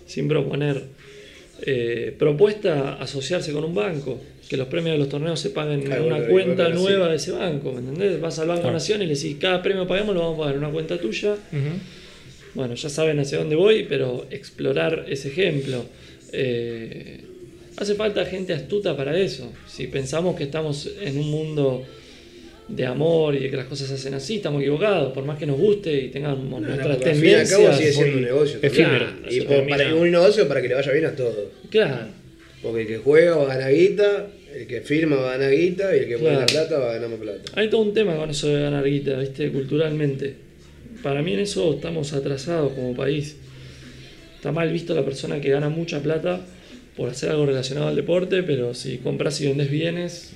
sin 0.08 0.28
proponer. 0.28 0.82
Eh, 1.64 2.16
propuesta, 2.18 2.94
asociarse 2.96 3.52
con 3.52 3.64
un 3.64 3.76
banco, 3.76 4.20
que 4.50 4.58
los 4.58 4.68
premios 4.68 4.96
de 4.96 4.98
los 4.98 5.10
torneos 5.10 5.40
se 5.40 5.52
paguen 5.52 5.84
Claro, 5.84 6.02
en 6.02 6.08
una 6.08 6.16
bueno, 6.18 6.32
cuenta 6.32 6.70
nueva 6.70 7.08
de 7.10 7.18
ese 7.18 7.32
banco, 7.32 7.72
¿me 7.72 7.80
entendés? 7.80 8.20
Vas 8.20 8.40
al 8.40 8.48
Banco 8.48 8.62
Claro. 8.62 8.74
Nación 8.74 9.04
y 9.04 9.06
le 9.06 9.14
decís, 9.14 9.38
cada 9.40 9.62
premio 9.62 9.84
que 9.84 9.90
paguemos 9.90 10.16
lo 10.16 10.22
vamos 10.22 10.38
a 10.38 10.40
pagar 10.40 10.56
en 10.56 10.64
una 10.64 10.72
cuenta 10.74 10.98
tuya. 11.00 11.36
Bueno, 12.54 12.76
ya 12.76 12.90
saben 12.90 13.20
hacia 13.20 13.38
dónde 13.38 13.56
voy, 13.56 13.86
pero 13.88 14.26
explorar 14.30 15.06
ese 15.08 15.30
ejemplo. 15.30 15.86
Eh, 16.34 17.22
hace 17.78 17.96
falta 17.96 18.26
gente 18.26 18.54
astuta 18.54 18.96
para 18.98 19.18
eso. 19.18 19.52
Si 19.68 19.88
pensamos 19.88 20.36
que 20.36 20.44
estamos 20.46 20.90
en 21.02 21.18
un 21.18 21.30
mundo 21.30 21.86
de 22.68 22.86
amor 22.86 23.36
y 23.36 23.40
de 23.40 23.50
que 23.50 23.58
las 23.58 23.66
cosas 23.66 23.88
se 23.90 23.96
hacen 23.96 24.14
así, 24.14 24.38
estamos 24.38 24.62
equivocados. 24.62 25.14
Por 25.14 25.26
más 25.26 25.38
que 25.38 25.46
nos 25.46 25.58
guste 25.58 25.94
y 25.94 26.08
tengamos 26.10 26.50
No, 26.50 26.60
nuestras 26.60 26.96
porque 26.98 27.10
al 27.10 27.16
fin 27.16 27.30
y 27.30 27.34
al 27.34 27.50
cabo 27.50 27.64
tendencias. 27.64 27.78
sigue 27.78 27.92
siendo 27.94 28.18
un 28.18 28.24
negocio. 28.24 28.60
Y 29.30 29.42
por- 29.42 29.68
para 29.70 29.96
un 29.96 30.12
negocio 30.12 30.48
para 30.48 30.62
que 30.62 30.68
le 30.70 30.76
vaya 30.76 30.92
bien 30.92 31.06
a 31.06 31.16
todos. 31.16 31.50
Claro, 31.70 32.08
Porque 32.62 32.82
el 32.84 32.88
que 32.88 32.98
juega 33.00 33.36
va 33.38 33.44
a 33.52 33.58
ganar 33.58 33.74
guita, 33.74 34.28
el 34.56 34.68
que 34.68 34.82
firma 34.82 35.16
va 35.16 35.34
a 35.34 35.38
ganar 35.38 35.52
guita 35.56 35.96
y 35.96 36.00
el 36.02 36.08
que 36.08 36.18
pone 36.20 36.32
la 36.36 36.46
Claro. 36.46 36.68
plata 36.68 36.78
va 36.80 36.92
a 36.92 36.94
ganar 36.96 37.10
más 37.10 37.20
plata. 37.20 37.52
hay 37.56 37.70
todo 37.70 37.82
un 37.82 37.94
tema 37.94 38.16
con 38.16 38.30
eso 38.30 38.48
de 38.50 38.62
ganar 38.62 38.84
guita, 38.86 39.18
¿viste? 39.20 39.50
Culturalmente. 39.52 40.36
Para 41.04 41.22
mí 41.22 41.34
en 41.34 41.40
eso 41.40 41.74
estamos 41.74 42.14
atrasados 42.14 42.74
como 42.74 42.96
país. 42.96 43.36
Está 44.36 44.52
mal 44.52 44.72
visto 44.72 44.94
la 44.96 45.04
persona 45.06 45.40
que 45.42 45.50
gana 45.50 45.70
mucha 45.70 46.02
plata 46.02 46.42
por 46.96 47.10
hacer 47.10 47.30
algo 47.32 47.46
relacionado 47.46 47.88
al 47.88 47.96
deporte, 47.96 48.44
pero 48.44 48.74
si 48.74 48.98
compras 48.98 49.40
y 49.42 49.48
vendes 49.48 49.70
bienes, 49.72 50.32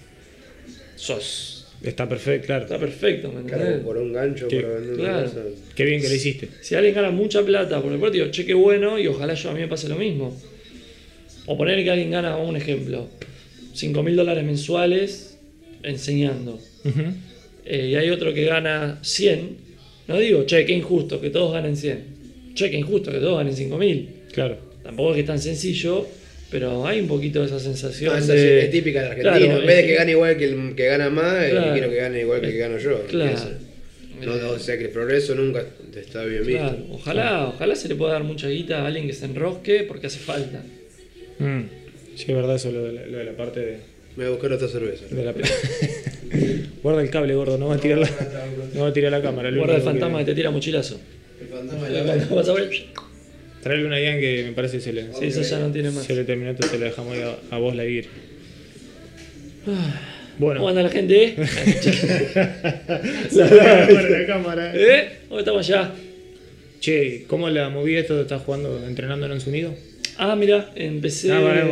sos. 0.95 1.51
Está 1.83 2.07
perfecto, 2.07 2.47
claro. 2.47 2.63
Está 2.63 2.79
perfecto, 2.79 3.31
¿me 3.31 3.43
Claro, 3.43 3.63
entendés? 3.63 3.85
por 3.85 3.97
un 3.97 4.13
gancho, 4.13 4.47
Sí, 4.49 4.55
para 4.57 4.73
vender 4.75 4.93
una 4.93 5.03
claro. 5.03 5.23
cosa. 5.27 5.41
Qué 5.75 5.85
bien 5.85 6.01
que 6.01 6.07
lo 6.09 6.15
hiciste. 6.15 6.49
Si 6.61 6.73
alguien 6.73 6.95
gana 6.95 7.11
mucha 7.11 7.43
plata 7.43 7.77
por 7.81 7.91
el 7.91 7.97
deporte, 7.97 8.17
digo, 8.17 8.31
cheque 8.31 8.53
bueno 8.53 8.97
y 8.97 9.07
ojalá 9.07 9.33
yo 9.35 9.49
a 9.51 9.53
mí 9.53 9.59
me 9.59 9.67
pase 9.67 9.87
lo 9.89 9.95
mismo. 9.95 10.35
O 11.45 11.57
poner 11.57 11.83
que 11.83 11.91
alguien 11.91 12.09
gana, 12.11 12.37
un 12.37 12.55
ejemplo, 12.55 13.07
5 13.73 14.01
mil 14.01 14.15
dólares 14.15 14.43
mensuales 14.43 15.37
enseñando. 15.83 16.59
Eh, 17.65 17.89
y 17.91 17.95
hay 17.95 18.09
otro 18.09 18.33
que 18.33 18.45
gana 18.45 18.97
100. 19.03 19.64
No 20.07 20.17
digo, 20.19 20.45
che, 20.45 20.65
qué 20.65 20.73
injusto 20.73 21.19
que 21.19 21.29
todos 21.29 21.53
ganen 21.53 21.75
100. 21.75 22.53
Che, 22.53 22.69
qué 22.69 22.77
injusto 22.77 23.11
que 23.11 23.19
todos 23.19 23.37
ganen 23.37 23.55
5 23.55 23.77
mil. 23.77 24.09
Claro. 24.31 24.57
Tampoco 24.83 25.09
es 25.11 25.15
que 25.15 25.21
es 25.21 25.27
tan 25.27 25.39
sencillo, 25.39 26.05
pero 26.51 26.85
hay 26.85 26.99
un 26.99 27.07
poquito 27.07 27.39
de 27.41 27.47
esa 27.47 27.59
sensación. 27.59 28.13
No, 28.13 28.19
esa 28.19 28.33
de- 28.33 28.59
es, 28.59 28.63
es 28.65 28.71
típica 28.71 29.01
del 29.01 29.11
argentino. 29.11 29.37
Claro, 29.45 29.61
en 29.61 29.67
vez 29.67 29.77
de 29.77 29.85
que 29.87 29.93
gane 29.95 30.11
igual 30.11 30.37
que 30.37 30.45
el 30.45 30.75
que 30.75 30.85
gana 30.85 31.09
más, 31.09 31.43
eh, 31.43 31.49
Claro. 31.51 31.73
quiero 31.73 31.89
que 31.89 31.95
gane 31.95 32.21
igual 32.21 32.41
que 32.41 32.47
el 32.47 32.53
que 32.53 32.59
gano 32.59 32.77
yo. 32.77 33.01
Claro. 33.07 33.35
No, 34.23 34.49
o 34.51 34.59
sea 34.59 34.77
que 34.77 34.85
el 34.85 34.89
progreso 34.91 35.35
nunca 35.35 35.65
está 35.95 36.23
bien 36.23 36.45
visto. 36.45 36.61
Claro, 36.61 36.77
ojalá, 36.91 37.47
ojalá 37.47 37.75
se 37.75 37.89
le 37.89 37.95
pueda 37.95 38.13
dar 38.13 38.23
mucha 38.23 38.47
guita 38.47 38.81
a 38.83 38.87
alguien 38.87 39.07
que 39.07 39.13
se 39.13 39.25
enrosque 39.25 39.83
porque 39.87 40.07
hace 40.07 40.19
falta. 40.19 40.63
Mm. 41.39 41.61
Sí, 42.15 42.25
es 42.29 42.35
verdad 42.35 42.55
eso, 42.55 42.71
lo 42.71 42.83
de 42.83 42.93
la, 42.93 43.05
lo 43.07 43.17
de 43.17 43.23
la 43.25 43.33
parte 43.35 43.59
de, 43.59 43.77
Me 44.15 44.23
voy 44.23 44.27
a 44.27 44.29
buscar 44.31 44.51
otra 44.53 44.67
cerveza. 44.67 45.05
de 45.13 45.23
la... 45.25 45.33
Guarda 46.83 47.01
el 47.01 47.09
cable, 47.09 47.33
gordo, 47.35 47.57
no 47.57 47.67
va 47.67 47.75
a 47.75 47.79
tirar 47.79 47.99
la, 47.99 48.09
no 48.73 48.81
va 48.83 48.87
a 48.89 48.93
tirar 48.93 49.11
la 49.11 49.21
cámara. 49.21 49.51
Guarda 49.51 49.75
el 49.75 49.81
fantasma 49.81 50.19
que 50.19 50.25
te 50.25 50.35
tira 50.35 50.51
mochilazo. 50.51 50.99
El 51.41 51.47
fantasma 51.47 51.89
de 51.89 52.03
la 52.03 52.25
Vas 52.35 52.49
a 52.49 52.53
ver. 52.53 52.69
Traerle 53.63 53.87
una 53.87 53.97
guía 53.97 54.19
que 54.19 54.43
me 54.47 54.51
parece 54.53 54.77
que 54.77 54.83
se 54.83 54.93
le, 54.93 55.05
Sí, 55.13 55.25
eso 55.25 55.41
ya 55.41 55.59
no 55.59 55.71
tiene 55.71 55.89
más. 55.91 56.03
se 56.05 56.15
le 56.15 56.23
terminó, 56.23 56.51
entonces 56.51 56.71
se 56.71 56.77
le 56.79 56.85
dejamos 56.85 57.13
ahí 57.15 57.21
a, 57.23 57.55
a 57.55 57.57
vos 57.59 57.75
la 57.75 57.83
guía. 57.83 58.03
Bueno. 60.37 60.59
¿Cómo 60.59 60.69
anda 60.69 60.83
la 60.83 60.89
gente, 60.89 61.23
eh? 61.23 61.35
la, 63.31 63.89
la 63.89 64.25
cámara. 64.27 64.71
¿Eh? 64.75 65.09
¿Cómo 65.27 65.39
estamos 65.39 65.67
allá? 65.67 65.91
Che, 66.79 67.23
¿cómo 67.27 67.49
la 67.49 67.69
movida 67.69 67.99
esto? 68.01 68.21
¿Estás 68.21 68.43
jugando, 68.43 68.85
entrenando 68.85 69.25
en 69.25 69.31
Once 69.31 69.49
Unido? 69.49 69.73
Ah, 70.17 70.35
mira, 70.35 70.71
empecé. 70.75 71.31
Ah, 71.31 71.39
mirá 71.41 71.65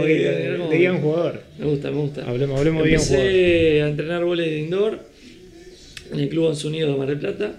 de, 0.70 0.92
un 0.92 1.02
jugador. 1.02 1.42
Me 1.58 1.66
gusta, 1.66 1.92
me 1.92 1.98
gusta. 1.98 2.26
Hablemos, 2.26 2.60
hablemos 2.60 2.82
a 2.82 2.84
un 2.84 2.90
jugador. 2.98 3.26
Empecé 3.26 3.82
a 3.82 3.88
entrenar 3.88 4.24
volei 4.26 4.50
de 4.50 4.60
indoor 4.60 5.00
en 6.12 6.20
el 6.20 6.30
Club 6.30 6.46
Once 6.46 6.68
Unido 6.68 6.92
de 6.92 6.98
Mar 6.98 7.08
del 7.08 7.20
Plata. 7.20 7.54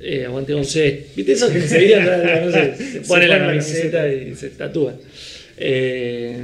Eh, 0.00 0.24
aguante 0.26 0.54
11. 0.54 1.06
¿Viste 1.16 1.32
eso 1.32 1.48
que 1.52 1.58
enseguida 1.58 2.00
no 2.44 2.50
sé, 2.52 2.74
se 2.92 3.00
pone 3.08 3.28
la 3.28 3.38
camiseta 3.38 4.10
y 4.12 4.34
se 4.34 4.50
tatúa? 4.50 4.94
Eh, 5.56 6.36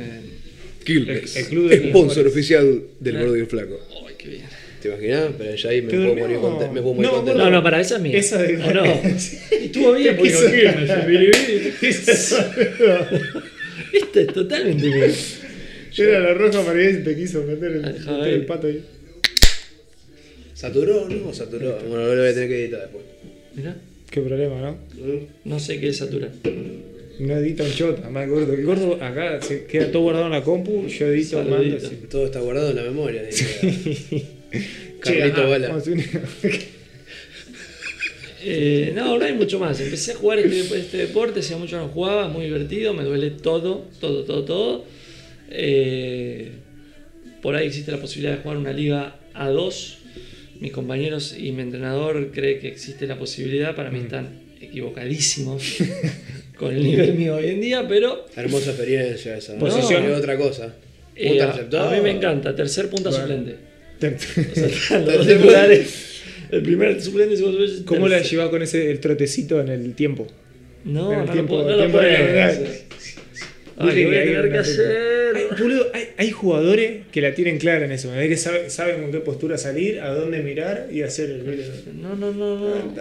Quilmes. 0.84 1.36
El- 1.36 1.42
el 1.44 1.48
club 1.48 1.68
de- 1.70 1.88
Sponsor 1.90 2.26
oficial 2.26 2.82
del 3.00 3.16
Ah. 3.16 3.22
El 3.22 3.46
Flaco. 3.46 3.78
ay, 4.06 4.14
qué 4.18 4.28
bien. 4.28 4.42
¿Te 4.84 4.88
imaginas? 4.90 5.30
Pero 5.38 5.54
ya 5.54 5.70
ahí 5.70 5.80
me 5.80 5.88
¿Te 5.88 5.96
puedo 5.96 6.14
morir 6.14 6.36
contento. 6.40 6.74
Me 6.74 6.82
puedo 6.82 6.94
morir 6.94 7.10
No, 7.10 7.16
contento. 7.16 7.42
No, 7.42 7.50
no, 7.50 7.62
para 7.62 7.80
esa 7.80 7.96
es 7.96 8.02
mía. 8.02 8.18
Esa 8.18 8.42
de- 8.42 8.56
¿O 8.58 8.74
no? 8.74 8.84
Y 8.84 9.54
estuvo 9.64 9.92
bien 9.94 10.14
porque. 10.14 10.34
Este 11.80 12.12
es 14.20 14.26
totalmente 14.34 14.86
mío. 14.86 15.06
Era 15.96 16.20
la 16.20 16.34
roja 16.34 16.60
María 16.62 16.90
y 16.90 17.02
te 17.02 17.16
quiso 17.16 17.44
meter 17.44 17.72
el, 17.72 17.80
meter 17.80 18.28
el 18.34 18.44
pato 18.44 18.66
ahí. 18.66 18.84
¿Saturó 20.52 21.08
no? 21.08 21.32
Saturó. 21.32 21.78
Bueno, 21.88 22.06
lo 22.08 22.18
voy 22.20 22.28
a 22.28 22.34
tener 22.34 22.48
que 22.50 22.64
editar 22.64 22.80
después. 22.82 23.04
Mirá, 23.54 23.74
Qué 24.10 24.20
problema, 24.20 24.60
¿no? 24.60 24.76
No 25.44 25.58
sé 25.58 25.80
qué 25.80 25.88
es 25.88 25.96
saturar. 25.96 26.30
No 27.20 27.36
edita 27.38 27.62
un 27.62 27.72
chota, 27.72 28.10
más 28.10 28.28
gordo. 28.28 28.52
El 28.52 28.64
gordo 28.66 29.02
acá 29.02 29.40
se 29.40 29.64
queda 29.64 29.90
todo 29.90 30.02
guardado 30.02 30.26
en 30.26 30.32
la 30.32 30.42
compu, 30.42 30.86
yo 30.88 31.06
edito, 31.06 31.38
mando 31.38 31.56
Saludito. 31.56 31.86
así. 31.86 31.96
Todo 32.10 32.26
está 32.26 32.40
guardado 32.40 32.68
en 32.70 32.76
la 32.76 32.82
memoria. 32.82 33.22
Carlito 35.00 35.48
Unido. 35.90 36.20
Eh, 38.46 38.92
no, 38.94 39.18
no 39.18 39.24
hay 39.24 39.32
mucho 39.32 39.58
más. 39.58 39.80
Empecé 39.80 40.12
a 40.12 40.14
jugar 40.16 40.38
este, 40.38 40.78
este 40.78 40.96
deporte, 40.98 41.40
hacía 41.40 41.56
mucho 41.56 41.78
no 41.78 41.88
jugaba, 41.88 42.28
muy 42.28 42.44
divertido, 42.44 42.92
me 42.92 43.02
duele 43.02 43.30
todo, 43.30 43.86
todo, 44.00 44.24
todo, 44.24 44.44
todo. 44.44 44.84
Eh, 45.50 46.50
por 47.40 47.56
ahí 47.56 47.66
existe 47.68 47.90
la 47.90 47.98
posibilidad 47.98 48.36
de 48.36 48.42
jugar 48.42 48.58
una 48.58 48.72
liga 48.72 49.16
A2. 49.34 49.94
Mis 50.60 50.72
compañeros 50.72 51.34
y 51.38 51.52
mi 51.52 51.62
entrenador 51.62 52.30
cree 52.32 52.58
que 52.58 52.68
existe 52.68 53.06
la 53.06 53.18
posibilidad, 53.18 53.74
para 53.74 53.90
mí 53.90 54.00
están 54.00 54.40
equivocadísimos 54.60 55.62
con 56.58 56.74
el 56.74 56.82
nivel 56.82 57.14
mío 57.14 57.36
hoy 57.36 57.48
en 57.48 57.60
día, 57.60 57.86
pero 57.88 58.26
Hermosa 58.36 58.70
experiencia 58.70 59.36
esa. 59.36 59.58
Posición. 59.58 60.04
No, 60.04 60.12
es 60.12 60.18
otra 60.18 60.36
cosa. 60.36 60.74
eh, 61.16 61.40
a, 61.42 61.50
a 61.52 61.90
mí 61.90 62.00
me 62.02 62.10
encanta, 62.10 62.54
tercer 62.54 62.88
punta 62.88 63.10
Bueno. 63.10 63.24
suplente. 63.26 63.56
Los 64.00 65.26
titulares. 65.26 66.10
El 66.50 66.62
primer 66.62 67.00
suplente 67.00 67.34
y 67.34 67.36
segundo 67.36 67.58
suplente. 67.66 67.84
¿Cómo 67.86 68.06
la 68.06 68.22
con 68.50 68.62
ese 68.62 68.90
el 68.90 69.00
trotecito 69.00 69.60
en 69.60 69.68
el 69.68 69.94
tiempo? 69.94 70.26
No, 70.84 71.12
En 71.12 71.20
el 71.20 71.26
no 71.26 71.32
tiempo- 71.32 71.56
lo 71.58 71.64
puedo, 71.64 71.76
no 71.76 71.84
el 71.84 71.92
lo 71.92 71.98
puedo. 71.98 72.84
Ay, 73.76 74.04
voy 74.04 74.14
a 74.16 74.20
hay 74.20 74.26
tener 74.26 74.52
que 74.52 74.58
hacer. 74.58 75.34
Hay, 75.36 75.44
boludo, 75.60 75.86
hay, 75.92 76.04
hay 76.16 76.30
jugadores 76.30 77.06
que 77.10 77.20
la 77.20 77.34
tienen 77.34 77.58
clara 77.58 77.84
en 77.84 77.90
eso, 77.90 78.12
¿ves? 78.12 78.28
que 78.28 78.36
sabe- 78.36 78.70
saben 78.70 79.00
con 79.02 79.10
qué 79.10 79.18
postura 79.18 79.58
salir, 79.58 79.98
a 80.00 80.14
dónde 80.14 80.42
mirar 80.42 80.88
y 80.92 81.02
hacer 81.02 81.28
el 81.30 81.42
video. 81.42 81.66
No, 81.94 82.14
no, 82.14 82.30
no, 82.32 82.56
no. 82.56 82.94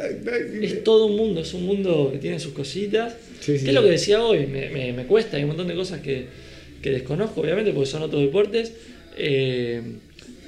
Es 0.61 0.83
todo 0.83 1.05
un 1.05 1.15
mundo, 1.17 1.41
es 1.41 1.53
un 1.53 1.63
mundo 1.67 2.09
que 2.11 2.17
tiene 2.17 2.39
sus 2.39 2.53
cositas. 2.53 3.15
Sí, 3.39 3.57
sí, 3.59 3.65
¿Qué 3.65 3.69
es 3.69 3.75
lo 3.75 3.83
que 3.83 3.91
decía 3.91 4.23
hoy? 4.23 4.47
Me, 4.47 4.69
me- 4.71 4.93
me 4.93 5.03
cuesta, 5.05 5.37
hay 5.37 5.43
un 5.43 5.49
montón 5.49 5.67
de 5.67 5.75
cosas 5.75 6.01
que, 6.01 6.25
que 6.81 6.89
desconozco, 6.89 7.41
obviamente, 7.41 7.71
porque 7.71 7.89
son 7.91 8.01
otros 8.01 8.21
deportes. 8.23 8.73
Eh, 9.15 9.79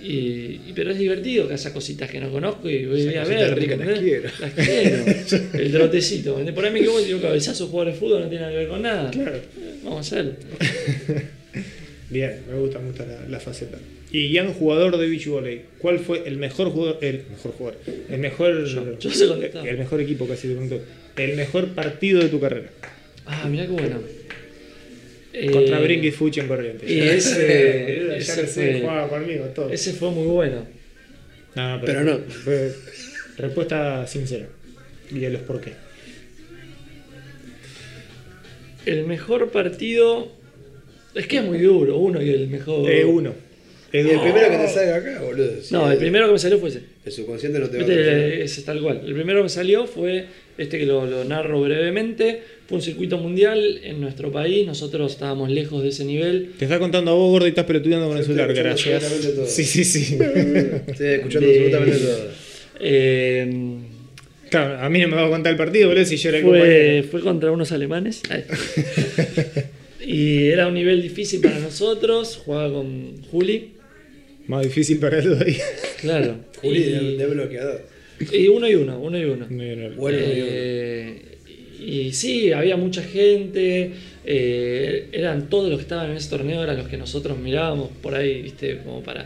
Y, 0.07 0.73
pero 0.75 0.91
es 0.91 0.99
divertido 0.99 1.47
que 1.47 1.55
haya 1.55 1.73
cositas 1.73 2.09
que 2.11 2.19
no 2.19 2.29
conozco 2.29 2.69
y 2.69 2.85
voy, 2.85 3.01
Esas 3.01 3.27
voy 3.27 3.35
a 3.37 3.39
ver. 3.55 3.79
las 3.79 3.99
quiero. 3.99 4.29
Las 4.39 4.51
quiero. 4.53 5.05
El 5.63 5.71
trotecito. 5.71 6.35
Por 6.53 6.65
ahí 6.65 6.71
me 6.71 6.79
equivoco 6.79 7.01
y 7.01 7.05
digo 7.05 7.21
cabezazo, 7.21 7.67
jugador 7.67 7.93
de 7.93 7.99
fútbol 7.99 8.21
no 8.21 8.29
tiene 8.29 8.41
nada 8.41 8.51
que 8.51 8.57
ver 8.59 8.67
con 8.67 8.81
nada. 8.83 9.09
Claro. 9.11 9.39
Vamos 9.83 9.97
a 9.97 10.01
hacerlo. 10.01 10.33
Bien, 12.09 12.41
me 12.49 12.59
gusta, 12.59 12.79
me 12.79 12.87
gusta 12.89 13.05
la, 13.05 13.27
la 13.27 13.39
faceta. 13.39 13.77
Y 14.11 14.31
ya 14.31 14.43
un 14.43 14.53
jugador 14.53 14.97
de 14.97 15.07
beach 15.09 15.27
volley, 15.27 15.61
¿cuál 15.79 15.99
fue 15.99 16.21
el 16.27 16.37
mejor 16.37 16.69
jugador, 16.69 16.99
el 17.03 17.23
mejor 17.31 17.51
jugador, 17.53 17.79
el 18.09 18.19
mejor, 18.19 18.65
Yo- 18.65 18.99
yo 18.99 19.27
contestar. 19.29 19.67
el 19.67 19.77
mejor 19.77 20.01
equipo 20.01 20.27
casi 20.27 20.47
te 20.47 20.53
pregunto, 20.53 20.81
el 21.17 21.35
mejor 21.35 21.69
partido 21.69 22.21
de 22.21 22.29
tu 22.29 22.39
carrera? 22.39 22.69
Ah, 23.25 23.47
mirá 23.49 23.65
qué 23.65 23.71
bueno. 23.71 23.99
Contra 25.51 25.79
Eh, 25.79 25.83
Brinky 25.83 26.11
Fuchi 26.11 26.39
en 26.39 26.47
Corrientes. 26.47 26.89
y 26.89 26.99
ese- 27.01 28.17
ese 28.17 28.79
jugaba 28.81 29.09
conmigo 29.09 29.45
todo. 29.47 29.69
Ese 29.69 29.93
fue 29.93 30.11
muy 30.11 30.27
bueno. 30.27 30.65
No, 31.55 31.81
Pero 31.85 32.03
no. 32.03 32.19
fue 32.19 32.71
respuesta 33.37 34.05
sincera. 34.07 34.47
Y 35.11 35.23
a 35.25 35.29
los 35.29 35.41
por 35.41 35.61
qué. 35.61 35.71
El 38.85 39.05
mejor 39.05 39.49
partido. 39.51 40.31
Es 41.13 41.27
que 41.27 41.37
es 41.37 41.43
muy 41.43 41.59
duro, 41.59 41.97
uno 41.97 42.21
y 42.21 42.29
el 42.29 42.47
mejor. 42.47 42.89
Eh, 42.89 43.05
uno. 43.05 43.33
Y 43.93 43.99
el 43.99 44.19
primero 44.19 44.49
que 44.49 44.57
te 44.57 44.67
salga 44.67 44.97
acá, 44.97 45.21
boludo. 45.21 45.61
si 45.61 45.73
No, 45.73 45.89
el 45.89 45.97
primero 45.97 46.25
que 46.27 46.33
me 46.33 46.39
salió 46.39 46.59
fue 46.59 46.69
ese. 46.69 46.81
El 47.05 47.11
subconsciente 47.13 47.59
no 47.59 47.69
te 47.69 47.77
va 47.77 47.83
a 47.83 47.87
Viste, 47.87 48.03
traicionar. 48.03 48.31
ese 48.41 48.59
es 48.59 48.65
tal 48.65 48.81
cual. 48.81 49.01
El 49.05 49.13
primero 49.13 49.39
que 49.39 49.43
me 49.43 49.49
salió 49.49 49.87
fue 49.87 50.25
este 50.57 50.77
que 50.79 50.85
lo, 50.85 51.05
lo 51.05 51.23
narro 51.25 51.61
brevemente. 51.61 52.41
Fue 52.67 52.77
un 52.77 52.81
circuito 52.81 53.17
mundial 53.17 53.79
en 53.83 54.01
nuestro 54.01 54.31
país. 54.31 54.65
Nosotros 54.65 55.11
estábamos 55.11 55.49
lejos 55.51 55.83
de 55.83 55.89
ese 55.89 56.03
nivel. 56.05 56.51
Te 56.57 56.65
está 56.65 56.79
contando 56.79 57.11
a 57.11 57.13
vos, 57.13 57.29
gordo, 57.29 57.45
y 57.45 57.49
estás 57.49 57.65
pelotudeando 57.65 58.07
con 58.07 58.17
el 58.17 58.23
celular, 58.23 58.53
gracias. 58.53 59.03
todo. 59.35 59.45
Sí, 59.45 59.63
sí, 59.63 59.83
sí. 59.83 60.15
Estoy 60.87 61.07
escuchando 61.07 61.47
De- 61.47 61.55
absolutamente 61.55 61.97
todo. 61.99 62.29
Eh, 62.79 63.77
claro, 64.49 64.79
a 64.79 64.89
mí 64.89 64.99
no 65.01 65.07
me 65.09 65.15
va 65.15 65.27
a 65.27 65.29
contar 65.29 65.51
el 65.51 65.57
partido, 65.57 65.89
boludo, 65.89 66.05
si 66.05 66.17
yo 66.17 66.29
era 66.29 66.39
el 66.39 66.43
fue, 66.43 67.05
fue 67.11 67.21
contra 67.21 67.51
unos 67.51 67.71
alemanes. 67.71 68.21
Y 70.07 70.47
era 70.49 70.67
un 70.67 70.75
nivel 70.75 71.01
difícil 71.01 71.41
para 71.41 71.57
nosotros. 71.59 72.39
Jugaba 72.45 72.71
con 72.71 73.23
Juli. 73.23 73.71
Más 74.47 74.63
difícil 74.63 74.99
para 74.99 75.17
él 75.17 75.23
todavía. 75.25 75.63
Claro. 75.99 76.35
Juli 76.61 76.77
y, 76.79 76.83
de, 76.91 77.17
de 77.17 77.25
bloqueador. 77.25 77.81
Y 78.31 78.47
uno 78.47 78.67
y 78.69 78.75
uno, 78.75 78.99
uno 78.99 79.17
y 79.19 79.23
uno. 79.25 79.47
Bueno, 79.49 80.17
Eh, 80.19 81.21
y 81.79 82.11
sí, 82.13 82.51
había 82.51 82.77
mucha 82.77 83.03
gente, 83.03 83.91
eh, 84.25 85.07
eran 85.11 85.49
todos 85.49 85.69
los 85.69 85.77
que 85.77 85.83
estaban 85.83 86.09
en 86.11 86.17
ese 86.17 86.29
torneo, 86.29 86.63
eran 86.63 86.77
los 86.77 86.87
que 86.87 86.97
nosotros 86.97 87.37
mirábamos 87.37 87.89
por 88.01 88.15
ahí, 88.15 88.41
viste, 88.41 88.79
como 88.79 89.03
para, 89.03 89.25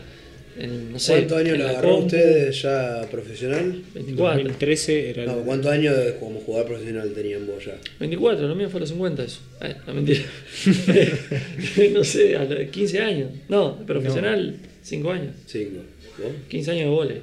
en, 0.58 0.92
no 0.92 0.98
sé. 0.98 1.12
¿Cuántos 1.12 1.38
años 1.38 1.58
lo 1.58 1.64
la 1.64 1.70
agarró 1.70 1.88
compu, 1.90 2.06
ustedes 2.06 2.60
ya 2.62 3.06
profesional? 3.10 3.82
24. 3.94 4.38
2013 4.42 5.10
era 5.10 5.22
el... 5.22 5.28
No, 5.28 5.36
¿cuántos 5.42 5.70
años 5.72 5.96
de- 5.96 6.16
como 6.16 6.40
jugador 6.40 6.66
profesional 6.68 7.10
tenían 7.14 7.46
vos 7.46 7.64
ya? 7.64 7.78
24, 7.98 8.46
lo 8.46 8.54
mío 8.54 8.68
fue 8.68 8.78
a 8.78 8.80
los 8.80 8.88
50 8.90 9.24
eso. 9.24 9.40
Ay, 9.60 9.76
no, 9.86 9.94
mentira. 9.94 10.20
no 11.92 12.04
sé, 12.04 12.36
a 12.36 12.44
los 12.44 12.68
15 12.70 12.98
años. 12.98 13.30
No, 13.48 13.78
profesional, 13.86 14.56
5 14.82 15.10
años. 15.10 15.34
Cinco. 15.46 15.80
¿Vos? 16.18 16.32
15 16.48 16.70
años 16.72 16.84
de 16.84 16.90
vole. 16.90 17.14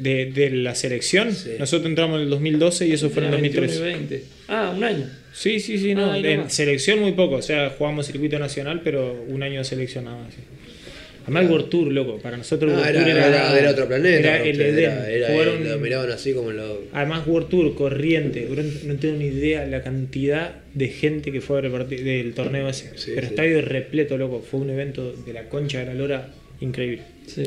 De, 0.00 0.26
de 0.32 0.50
la 0.50 0.74
selección. 0.74 1.32
Sí. 1.34 1.50
Nosotros 1.58 1.88
entramos 1.88 2.16
en 2.18 2.24
el 2.24 2.30
2012 2.30 2.86
y 2.88 2.92
eso 2.92 3.10
fue 3.10 3.24
en 3.26 3.34
el 3.34 3.40
21 3.40 3.66
y 3.66 3.68
2013. 3.70 3.98
20. 4.18 4.24
Ah, 4.48 4.72
un 4.76 4.82
año. 4.84 5.06
Sí, 5.32 5.60
sí, 5.60 5.78
sí, 5.78 5.94
no. 5.94 6.10
Ah, 6.12 6.18
en 6.18 6.36
nomás. 6.38 6.52
selección 6.52 6.98
muy 7.00 7.12
poco, 7.12 7.36
o 7.36 7.42
sea, 7.42 7.70
jugamos 7.70 8.06
circuito 8.06 8.38
nacional, 8.38 8.80
pero 8.82 9.24
un 9.28 9.42
año 9.42 9.58
de 9.58 9.64
selección 9.64 10.04
nada 10.06 10.22
más. 10.24 10.34
sí. 10.34 10.40
Además 11.22 11.44
el 11.44 11.50
World 11.50 11.68
Tour, 11.68 11.92
loco, 11.92 12.18
para 12.18 12.38
nosotros 12.38 12.72
el 12.72 12.78
Ah, 12.78 12.82
World 12.82 12.96
era, 12.96 13.04
Tour 13.04 13.34
era, 13.34 13.58
era 13.58 13.70
otro 13.70 13.86
planeta. 13.86 14.18
Era 14.18 14.42
el 14.42 14.50
ustedes, 14.52 14.72
Edén. 14.74 14.84
Era, 14.90 15.10
era- 15.10 15.28
Jugaron- 15.28 15.68
lo 15.68 15.78
miraban 15.78 16.10
así 16.10 16.32
como 16.32 16.50
lo. 16.50 16.82
Además 16.92 17.26
World 17.26 17.48
Tour, 17.50 17.74
corriente, 17.74 18.48
no 18.86 18.96
tengo 18.96 19.16
ni 19.18 19.26
idea 19.26 19.66
la 19.66 19.82
cantidad 19.82 20.56
de 20.74 20.88
gente 20.88 21.30
que 21.30 21.40
fue 21.42 21.58
a 21.58 21.60
ver 21.60 21.86
del 21.86 22.32
torneo 22.32 22.68
ese. 22.70 22.92
Sí, 22.96 23.12
pero 23.14 23.28
sí. 23.28 23.34
estadio 23.34 23.60
repleto, 23.60 24.16
loco, 24.16 24.40
fue 24.40 24.60
un 24.60 24.70
evento 24.70 25.12
de 25.12 25.32
la 25.34 25.48
concha 25.48 25.78
de 25.80 25.86
la 25.86 25.94
lora 25.94 26.32
increíble. 26.62 27.02
Sí. 27.26 27.42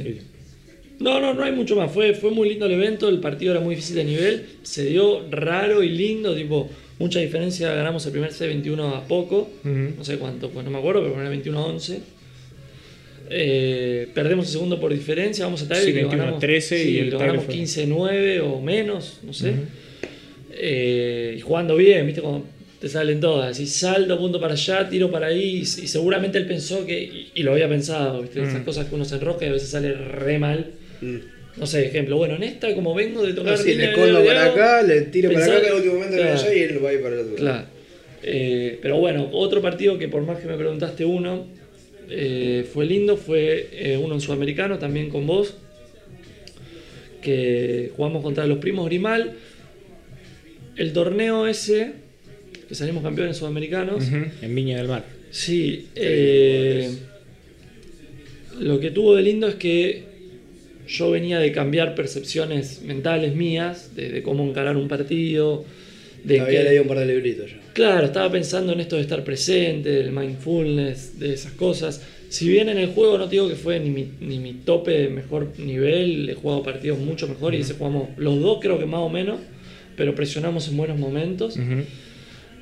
No, 1.00 1.20
no, 1.20 1.34
no 1.34 1.44
hay 1.44 1.52
mucho 1.52 1.76
más. 1.76 1.92
Fue, 1.92 2.14
fue 2.14 2.32
muy 2.32 2.48
lindo 2.50 2.66
el 2.66 2.74
evento, 2.74 3.10
el 3.10 3.20
partido 3.20 3.52
era 3.52 3.60
muy 3.62 3.76
difícil 3.76 3.96
de 3.98 4.04
nivel, 4.06 4.46
se 4.64 4.86
dio 4.86 5.26
raro 5.30 5.84
y 5.84 5.90
lindo, 5.90 6.34
tipo, 6.36 6.70
mucha 7.00 7.20
diferencia, 7.20 7.74
ganamos 7.74 8.06
el 8.06 8.12
primer 8.12 8.32
set 8.32 8.48
21 8.48 8.96
a 8.96 9.08
poco, 9.08 9.50
no 9.64 10.04
sé 10.06 10.18
cuánto, 10.18 10.50
pues 10.50 10.64
no 10.64 10.72
me 10.72 10.78
acuerdo, 10.78 11.02
pero 11.04 11.20
era 11.20 11.30
21 11.30 11.60
a 11.60 11.66
11. 11.66 12.00
Eh, 13.30 14.10
perdemos 14.14 14.46
el 14.48 14.52
segundo 14.52 14.80
por 14.80 14.94
diferencia, 14.94 15.46
vamos 15.46 15.62
a 15.62 15.64
estar 15.64 15.78
Sí, 15.78 15.92
21 15.92 16.24
a 16.24 16.40
13 16.40 16.84
y 16.90 16.98
el 17.00 17.10
lo 17.10 17.20
ganamos 17.20 17.46
fue- 17.46 17.56
15-9 17.56 18.42
o 18.42 18.62
menos, 18.62 19.20
no 19.24 19.34
sé. 19.34 19.54
Eh, 20.52 21.36
y 21.38 21.42
jugando 21.42 21.76
bien, 21.76 22.06
viste, 22.06 22.22
cuando 22.22 22.46
te 22.80 22.90
salen 22.90 23.20
todas, 23.22 23.52
así 23.52 23.66
salto, 23.66 24.18
punto 24.20 24.40
para 24.40 24.54
allá, 24.54 24.88
tiro 24.90 25.10
para 25.10 25.28
ahí, 25.28 25.58
y, 25.58 25.62
y 25.62 25.66
seguramente 25.66 26.38
él 26.38 26.46
pensó 26.46 26.86
que, 26.86 27.02
y, 27.02 27.32
y 27.34 27.44
lo 27.44 27.54
había 27.54 27.68
pensado, 27.70 28.22
viste, 28.22 28.44
esas 28.44 28.62
Mm. 28.62 28.66
cosas 28.66 28.88
que 28.88 28.96
uno 28.96 29.06
se 29.06 29.16
enrosca 29.16 29.46
y 29.46 29.50
a 29.50 29.54
veces 29.54 29.70
sale 29.70 29.94
re 29.94 30.38
mal. 30.38 30.74
Mm. 31.04 31.20
No 31.56 31.68
sé, 31.68 31.86
ejemplo, 31.86 32.18
bueno, 32.18 32.36
en 32.36 32.44
esta, 32.44 32.74
como 32.74 32.96
vengo 32.96 33.24
de 33.24 33.34
tocar. 33.34 33.54
Así, 33.54 33.70
le 33.70 33.74
línea, 33.74 33.92
escondo 33.92 34.20
le 34.22 34.26
para 34.26 34.46
acá, 34.46 34.82
le 34.82 35.02
tiro 35.02 35.32
para 35.32 35.46
acá, 35.46 35.62
que 35.62 35.68
en 35.68 35.72
el 35.72 35.74
último 35.78 35.94
momento 35.96 36.16
Claro. 36.18 36.34
allá 36.34 36.56
y 36.56 36.60
él 36.60 36.84
va 36.84 36.90
a 36.90 36.94
ir 36.94 37.02
para 37.02 37.16
el 37.16 37.22
otro. 37.22 37.36
Claro. 37.36 37.66
Eh, 38.24 38.80
pero 38.82 38.98
bueno, 38.98 39.30
otro 39.34 39.62
partido 39.62 40.00
que 40.00 40.08
por 40.08 40.24
más 40.24 40.40
que 40.40 40.48
me 40.48 40.58
preguntaste 40.58 41.06
uno, 41.06 41.46
eh, 42.10 42.66
fue 42.74 42.86
lindo, 42.86 43.18
fue 43.18 43.70
eh, 43.72 43.98
uno 43.98 44.16
en 44.16 44.22
Sudamericano, 44.22 44.80
también 44.80 45.10
con 45.10 45.28
vos, 45.28 45.56
que 47.22 47.92
jugamos 47.96 48.24
contra 48.24 48.48
los 48.48 48.58
primos 48.58 48.86
Grimal. 48.86 49.34
El 50.76 50.92
torneo 50.92 51.46
ese, 51.46 51.92
que 52.68 52.74
salimos 52.74 53.04
campeones 53.04 53.38
sudamericanos, 53.38 54.04
En 54.42 54.56
Viña 54.56 54.78
del 54.78 54.88
Mar. 54.88 55.06
Sí, 55.30 55.88
eh, 55.96 56.90
lo 58.60 58.80
que 58.80 58.92
tuvo 58.92 59.16
de 59.16 59.22
lindo 59.24 59.48
es 59.48 59.56
que 59.56 60.13
yo 60.88 61.12
venía 61.12 61.40
de 61.40 61.52
cambiar 61.52 61.96
percepciones 61.96 62.82
mentales 62.84 63.36
mías, 63.36 63.96
de, 63.96 64.10
de 64.10 64.24
cómo 64.24 64.44
encarar 64.48 64.76
un 64.78 64.88
partido, 64.88 65.64
de 66.24 66.40
Había 66.40 66.60
que- 66.64 66.70
leído 66.70 66.82
un 66.84 66.88
par 66.88 67.00
de 67.00 67.06
libritos 67.06 67.52
ya. 67.52 67.58
Claro, 67.74 68.06
estaba 68.06 68.32
pensando 68.32 68.72
en 68.74 68.80
esto 68.82 68.96
de 68.98 69.02
estar 69.02 69.24
presente, 69.24 69.90
del 69.90 70.12
mindfulness, 70.12 71.20
de 71.20 71.34
esas 71.34 71.52
cosas. 71.54 72.02
Si 72.30 72.48
bien 72.48 72.70
en 72.70 72.78
el 72.78 72.88
juego 72.90 73.18
no 73.18 73.28
digo 73.28 73.48
que 73.50 73.56
fue 73.56 73.80
ni 73.80 73.90
mi, 73.90 74.08
ni 74.22 74.40
mi 74.40 74.54
tope 74.54 74.92
de 74.92 75.10
mejor 75.10 75.54
nivel, 75.60 76.30
he 76.30 76.34
jugado 76.34 76.64
partidos 76.64 77.00
mucho 77.00 77.28
mejor 77.28 77.54
y 77.56 77.58
ese 77.62 77.74
jugamos 77.74 78.10
los 78.18 78.40
dos 78.42 78.60
creo 78.62 78.80
que 78.80 78.86
más 78.86 79.02
o 79.02 79.10
menos, 79.10 79.40
pero 79.98 80.16
presionamos 80.16 80.68
en 80.68 80.78
buenos 80.78 80.98
momentos. 80.98 81.58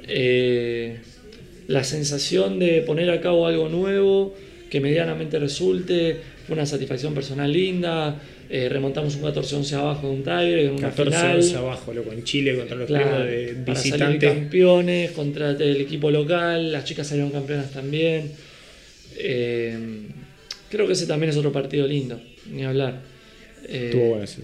Eh, 0.07 0.97
la 1.67 1.83
sensación 1.83 2.59
de 2.59 2.81
poner 2.81 3.09
a 3.11 3.21
cabo 3.21 3.47
algo 3.47 3.69
nuevo, 3.69 4.35
que 4.69 4.79
medianamente 4.81 5.37
resulte, 5.39 6.17
fue 6.51 6.57
una 6.57 6.65
satisfacción 6.65 7.13
personal 7.13 7.49
linda. 7.49 8.19
eh, 8.49 8.67
remontamos 8.67 9.15
un 9.15 9.21
14-11 9.21 9.71
abajo 9.77 10.07
de 10.09 10.13
un 10.15 10.23
Tiger 10.23 10.59
en 10.59 10.71
una 10.71 10.89
14 10.89 11.09
final. 11.17 11.35
11 11.37 11.55
abajo, 11.55 11.93
loco, 11.93 12.11
en 12.11 12.23
Chile 12.25 12.57
contra 12.57 12.75
los 12.75 12.87
Claro, 12.87 13.23
de 13.23 13.55
visitantes. 13.65 14.33
campeones 14.33 15.11
contra 15.11 15.51
el 15.51 15.77
equipo 15.79 16.11
local, 16.11 16.69
las 16.73 16.83
chicas 16.83 17.07
salieron 17.07 17.31
campeonas 17.31 17.71
también. 17.71 18.29
Eh, 19.15 19.77
creo 20.69 20.85
que 20.87 20.91
ese 20.93 21.07
también 21.07 21.29
es 21.29 21.37
otro 21.37 21.53
partido 21.53 21.87
lindo, 21.87 22.19
ni 22.51 22.65
hablar. 22.65 22.99
Eh, 23.69 23.85
Estuvo 23.85 24.09
bueno 24.09 24.23
ese, 24.25 24.41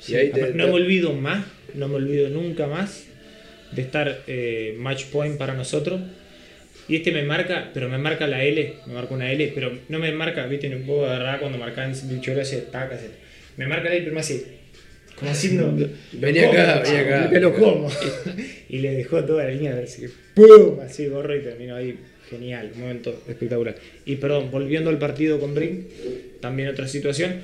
sí, 0.00 0.14
ahí 0.14 0.30
te- 0.30 0.52
no 0.52 0.66
me 0.66 0.72
olvido 0.74 1.14
más, 1.14 1.42
no 1.72 1.88
me 1.88 1.94
olvido 1.94 2.28
nunca 2.28 2.66
más 2.66 3.04
de 3.72 3.80
estar 3.80 4.24
eh, 4.26 4.74
match 4.78 5.06
point 5.06 5.38
para 5.38 5.54
nosotros. 5.54 5.98
Y 6.88 6.96
este 6.96 7.10
me 7.12 7.22
marca, 7.24 7.70
pero 7.74 7.88
me 7.88 7.98
marca 7.98 8.26
la 8.26 8.44
L, 8.44 8.74
me 8.86 8.94
marca 8.94 9.14
una 9.14 9.30
L, 9.32 9.52
pero 9.54 9.72
no 9.88 9.98
me 9.98 10.12
marca, 10.12 10.46
viste, 10.46 10.68
no 10.68 10.84
puedo 10.86 11.06
agarrar 11.06 11.40
cuando 11.40 11.58
marcaban 11.58 11.92
bichora 12.04 12.42
ese 12.42 12.58
taca, 12.62 12.94
ese- 12.94 13.10
me 13.56 13.66
marca 13.66 13.88
la 13.88 13.94
L, 13.96 14.02
pero 14.02 14.14
me 14.14 14.20
hace 14.20 14.44
como 15.16 15.30
haciendo. 15.30 15.88
Vení 16.12 16.40
lo 16.40 16.48
acá, 16.50 16.82
vení 16.84 16.96
acá, 16.98 17.30
Que 17.30 17.40
lo 17.40 17.54
como. 17.54 17.90
y 18.68 18.78
le 18.78 18.92
dejó 18.94 19.24
toda 19.24 19.44
la 19.44 19.50
línea, 19.50 19.76
así 19.82 20.02
que 20.02 20.10
¡pum! 20.34 20.78
Así 20.80 21.06
gorro 21.08 21.34
y 21.34 21.40
terminó 21.40 21.74
ahí. 21.76 21.98
Genial, 22.30 22.72
un 22.74 22.80
momento 22.80 23.22
espectacular. 23.28 23.76
Y 24.04 24.16
perdón, 24.16 24.50
volviendo 24.50 24.90
al 24.90 24.98
partido 24.98 25.38
con 25.40 25.54
Brink, 25.54 25.86
también 26.40 26.68
otra 26.68 26.88
situación. 26.88 27.36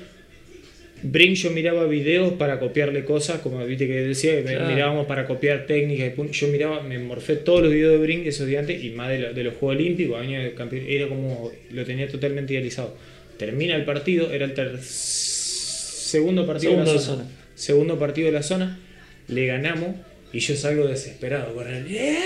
Brink 1.03 1.35
yo 1.35 1.51
miraba 1.51 1.85
videos 1.85 2.33
para 2.33 2.59
copiarle 2.59 3.03
cosas, 3.03 3.41
como 3.41 3.63
viste 3.65 3.87
que 3.87 3.93
decía, 4.01 4.41
Claro. 4.41 4.67
mirábamos 4.67 5.05
para 5.05 5.27
copiar 5.27 5.65
técnicas 5.65 6.07
y 6.07 6.09
punto. 6.11 6.31
Yo 6.33 6.47
miraba, 6.47 6.81
me 6.81 6.97
morfé 6.97 7.35
todos 7.35 7.61
los 7.61 7.71
videos 7.73 7.91
de 7.91 7.97
Brink 7.97 8.25
esos 8.25 8.47
días 8.47 8.61
antes 8.61 8.83
y 8.83 8.89
más 8.91 9.09
de, 9.09 9.19
lo- 9.19 9.33
de 9.33 9.43
los 9.43 9.53
Juegos 9.55 9.75
Olímpicos, 9.77 10.19
años 10.19 10.43
de 10.43 10.53
campeón, 10.53 10.85
era 10.87 11.07
como, 11.07 11.51
lo 11.71 11.85
tenía 11.85 12.07
totalmente 12.07 12.53
idealizado. 12.53 12.95
Termina 13.37 13.75
el 13.75 13.83
partido, 13.85 14.31
era 14.31 14.45
el 14.45 14.53
ter- 14.53 14.79
segundo 14.81 16.45
partido 16.47 16.71
Segundo 16.71 16.91
de 16.91 16.97
la 16.97 17.01
zona. 17.03 17.23
zona. 17.23 17.35
Segundo 17.55 17.99
partido 17.99 18.27
de 18.27 18.31
la 18.33 18.43
zona, 18.43 18.79
le 19.27 19.45
ganamos 19.45 19.95
y 20.31 20.39
yo 20.39 20.55
salgo 20.55 20.87
desesperado, 20.87 21.61
el- 21.67 21.87
¡Eh! 21.95 22.17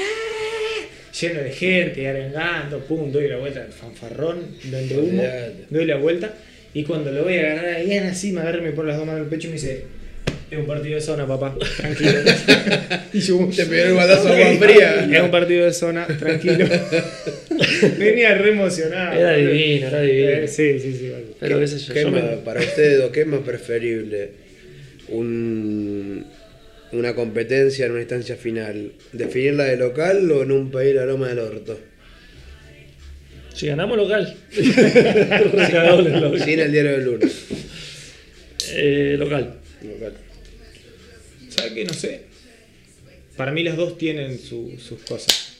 lleno 1.19 1.41
de 1.41 1.51
gente, 1.51 2.07
arengando, 2.07 2.79
pum, 2.81 3.11
doy 3.11 3.27
la 3.27 3.37
vuelta, 3.37 3.67
fanfarrón, 3.71 4.55
donde 4.65 4.97
humo, 4.99 5.23
doy 5.71 5.85
la 5.85 5.95
vuelta 5.97 6.37
Y 6.73 6.83
cuando 6.83 7.11
lo 7.11 7.23
voy 7.23 7.37
a 7.37 7.51
agarrar 7.53 7.83
bien 7.85 8.03
así, 8.05 8.31
me 8.31 8.41
agarra 8.41 8.59
y 8.59 8.61
me 8.61 8.71
pone 8.71 8.89
las 8.89 8.97
dos 8.97 9.05
manos 9.07 9.19
en 9.21 9.23
el 9.25 9.29
pecho 9.29 9.47
y 9.47 9.51
me 9.51 9.55
dice, 9.55 9.83
es 10.51 10.57
un 10.57 10.65
partido 10.67 10.95
de 10.95 11.01
zona, 11.01 11.25
papá, 11.27 11.55
tranquilo. 11.77 12.11
y 13.13 13.19
yo, 13.19 13.49
Te 13.55 13.65
pegó 13.65 13.87
el 13.87 13.93
batazo 13.93 14.29
"Ok, 14.31 14.35
agua 14.39 14.67
fría. 14.67 15.09
Es 15.17 15.21
un 15.23 15.31
partido 15.31 15.65
de 15.65 15.73
zona, 15.73 16.05
tranquilo. 16.07 16.65
Venía 17.97 18.35
re 18.35 18.49
emocionado. 18.51 19.19
Era 19.19 19.33
boludo. 19.33 19.51
divino, 19.51 19.87
era 19.87 20.01
divino. 20.01 20.29
Eh, 20.29 20.47
sí, 20.47 20.79
sí, 20.79 20.93
sí. 20.93 21.09
vale. 21.09 21.25
Pero 21.39 21.59
qué 21.59 21.67
sé 21.67 21.79
yo. 21.79 21.93
¿Qué 21.93 22.01
yo 22.03 22.11
más- 22.11 22.23
me- 22.23 22.37
Para 22.37 22.59
ustedes, 22.59 23.09
¿qué 23.11 23.21
es 23.21 23.27
más 23.27 23.41
preferible? 23.41 24.29
Un, 25.09 26.25
una 26.91 27.13
competencia 27.15 27.85
en 27.85 27.91
una 27.93 28.01
instancia 28.01 28.35
final. 28.35 28.91
¿Definirla 29.13 29.65
de 29.65 29.77
local 29.77 30.29
o 30.31 30.43
en 30.43 30.51
un 30.51 30.71
país 30.71 30.93
la 30.95 31.05
loma 31.05 31.27
del 31.29 31.39
orto? 31.39 31.79
Si 33.57 33.67
ganamos 33.67 33.97
local. 33.97 34.37
Sin 34.51 34.73
el 36.59 36.71
diario 36.71 36.91
del 36.91 37.03
lunes. 37.05 37.31
Eh, 38.71 39.15
local. 39.17 39.55
Local. 39.81 40.13
¿Sabes 41.49 41.71
qué? 41.73 41.85
No 41.85 41.93
sé. 41.93 42.21
Para 43.35 43.51
mí 43.51 43.63
las 43.63 43.77
dos 43.77 43.97
tienen 43.97 44.37
su- 44.39 44.77
sus 44.79 45.01
cosas. 45.01 45.57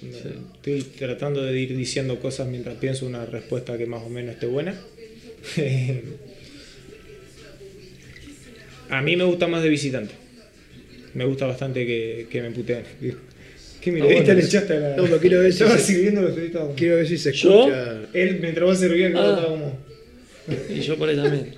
Estoy 0.55 0.83
tratando 0.83 1.43
de 1.43 1.59
ir 1.59 1.75
diciendo 1.75 2.19
cosas 2.19 2.47
mientras 2.47 2.75
pienso 2.77 3.05
una 3.05 3.25
respuesta 3.25 3.77
que 3.77 3.85
más 3.87 4.03
o 4.03 4.09
menos 4.09 4.35
esté 4.35 4.45
buena. 4.47 4.75
A 8.89 9.01
mí 9.01 9.15
me 9.15 9.23
gusta 9.25 9.47
más 9.47 9.63
de 9.63 9.69
visitante. 9.69 10.13
Me 11.13 11.25
gusta 11.25 11.45
bastante 11.45 11.85
que, 11.85 12.27
que 12.29 12.41
me 12.41 12.51
puteen. 12.51 12.83
¿Qué 13.81 13.91
miradita 13.91 14.21
bueno, 14.23 14.33
le 14.39 14.45
echaste 14.45 14.73
a 14.73 14.79
la.? 14.79 14.95
No, 14.97 15.03
pero 15.03 15.17
quiero 15.19 15.39
ver 15.39 15.53
si 15.53 15.63
Estaba 15.63 15.77
se- 15.79 15.93
sirviendo 15.93 16.21
los 16.21 16.37
estaba- 16.37 16.75
Quiero 16.75 16.95
ver 16.97 17.07
si 17.07 17.17
se 17.17 17.31
¿Yo? 17.31 17.59
escucha 17.67 18.01
Él, 18.13 18.39
mientras 18.41 18.65
vos 18.65 18.79
servías, 18.79 19.11
que 19.11 19.17
Ah. 19.17 19.29
estaba 19.35 19.47
como. 19.49 19.79
Y 20.75 20.79
yo 20.81 20.97
por 20.97 21.09
ahí 21.09 21.15
también. 21.15 21.53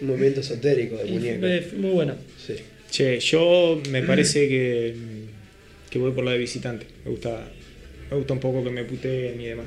un 0.00 0.08
movimiento 0.08 0.40
esotérico 0.40 0.96
de 0.96 1.04
muñeco. 1.06 1.46
muy 1.78 1.90
buena. 1.90 2.16
Sí. 2.44 2.54
Che, 2.90 3.18
yo 3.20 3.80
me 3.90 4.02
parece 4.02 4.48
que, 4.48 4.94
que 5.90 5.98
voy 5.98 6.12
por 6.12 6.24
la 6.24 6.32
de 6.32 6.38
visitante. 6.38 6.86
Me 7.04 7.10
gusta, 7.10 7.48
me 8.10 8.16
gusta 8.16 8.32
un 8.34 8.40
poco 8.40 8.62
que 8.62 8.70
me 8.70 8.84
puteen 8.84 9.40
y 9.40 9.46
demás. 9.46 9.66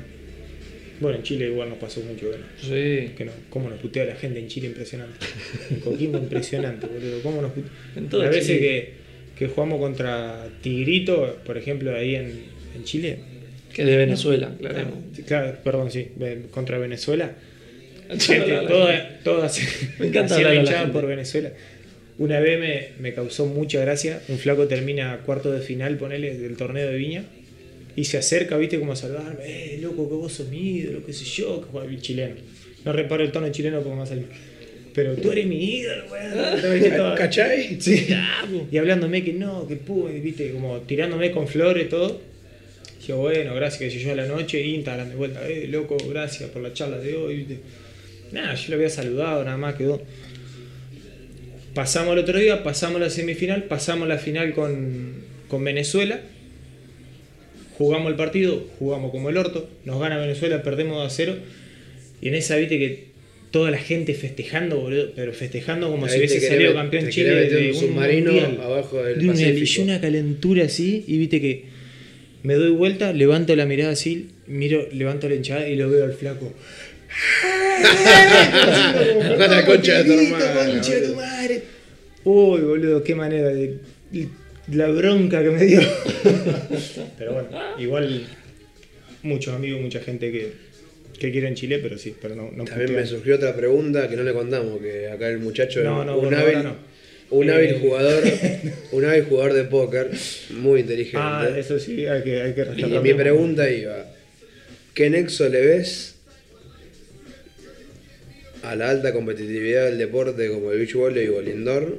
Bueno, 1.00 1.16
en 1.18 1.22
Chile 1.24 1.46
igual 1.46 1.70
nos 1.70 1.78
pasó 1.78 2.00
mucho, 2.02 2.28
bueno, 2.28 2.44
Sí. 2.60 3.12
que 3.16 3.24
no, 3.24 3.32
cómo 3.48 3.70
nos 3.70 3.78
putea 3.80 4.04
la 4.04 4.14
gente 4.16 4.38
en 4.38 4.48
Chile, 4.48 4.66
impresionante. 4.68 5.14
En 5.70 5.80
Coquimbo, 5.80 6.18
impresionante, 6.18 6.86
boludo. 6.86 7.22
Cómo 7.22 7.40
nos 7.42 7.52
putea. 7.52 7.70
En 7.96 8.08
todo 8.08 8.22
Chile. 8.30 8.58
que, 8.58 8.92
que 9.40 9.48
jugamos 9.48 9.80
contra 9.80 10.50
Tigrito, 10.60 11.38
por 11.46 11.56
ejemplo, 11.56 11.96
ahí 11.96 12.14
en, 12.14 12.44
en 12.76 12.84
Chile. 12.84 13.20
Que 13.72 13.86
de 13.86 13.96
Venezuela. 13.96 14.52
Ah, 14.62 14.84
Claro, 15.26 15.56
perdón, 15.64 15.90
sí, 15.90 16.08
contra 16.50 16.76
Venezuela. 16.76 17.32
Gente, 18.10 18.20
Gente, 18.20 18.66
toda, 18.66 19.20
toda 19.24 19.50
Me 19.98 20.08
encanta 20.08 20.92
por 20.92 21.06
Venezuela. 21.06 21.52
Una 22.18 22.38
vez 22.38 22.60
me, 22.60 22.88
me 23.02 23.14
causó 23.14 23.46
mucha 23.46 23.80
gracia. 23.80 24.20
Un 24.28 24.36
flaco 24.36 24.68
termina 24.68 25.20
cuarto 25.24 25.50
de 25.50 25.62
final, 25.62 25.96
ponele, 25.96 26.36
del 26.36 26.58
torneo 26.58 26.86
de 26.86 26.96
Viña. 26.98 27.24
Y 27.96 28.04
se 28.04 28.18
acerca, 28.18 28.58
viste, 28.58 28.78
como 28.78 28.92
a 28.92 28.96
saludarme. 28.96 29.40
Eh, 29.46 29.78
loco, 29.80 30.06
que 30.06 30.16
vos 30.16 30.34
sos 30.34 30.48
mi 30.48 30.80
ídolo, 30.80 31.06
qué 31.06 31.14
sé 31.14 31.24
yo, 31.24 31.62
que 31.62 31.68
juega 31.70 31.88
el 31.88 32.02
chileno. 32.02 32.34
No 32.84 32.92
reparo 32.92 33.24
el 33.24 33.32
tono 33.32 33.50
chileno 33.50 33.78
porque 33.78 33.90
me 33.90 33.96
va 33.96 34.02
a 34.02 34.06
salir. 34.06 34.26
Pero 34.94 35.14
tú 35.14 35.30
eres 35.32 35.46
mi 35.46 35.76
ídolo, 35.76 36.04
weón. 36.10 36.74
Estaba- 36.84 37.14
¿Cachai? 37.14 37.80
Sí. 37.80 38.08
Y 38.70 38.76
hablándome 38.76 39.22
que 39.24 39.32
no, 39.32 39.66
que 39.68 39.76
pude, 39.76 40.18
viste, 40.20 40.50
como 40.52 40.78
tirándome 40.80 41.30
con 41.30 41.46
flores, 41.46 41.88
todo. 41.88 42.20
Yo, 43.06 43.16
bueno, 43.18 43.54
gracias, 43.54 43.92
que 43.92 43.98
yo 43.98 44.12
a 44.12 44.14
la 44.14 44.26
noche, 44.26 44.60
Instagram 44.62 45.08
de 45.10 45.14
vuelta, 45.16 45.48
eh, 45.48 45.66
loco, 45.68 45.96
gracias 46.08 46.50
por 46.50 46.62
la 46.62 46.72
charla 46.72 46.98
de 46.98 47.14
hoy, 47.16 47.36
viste. 47.38 47.58
Nada, 48.32 48.54
yo 48.54 48.68
lo 48.70 48.74
había 48.76 48.90
saludado, 48.90 49.44
nada 49.44 49.56
más 49.56 49.74
quedó. 49.74 50.02
Pasamos 51.74 52.12
el 52.14 52.18
otro 52.20 52.38
día, 52.38 52.62
pasamos 52.62 53.00
la 53.00 53.10
semifinal, 53.10 53.64
pasamos 53.64 54.08
la 54.08 54.18
final 54.18 54.52
con, 54.54 55.14
con 55.48 55.62
Venezuela. 55.64 56.20
Jugamos 57.78 58.10
el 58.10 58.16
partido, 58.16 58.66
jugamos 58.78 59.10
como 59.12 59.30
el 59.30 59.36
orto, 59.38 59.68
nos 59.84 60.00
gana 60.00 60.18
Venezuela, 60.18 60.62
perdemos 60.62 60.96
2 60.98 61.06
a 61.06 61.14
0. 61.14 61.36
Y 62.20 62.28
en 62.28 62.34
esa, 62.34 62.56
viste 62.56 62.78
que 62.78 63.09
toda 63.50 63.70
la 63.70 63.78
gente 63.78 64.14
festejando, 64.14 64.78
boludo, 64.80 65.12
pero 65.16 65.32
festejando 65.32 65.90
como 65.90 66.06
Ahí 66.06 66.28
si 66.28 66.40
salido 66.40 66.70
met- 66.72 66.74
campeón 66.74 67.04
te 67.06 67.10
Chile 67.10 67.48
de 67.48 67.62
un 67.70 67.74
un 67.74 67.74
submarino 67.74 68.32
mundial. 68.32 68.60
abajo 68.62 69.02
del 69.02 69.18
de 69.18 69.24
una, 69.24 69.32
Pacífico. 69.32 69.80
y 69.80 69.84
una 69.84 70.00
calentura 70.00 70.64
así, 70.64 71.04
y 71.06 71.18
viste 71.18 71.40
que 71.40 71.64
me 72.42 72.54
doy 72.54 72.70
vuelta, 72.70 73.12
levanto 73.12 73.54
la 73.56 73.66
mirada 73.66 73.92
así, 73.92 74.28
miro, 74.46 74.86
levanto 74.92 75.28
la 75.28 75.34
hinchada 75.34 75.68
y 75.68 75.76
lo 75.76 75.90
veo 75.90 76.04
al 76.04 76.12
flaco. 76.14 76.52
La 79.38 79.64
concha 79.66 80.02
de 80.02 80.04
tu 80.04 80.30
concha 80.30 80.94
de 81.00 81.14
madre. 81.14 81.62
Uy, 82.24 82.60
boludo, 82.60 83.02
qué 83.02 83.14
manera 83.14 83.48
de. 83.48 83.78
La 84.72 84.88
bronca 84.88 85.42
que 85.42 85.50
me 85.50 85.64
dio. 85.64 85.80
pero 87.18 87.32
bueno, 87.32 87.48
igual 87.78 88.26
muchos 89.22 89.54
amigos, 89.54 89.80
mucha 89.80 90.00
gente 90.00 90.30
que, 90.30 90.52
que 91.20 91.30
quiere 91.30 91.48
en 91.48 91.54
Chile, 91.54 91.78
pero 91.82 91.98
sí, 91.98 92.16
pero 92.20 92.34
no, 92.34 92.50
no 92.50 92.64
También 92.64 92.94
me 92.96 93.06
surgió 93.06 93.36
otra 93.36 93.54
pregunta 93.54 94.08
que 94.08 94.16
no 94.16 94.22
le 94.22 94.32
contamos, 94.32 94.80
que 94.80 95.06
acá 95.06 95.28
el 95.28 95.38
muchacho 95.38 95.82
No, 95.84 96.02
no, 96.02 96.18
un 96.18 96.34
hábil, 96.34 96.56
ahora 96.56 96.62
no. 96.62 96.76
un 97.28 97.50
Eh, 97.50 97.52
hábil 97.52 97.78
jugador, 97.78 98.24
un 98.92 99.04
hábil 99.04 99.24
jugador 99.24 99.52
de 99.52 99.64
póker, 99.64 100.10
muy 100.56 100.80
inteligente. 100.80 101.18
Ah, 101.20 101.46
eso 101.54 101.78
sí, 101.78 102.06
hay 102.06 102.22
que, 102.22 102.40
hay 102.40 102.54
que 102.54 102.64
y 102.74 102.84
mi 103.00 103.12
pregunta 103.12 103.70
iba, 103.70 104.06
¿qué 104.94 105.10
nexo 105.10 105.46
le 105.50 105.60
ves 105.60 106.16
a 108.62 108.74
la 108.74 108.88
alta 108.88 109.12
competitividad 109.12 109.84
del 109.84 109.98
deporte 109.98 110.48
como 110.48 110.72
el 110.72 110.78
beach 110.78 110.94
volley 110.94 111.28
o 111.28 111.40
el 111.40 111.48
indoor 111.48 111.98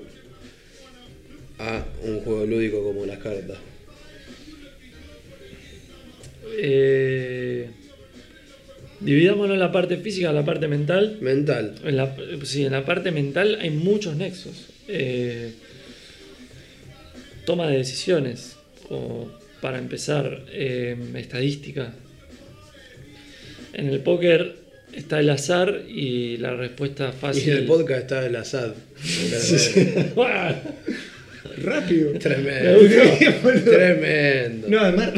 a 1.60 1.86
un 2.06 2.22
juego 2.22 2.48
lúdico 2.48 2.84
como 2.84 3.06
las 3.06 3.20
cartas? 3.20 3.60
Eh, 6.58 7.11
dividámoslo 9.02 9.54
en 9.54 9.60
la 9.60 9.72
parte 9.72 9.97
física, 9.97 10.30
en 10.30 10.36
la 10.36 10.45
parte 10.45 10.68
mental. 10.68 11.18
Mental. 11.22 11.76
En 11.84 11.97
la, 11.97 12.16
sí, 12.43 12.66
en 12.66 12.72
la 12.72 12.86
parte 12.86 13.12
mental 13.12 13.58
hay 13.60 13.70
muchos 13.72 14.16
nexos. 14.16 14.68
Eh, 14.88 15.52
toma 17.45 17.68
de 17.68 17.78
decisiones, 17.78 18.56
como 18.88 19.32
para 19.62 19.78
empezar, 19.80 20.43
eh, 20.52 20.95
estadística. 21.16 21.93
En 23.74 23.88
el 23.88 23.99
póker 24.02 24.56
está 24.93 25.20
el 25.20 25.30
azar 25.30 25.84
y 25.88 26.38
la 26.38 26.56
respuesta 26.56 27.12
fácil. 27.12 27.47
Y 27.47 27.52
en 27.52 27.58
el 27.58 27.66
podcast 27.66 28.02
está 28.02 28.26
el 28.26 28.36
Assad. 28.36 28.74
Rápido. 31.58 32.14
Tremendo. 32.14 32.80
Tremendo. 33.64 34.68
No, 34.70 34.80
además. 34.80 35.12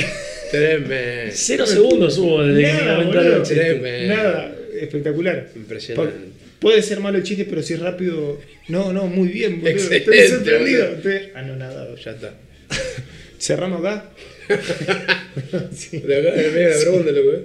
Tremendo. 0.54 1.32
Cero 1.36 1.66
segundos 1.66 2.18
hubo 2.18 2.44
desde 2.44 2.62
que 2.62 2.68
Nada, 2.74 2.98
me 3.00 3.06
boludo. 3.06 3.22
comentaron. 3.22 3.44
Tremendo. 3.44 4.16
Nada, 4.16 4.56
espectacular. 4.80 5.50
Impresionante. 5.56 6.14
Por- 6.14 6.34
Puede 6.60 6.82
ser 6.82 7.02
malo 7.02 7.18
el 7.18 7.24
chiste, 7.24 7.44
pero 7.44 7.62
si 7.62 7.74
es 7.74 7.80
rápido. 7.82 8.40
No, 8.70 8.94
no, 8.94 9.08
muy 9.08 9.28
bien, 9.28 9.60
boludo. 9.62 9.76
Estoy 9.78 9.98
Excelente, 9.98 10.28
sorprendido. 10.30 10.86
boludo. 10.86 10.98
Estoy 11.10 11.30
anonadado. 11.36 11.96
Ya 11.98 12.12
está. 12.12 12.34
Cerramos 13.40 13.80
acá. 13.86 14.10
sí, 15.76 16.02
Le 16.06 16.18
acabo 16.20 16.36
de 16.38 16.48
meter 16.50 16.70
la 16.70 16.80
pregunta, 16.82 17.12
loco. 17.12 17.34
¿eh? 17.34 17.44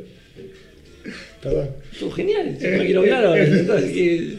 perdón. 1.43 1.71
Estuvo 1.93 2.11
genial, 2.13 2.53
no 2.61 2.85
quiero 2.85 3.01
hablar 3.01 3.25
ahora. 3.27 3.45
Entonces, 3.45 3.91
que- 3.93 4.35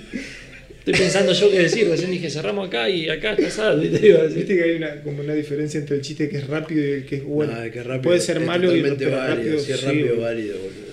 Estoy 0.80 0.94
pensando 0.94 1.34
yo 1.34 1.52
qué 1.52 1.60
decir, 1.60 1.88
recién 1.90 2.10
dije 2.10 2.30
cerramos 2.30 2.68
acá 2.68 2.90
y 2.90 3.10
acá 3.10 3.34
está 3.34 3.50
Sad, 3.50 3.80
¿viste? 3.82 4.08
Iba 4.08 4.20
a 4.20 4.24
decir. 4.24 4.38
Viste 4.38 4.56
que 4.56 4.64
hay 4.64 4.76
una, 4.76 5.02
como 5.02 5.22
una 5.22 5.34
diferencia 5.34 5.80
entre 5.80 5.98
el 5.98 6.02
chiste 6.02 6.30
que 6.30 6.38
es 6.38 6.48
rápido 6.48 6.86
y 6.86 6.92
el 6.92 7.06
que 7.06 7.16
es 7.18 7.24
bueno. 7.24 7.54
Que 7.72 7.84
rápido. 7.84 8.02
Puede 8.02 8.20
ser 8.22 8.40
malo 8.40 8.76
y 8.76 8.82
pero 8.82 8.96
válido. 8.96 9.28
rápido. 9.36 9.60
Si 9.60 9.72
es 9.72 9.80
sí, 9.80 9.86
rápido, 9.86 10.08
boludo. 10.08 10.22
válido, 10.22 10.58
boludo. 10.58 10.90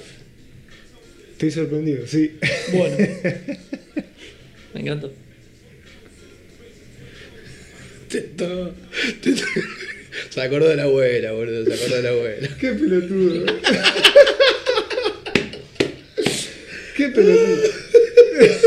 Estoy 1.33 1.51
sorprendido, 1.51 2.07
sí. 2.07 2.33
Bueno, 2.73 2.97
me 4.75 4.81
encantó. 4.81 5.13
Se 10.31 10.41
acordó 10.41 10.69
de 10.69 10.77
la 10.77 10.85
abuela, 10.85 11.33
boludo. 11.33 11.65
Se 11.65 11.75
acordó 11.75 11.97
de 11.97 12.03
la 12.03 12.09
abuela. 12.11 12.49
Qué 12.59 12.73
pelotudo. 12.73 13.47
Qué 16.97 17.09
pelotudo. 17.09 17.57
No 17.57 17.63
sé 17.63 18.39
qué 18.39 18.49
acá. 18.49 18.61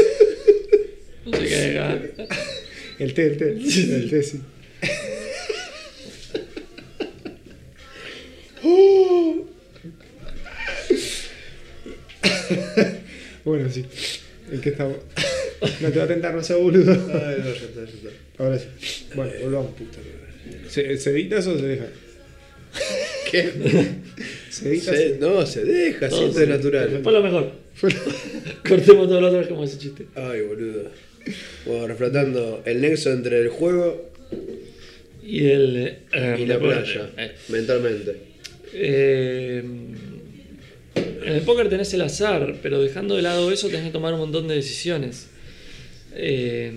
El 2.99 3.13
té, 3.13 3.25
el 3.27 3.37
té. 3.37 3.49
El 3.51 4.09
té, 4.09 4.23
sí. 4.23 4.41
Bueno, 13.45 13.69
sí. 13.69 13.85
El 14.51 14.61
que 14.61 14.69
está. 14.69 14.85
No 14.87 15.91
te 15.91 15.99
va 15.99 16.05
a 16.05 16.07
tentar, 16.07 16.33
no 16.33 16.43
sea 16.43 16.55
boludo. 16.57 16.91
Ay, 16.91 17.35
no, 17.39 17.45
ya 17.45 17.51
está, 17.51 17.81
ya 17.83 17.83
está. 17.83 18.43
Ahora 18.43 18.57
sí. 18.59 18.67
Bueno, 19.15 19.31
volvamos. 19.43 19.71
¿Se, 20.69 20.97
¿Se 20.97 21.09
edita 21.11 21.37
eso 21.39 21.53
o 21.53 21.59
se 21.59 21.67
deja? 21.67 21.85
¿Qué? 23.31 23.49
¿Se 24.49 24.69
edita? 24.69 24.91
Se- 24.95 25.17
no, 25.19 25.45
se 25.45 25.63
deja, 25.65 26.09
Todo 26.09 26.19
siempre 26.19 26.45
sí. 26.45 26.49
natural. 26.51 26.99
Fue 27.03 27.13
lo 27.13 27.23
mejor. 27.23 27.51
Cortemos 28.67 29.07
todo 29.07 29.21
lo 29.21 29.27
otro 29.27 29.47
como 29.49 29.63
ese 29.63 29.77
chiste. 29.77 30.07
Ay, 30.15 30.41
boludo. 30.41 30.89
Bueno, 31.65 31.87
reflotando 31.87 32.63
el 32.65 32.81
nexo 32.81 33.11
entre 33.11 33.39
el 33.39 33.49
juego 33.49 34.09
Y 35.23 35.45
el. 35.49 35.97
eh, 36.13 36.37
y 36.39 36.45
la 36.45 36.59
playa, 36.59 37.09
Eh, 37.17 37.31
mentalmente. 37.49 38.15
eh, 38.73 39.63
en 40.95 41.33
el 41.35 41.41
póker 41.41 41.69
tenés 41.69 41.93
el 41.93 42.01
azar, 42.01 42.55
pero 42.63 42.81
dejando 42.81 43.15
de 43.15 43.21
lado 43.21 43.51
eso 43.51 43.67
tenés 43.67 43.85
que 43.85 43.91
tomar 43.91 44.13
un 44.13 44.19
montón 44.21 44.47
de 44.47 44.55
decisiones. 44.55 45.27
Eh, 46.15 46.71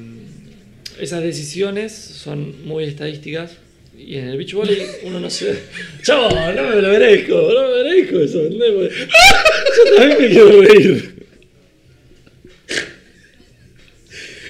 esas 1.01 1.23
decisiones 1.23 1.93
son 1.93 2.67
muy 2.67 2.85
estadísticas. 2.85 3.53
Y 3.99 4.17
en 4.17 4.29
el 4.29 4.37
beach 4.37 4.53
volley 4.55 4.83
uno 5.05 5.21
no 5.21 5.31
se. 5.31 5.55
¡Chavo! 6.03 6.29
No 6.31 6.69
me 6.69 6.83
lo 6.83 6.89
merezco, 6.89 7.35
no 7.55 7.69
me 7.69 7.85
merezco 7.85 8.21
eso. 8.21 8.49
Yo 8.49 9.97
también 9.97 10.19
me 10.21 10.29
quiero 10.29 10.61
reír. 10.63 11.13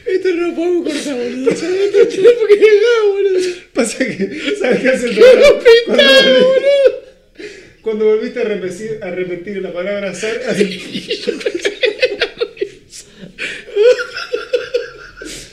Esto 0.06 0.28
no 0.34 0.48
lo 0.48 0.51
podemos 0.51 0.51
cortar, 0.51 0.51
boludo. 0.51 0.51
¿Sabes? 0.51 0.51
Esto 0.51 0.51
tenemos 0.51 0.51
dejar, 0.84 1.16
boludo. 3.06 3.40
Pasa 3.72 3.98
que, 3.98 4.54
¿sabes 4.60 4.80
qué 4.80 4.88
hace 4.88 5.06
el? 5.06 5.14
Cuando, 5.86 6.04
volvi- 6.04 6.92
cuando 7.82 8.04
volviste 8.06 8.40
a 8.40 8.44
repetir, 8.44 8.98
a 9.02 9.10
repetir 9.10 9.62
la 9.62 9.72
palabra 9.72 10.10
azar. 10.10 10.40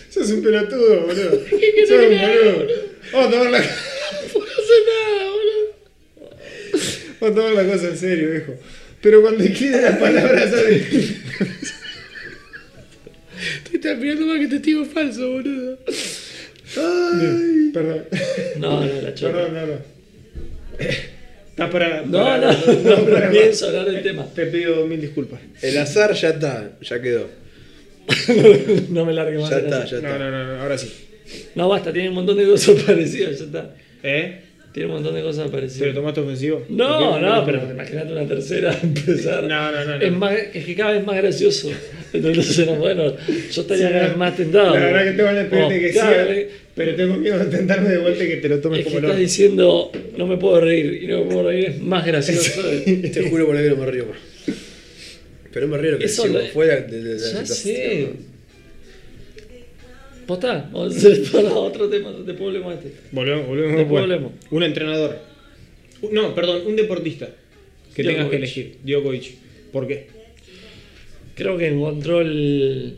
Sos 0.09 0.29
un 0.31 0.41
pelotudo, 0.43 1.01
boludo. 1.05 1.31
Sos 1.87 1.99
un 1.99 2.19
boludo. 2.19 2.67
Vamos 3.11 3.27
a 3.27 3.31
tomar 3.31 3.51
la, 3.51 3.59
No 3.59 3.65
hace 3.65 4.77
nada, 4.87 5.31
boludo. 5.31 5.65
vamos 7.19 7.31
a 7.31 7.35
tomar 7.35 7.53
la 7.65 7.73
cosa 7.73 7.87
en 7.87 7.97
serio, 7.97 8.29
viejo. 8.31 8.53
Pero 9.01 9.21
cuando 9.21 9.43
quiere 9.45 9.81
la 9.81 9.97
palabra 9.99 10.43
azar. 10.43 10.65
Estás 13.79 13.97
mirando 13.97 14.25
más 14.25 14.39
que 14.39 14.47
testigo 14.47 14.83
falso, 14.85 15.31
boludo. 15.31 15.77
Perdón. 17.73 18.03
No, 18.57 18.85
no, 18.85 19.01
la 19.01 19.13
chorra. 19.15 19.45
Perdón, 19.45 19.53
no, 19.53 19.65
no. 19.67 19.73
Estás 20.79 21.69
para. 21.71 22.01
No, 22.03 22.11
para- 22.23 22.37
no, 22.53 22.73
no, 22.73 23.05
para- 23.09 23.25
no 23.27 23.31
pienso 23.31 23.67
hablar 23.67 23.85
del 23.85 24.03
tema. 24.03 24.25
Te 24.33 24.45
pido 24.47 24.85
mil 24.85 24.99
disculpas. 24.99 25.39
El 25.61 25.77
azar 25.77 26.13
ya 26.13 26.29
está, 26.29 26.71
ya 26.81 27.01
quedó. 27.01 27.29
No 28.89 29.05
me 29.05 29.13
largue 29.13 29.37
más. 29.37 29.49
Ya 29.49 29.59
está, 29.59 29.85
ya 29.85 29.97
está. 29.97 30.17
no, 30.17 30.29
no, 30.31 30.45
no, 30.55 30.61
ahora 30.61 30.77
sí. 30.77 30.91
No, 31.55 31.69
basta, 31.69 31.93
tiene 31.93 32.09
un 32.09 32.15
montón 32.15 32.37
de 32.37 32.45
cosas 32.45 32.81
parecidas, 32.83 33.39
ya 33.39 33.45
está. 33.45 33.75
¿Eh? 34.03 34.41
Tiene 34.71 34.87
un 34.89 34.95
montón 34.95 35.15
de 35.15 35.21
cosas 35.23 35.45
¿Te 35.45 35.49
lo 35.49 35.51
parecidas. 35.51 35.93
tomaste 35.95 36.19
ofensivo? 36.21 36.63
No, 36.69 37.19
no, 37.19 37.43
pero 37.45 37.71
imagínate 37.71 38.11
una 38.13 38.27
tercera 38.27 38.77
empezar. 38.83 39.43
No, 39.45 39.71
no, 39.71 39.83
no, 39.85 39.97
no. 39.97 40.05
Es, 40.05 40.11
más, 40.13 40.33
es 40.53 40.63
que 40.65 40.75
cada 40.75 40.91
vez 40.91 41.03
más 41.05 41.15
gracioso. 41.17 41.71
Entonces, 42.13 42.67
no, 42.67 42.75
bueno, 42.77 43.15
yo 43.51 43.61
estaría 43.61 43.87
Sí, 43.87 43.93
cada 43.93 44.07
vez 44.09 44.17
más 44.17 44.37
tentado. 44.37 44.73
La 44.75 44.79
verdad 44.85 45.03
que 45.05 45.11
tengo 45.11 45.23
ganas 45.23 45.43
de 45.43 45.49
pedirte 45.49 45.75
Oh, 45.75 45.79
que 45.79 45.91
claro, 45.91 46.33
sí, 46.33 46.45
pero 46.75 46.95
tengo 46.95 47.15
miedo 47.17 47.39
de 47.39 47.45
tentarme 47.57 47.89
de 47.89 47.97
vuelta 47.97 48.23
y 48.23 48.27
que 48.27 48.35
te 48.37 48.47
lo 48.49 48.59
tomes 48.59 48.79
Es 48.79 48.85
que 48.85 48.89
como 48.91 48.97
estás 48.99 49.09
loco. 49.11 49.19
diciendo, 49.21 49.91
no 50.17 50.27
me 50.27 50.37
puedo 50.37 50.61
reír, 50.61 51.03
y 51.03 51.07
no 51.07 51.19
me 51.23 51.25
puedo 51.25 51.47
reír 51.49 51.65
es 51.69 51.79
más 51.81 52.05
gracioso. 52.05 52.61
Te 52.85 53.27
juro 53.29 53.47
por 53.47 53.57
ahí 53.57 53.63
que 53.63 53.69
no 53.71 53.75
me 53.77 53.85
río 53.91 54.05
más. 54.05 54.55
Pero 55.51 55.67
me 55.67 55.77
río 55.79 55.91
lo 55.93 55.97
que 55.97 56.05
Eso 56.05 56.21
decimos, 56.23 56.43
lo- 56.43 56.49
fuera 56.49 56.75
de, 56.81 57.01
de- 57.01 57.03
de 57.03 57.13
la 57.15 57.17
ya 57.17 57.45
situación. 57.45 57.55
sé. 57.55 58.09
A 60.73 60.85
hacer 60.85 61.23
para 61.31 61.53
otro 61.53 61.89
tema, 61.89 62.11
de 62.11 62.33
problema 62.33 62.73
este. 62.73 62.93
Volvemos, 63.11 63.47
volvemos. 63.47 63.77
Después. 63.77 64.01
volvemos. 64.01 64.31
Un 64.51 64.63
entrenador. 64.63 65.17
No, 66.11 66.33
perdón, 66.35 66.61
un 66.67 66.75
deportista 66.75 67.29
que 67.95 68.03
tengas 68.03 68.29
que 68.29 68.37
Djokovic. 68.37 68.37
elegir. 68.37 68.77
Djokovic. 68.83 69.35
¿Por 69.71 69.87
qué? 69.87 70.07
Creo 71.35 71.57
que 71.57 71.67
encontró 71.67 72.21
el 72.21 72.97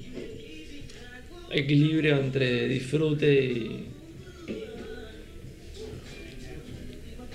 equilibrio 1.51 2.17
entre 2.17 2.67
disfrute 2.67 3.43
y 3.43 3.85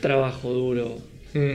trabajo 0.01 0.53
duro. 0.53 0.99
Mm. 1.35 1.55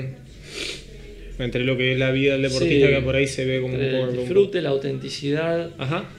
Entre 1.39 1.63
lo 1.63 1.75
que 1.77 1.93
es 1.93 1.97
la 1.99 2.11
vida 2.11 2.33
del 2.33 2.43
deportista 2.43 2.87
Sí. 2.87 2.93
que 2.93 3.01
por 3.01 3.15
ahí 3.15 3.27
se 3.27 3.45
ve 3.45 3.61
como 3.61 3.73
un 3.75 3.79
poco. 3.79 4.09
el 4.11 4.17
disfrute, 4.17 4.61
la 4.61 4.69
autenticidad. 4.69 5.71
Ajá. 5.77 6.09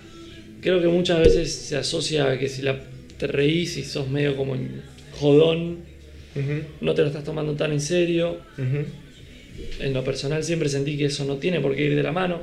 Creo 0.62 0.80
que 0.80 0.86
muchas 0.86 1.18
veces 1.18 1.52
se 1.52 1.76
asocia 1.76 2.30
a 2.30 2.38
que 2.38 2.48
si 2.48 2.62
la, 2.62 2.80
te 3.18 3.26
reís 3.26 3.76
y 3.76 3.82
sos 3.82 4.08
medio 4.08 4.36
como 4.36 4.56
jodón, 5.18 5.78
no 6.80 6.94
te 6.94 7.02
lo 7.02 7.08
estás 7.08 7.24
tomando 7.24 7.54
tan 7.54 7.72
en 7.72 7.80
serio. 7.80 8.38
En 9.80 9.92
lo 9.92 10.04
personal 10.04 10.44
siempre 10.44 10.68
sentí 10.68 10.96
que 10.96 11.06
eso 11.06 11.24
no 11.24 11.36
tiene 11.38 11.60
por 11.60 11.74
qué 11.74 11.86
ir 11.86 11.96
de 11.96 12.02
la 12.04 12.12
mano. 12.12 12.40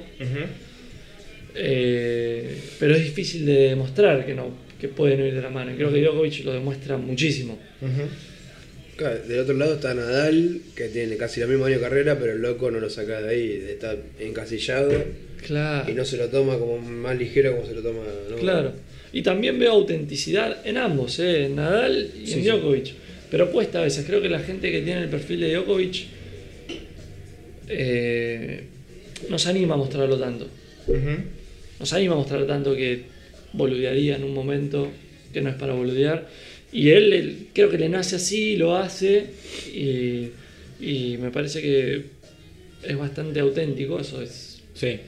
Eh, 1.55 2.57
pero 2.77 2.93
es 2.93 3.03
difícil 3.05 3.45
de 3.45 3.69
demostrar 3.69 4.25
que 4.25 4.35
no 4.35 4.51
que 4.79 4.89
pueden 4.89 5.25
ir 5.25 5.33
de 5.33 5.41
la 5.41 5.49
mano. 5.49 5.71
Y 5.71 5.75
creo 5.75 5.91
que 5.91 6.01
Djokovic 6.01 6.43
lo 6.43 6.51
demuestra 6.51 6.97
muchísimo. 6.97 7.57
Claro, 8.97 9.19
del 9.27 9.39
otro 9.39 9.53
lado 9.53 9.75
está 9.75 9.93
Nadal, 9.93 10.59
que 10.75 10.89
tiene 10.89 11.15
casi 11.15 11.39
la 11.39 11.47
misma 11.47 11.67
año 11.67 11.75
de 11.75 11.81
carrera, 11.81 12.19
pero 12.19 12.33
el 12.33 12.41
loco 12.41 12.69
no 12.69 12.81
lo 12.81 12.89
saca 12.89 13.21
de 13.21 13.29
ahí, 13.29 13.65
está 13.69 13.95
encasillado 14.19 14.91
Claro. 15.45 15.89
y 15.91 15.93
no 15.93 16.05
se 16.05 16.17
lo 16.17 16.27
toma 16.29 16.57
como 16.59 16.77
más 16.79 17.17
ligero 17.17 17.55
como 17.55 17.65
se 17.67 17.73
lo 17.73 17.81
toma. 17.81 18.03
¿no? 18.29 18.35
Claro. 18.37 18.73
Y 19.11 19.21
también 19.23 19.57
veo 19.57 19.71
autenticidad 19.71 20.57
en 20.65 20.77
ambos, 20.77 21.17
¿eh? 21.19 21.45
en 21.45 21.55
Nadal 21.55 22.11
y 22.15 22.27
Sí, 22.27 22.33
en 22.33 22.43
sí. 22.43 22.49
Djokovic. 22.49 22.93
Pero 23.31 23.51
cuesta 23.51 23.79
a 23.79 23.83
veces. 23.83 24.05
Creo 24.05 24.21
que 24.21 24.29
la 24.29 24.39
gente 24.39 24.71
que 24.71 24.81
tiene 24.81 25.01
el 25.03 25.09
perfil 25.09 25.39
de 25.41 25.53
Djokovic 25.53 26.05
eh, 27.67 28.63
no 29.29 29.37
se 29.39 29.49
anima 29.49 29.75
a 29.75 29.77
mostrarlo 29.77 30.17
tanto. 30.17 30.47
Ujú. 30.87 30.97
No 31.79 31.85
se 31.85 31.95
anima 31.95 32.13
a 32.13 32.17
mostrar 32.17 32.45
tanto 32.45 32.75
que 32.75 33.03
boludearía 33.53 34.15
en 34.15 34.23
un 34.23 34.33
momento 34.33 34.89
que 35.33 35.41
no 35.41 35.49
es 35.49 35.55
para 35.55 35.73
boludear. 35.73 36.27
Y 36.71 36.89
él, 36.89 37.13
él 37.13 37.47
creo 37.53 37.69
que 37.69 37.77
le 37.77 37.89
nace 37.89 38.15
así, 38.15 38.55
lo 38.55 38.75
hace 38.75 39.25
y, 39.73 40.29
y 40.79 41.17
me 41.17 41.31
parece 41.31 41.61
que 41.61 42.03
es 42.83 42.97
bastante 42.97 43.39
auténtico. 43.39 43.99
Eso 43.99 44.21
es. 44.21 44.61
Sí. 44.73 44.99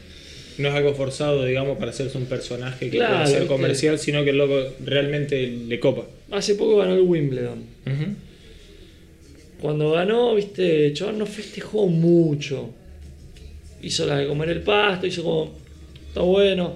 No 0.62 0.68
es 0.70 0.74
algo 0.76 0.94
forzado, 0.94 1.44
digamos, 1.46 1.78
para 1.78 1.92
hacerse 1.92 2.18
un 2.18 2.26
personaje 2.26 2.90
que 2.90 2.98
Claro, 2.98 3.14
pueda 3.16 3.26
ser 3.28 3.40
¿viste? 3.42 3.54
comercial, 3.56 3.98
sino 4.00 4.24
que 4.24 4.30
el 4.30 4.38
loco 4.38 4.64
realmente 4.86 5.48
le 5.48 5.80
copa. 5.80 6.06
Hace 6.30 6.56
poco 6.56 6.78
ganó 6.78 6.94
el 6.96 7.02
Wimbledon. 7.02 7.64
Cuando 9.60 9.92
ganó, 9.92 10.36
viste, 10.36 10.88
el 10.88 11.18
no 11.18 11.26
festejó 11.26 11.88
mucho. 11.88 12.70
Hizo 13.82 14.06
la 14.06 14.18
de 14.18 14.28
comer 14.28 14.50
el 14.50 14.62
pasto, 14.62 15.08
hizo 15.08 15.24
como. 15.24 15.52
Está 16.08 16.22
bueno. 16.22 16.74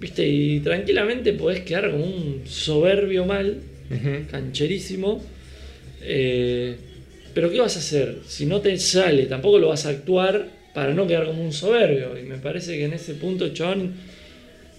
Viste, 0.00 0.26
y 0.26 0.60
tranquilamente 0.60 1.32
podés 1.32 1.60
quedar 1.60 1.90
como 1.90 2.04
un 2.04 2.42
soberbio 2.46 3.24
mal, 3.24 3.60
cancherísimo. 4.30 5.22
Eh, 6.02 6.76
pero 7.32 7.50
¿qué 7.50 7.60
vas 7.60 7.76
a 7.76 7.78
hacer? 7.78 8.18
Si 8.26 8.46
no 8.46 8.60
te 8.60 8.76
sale, 8.78 9.24
tampoco 9.26 9.58
lo 9.58 9.68
vas 9.68 9.86
a 9.86 9.90
actuar 9.90 10.48
para 10.74 10.92
no 10.92 11.06
quedar 11.06 11.26
como 11.26 11.42
un 11.42 11.52
soberbio. 11.52 12.18
Y 12.18 12.24
me 12.24 12.36
parece 12.36 12.76
que 12.76 12.84
en 12.84 12.92
ese 12.92 13.14
punto 13.14 13.48
chabón 13.50 13.94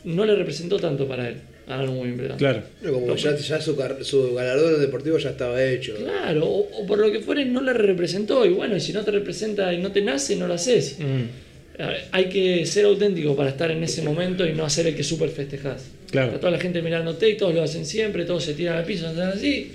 no 0.04 0.26
le 0.26 0.36
representó 0.36 0.78
tanto 0.78 1.08
para 1.08 1.30
él 1.30 1.36
ganar 1.68 1.90
un 1.90 1.98
Wimbledon. 1.98 2.38
Claro. 2.38 2.62
Como 2.84 3.16
ya, 3.16 3.36
ya 3.36 3.60
su, 3.60 3.76
su 4.02 4.34
galardón 4.36 4.80
deportivo 4.80 5.18
ya 5.18 5.32
estaba 5.32 5.64
hecho. 5.64 5.96
Claro, 5.96 6.46
o, 6.46 6.82
o 6.82 6.86
por 6.86 7.00
lo 7.00 7.12
que 7.12 7.22
fuere 7.22 7.46
no 7.46 7.62
le 7.62 7.74
representó 7.74 8.46
y 8.46 8.50
bueno, 8.50 8.76
y 8.76 8.80
si 8.80 8.94
no 8.94 9.04
te 9.04 9.12
representa 9.12 9.74
y 9.74 9.80
no 9.80 9.92
te 9.92 10.02
nace, 10.02 10.36
no 10.36 10.48
lo 10.48 10.54
haces. 10.54 10.98
Mm. 11.00 11.82
Hay 12.12 12.30
que 12.30 12.66
ser 12.66 12.86
auténtico 12.86 13.36
para 13.36 13.50
estar 13.50 13.70
en 13.72 13.84
ese 13.84 14.02
momento 14.02 14.46
y 14.46 14.54
no 14.54 14.64
hacer 14.64 14.88
el 14.88 14.96
que 14.96 15.04
súper 15.04 15.30
festejás. 15.30 15.88
Claro. 16.10 16.28
Está 16.28 16.40
toda 16.40 16.52
la 16.52 16.60
gente 16.60 16.82
mirándote 16.82 17.30
y 17.30 17.36
todos 17.36 17.54
lo 17.54 17.64
hacen 17.64 17.86
siempre, 17.86 18.26
todos 18.26 18.44
se 18.44 18.54
tiran 18.54 18.78
al 18.78 18.86
piso, 18.86 19.10
están 19.10 19.30
así. 19.30 19.72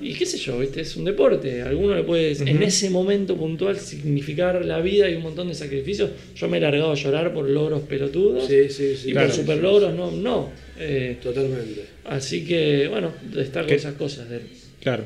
Y 0.00 0.14
qué 0.14 0.26
sé 0.26 0.38
yo, 0.38 0.58
¿viste? 0.58 0.80
es 0.80 0.96
un 0.96 1.04
deporte. 1.04 1.62
Alguno 1.62 1.94
le 1.94 2.02
puede, 2.02 2.32
en 2.32 2.56
Ujú. 2.56 2.64
ese 2.64 2.90
momento 2.90 3.36
puntual, 3.36 3.78
significar 3.78 4.64
la 4.64 4.80
vida 4.80 5.08
y 5.08 5.14
un 5.14 5.22
montón 5.22 5.48
de 5.48 5.54
sacrificios. 5.54 6.10
Yo 6.34 6.48
me 6.48 6.58
he 6.58 6.60
largado 6.60 6.92
a 6.92 6.94
llorar 6.94 7.32
por 7.32 7.48
logros 7.48 7.82
pelotudos 7.82 8.46
Sí, 8.46 8.68
sí, 8.68 8.96
sí. 8.96 9.10
y 9.10 9.12
claro. 9.12 9.28
por 9.28 9.36
super 9.36 9.58
logros 9.58 9.94
no. 9.94 10.10
no. 10.10 10.50
Eh, 10.78 11.16
Totalmente. 11.22 11.84
así 12.04 12.44
que, 12.44 12.88
bueno, 12.88 13.12
destaco 13.32 13.70
esas 13.72 13.94
cosas 13.94 14.28
de 14.28 14.36
él. 14.36 14.42
Claro. 14.82 15.04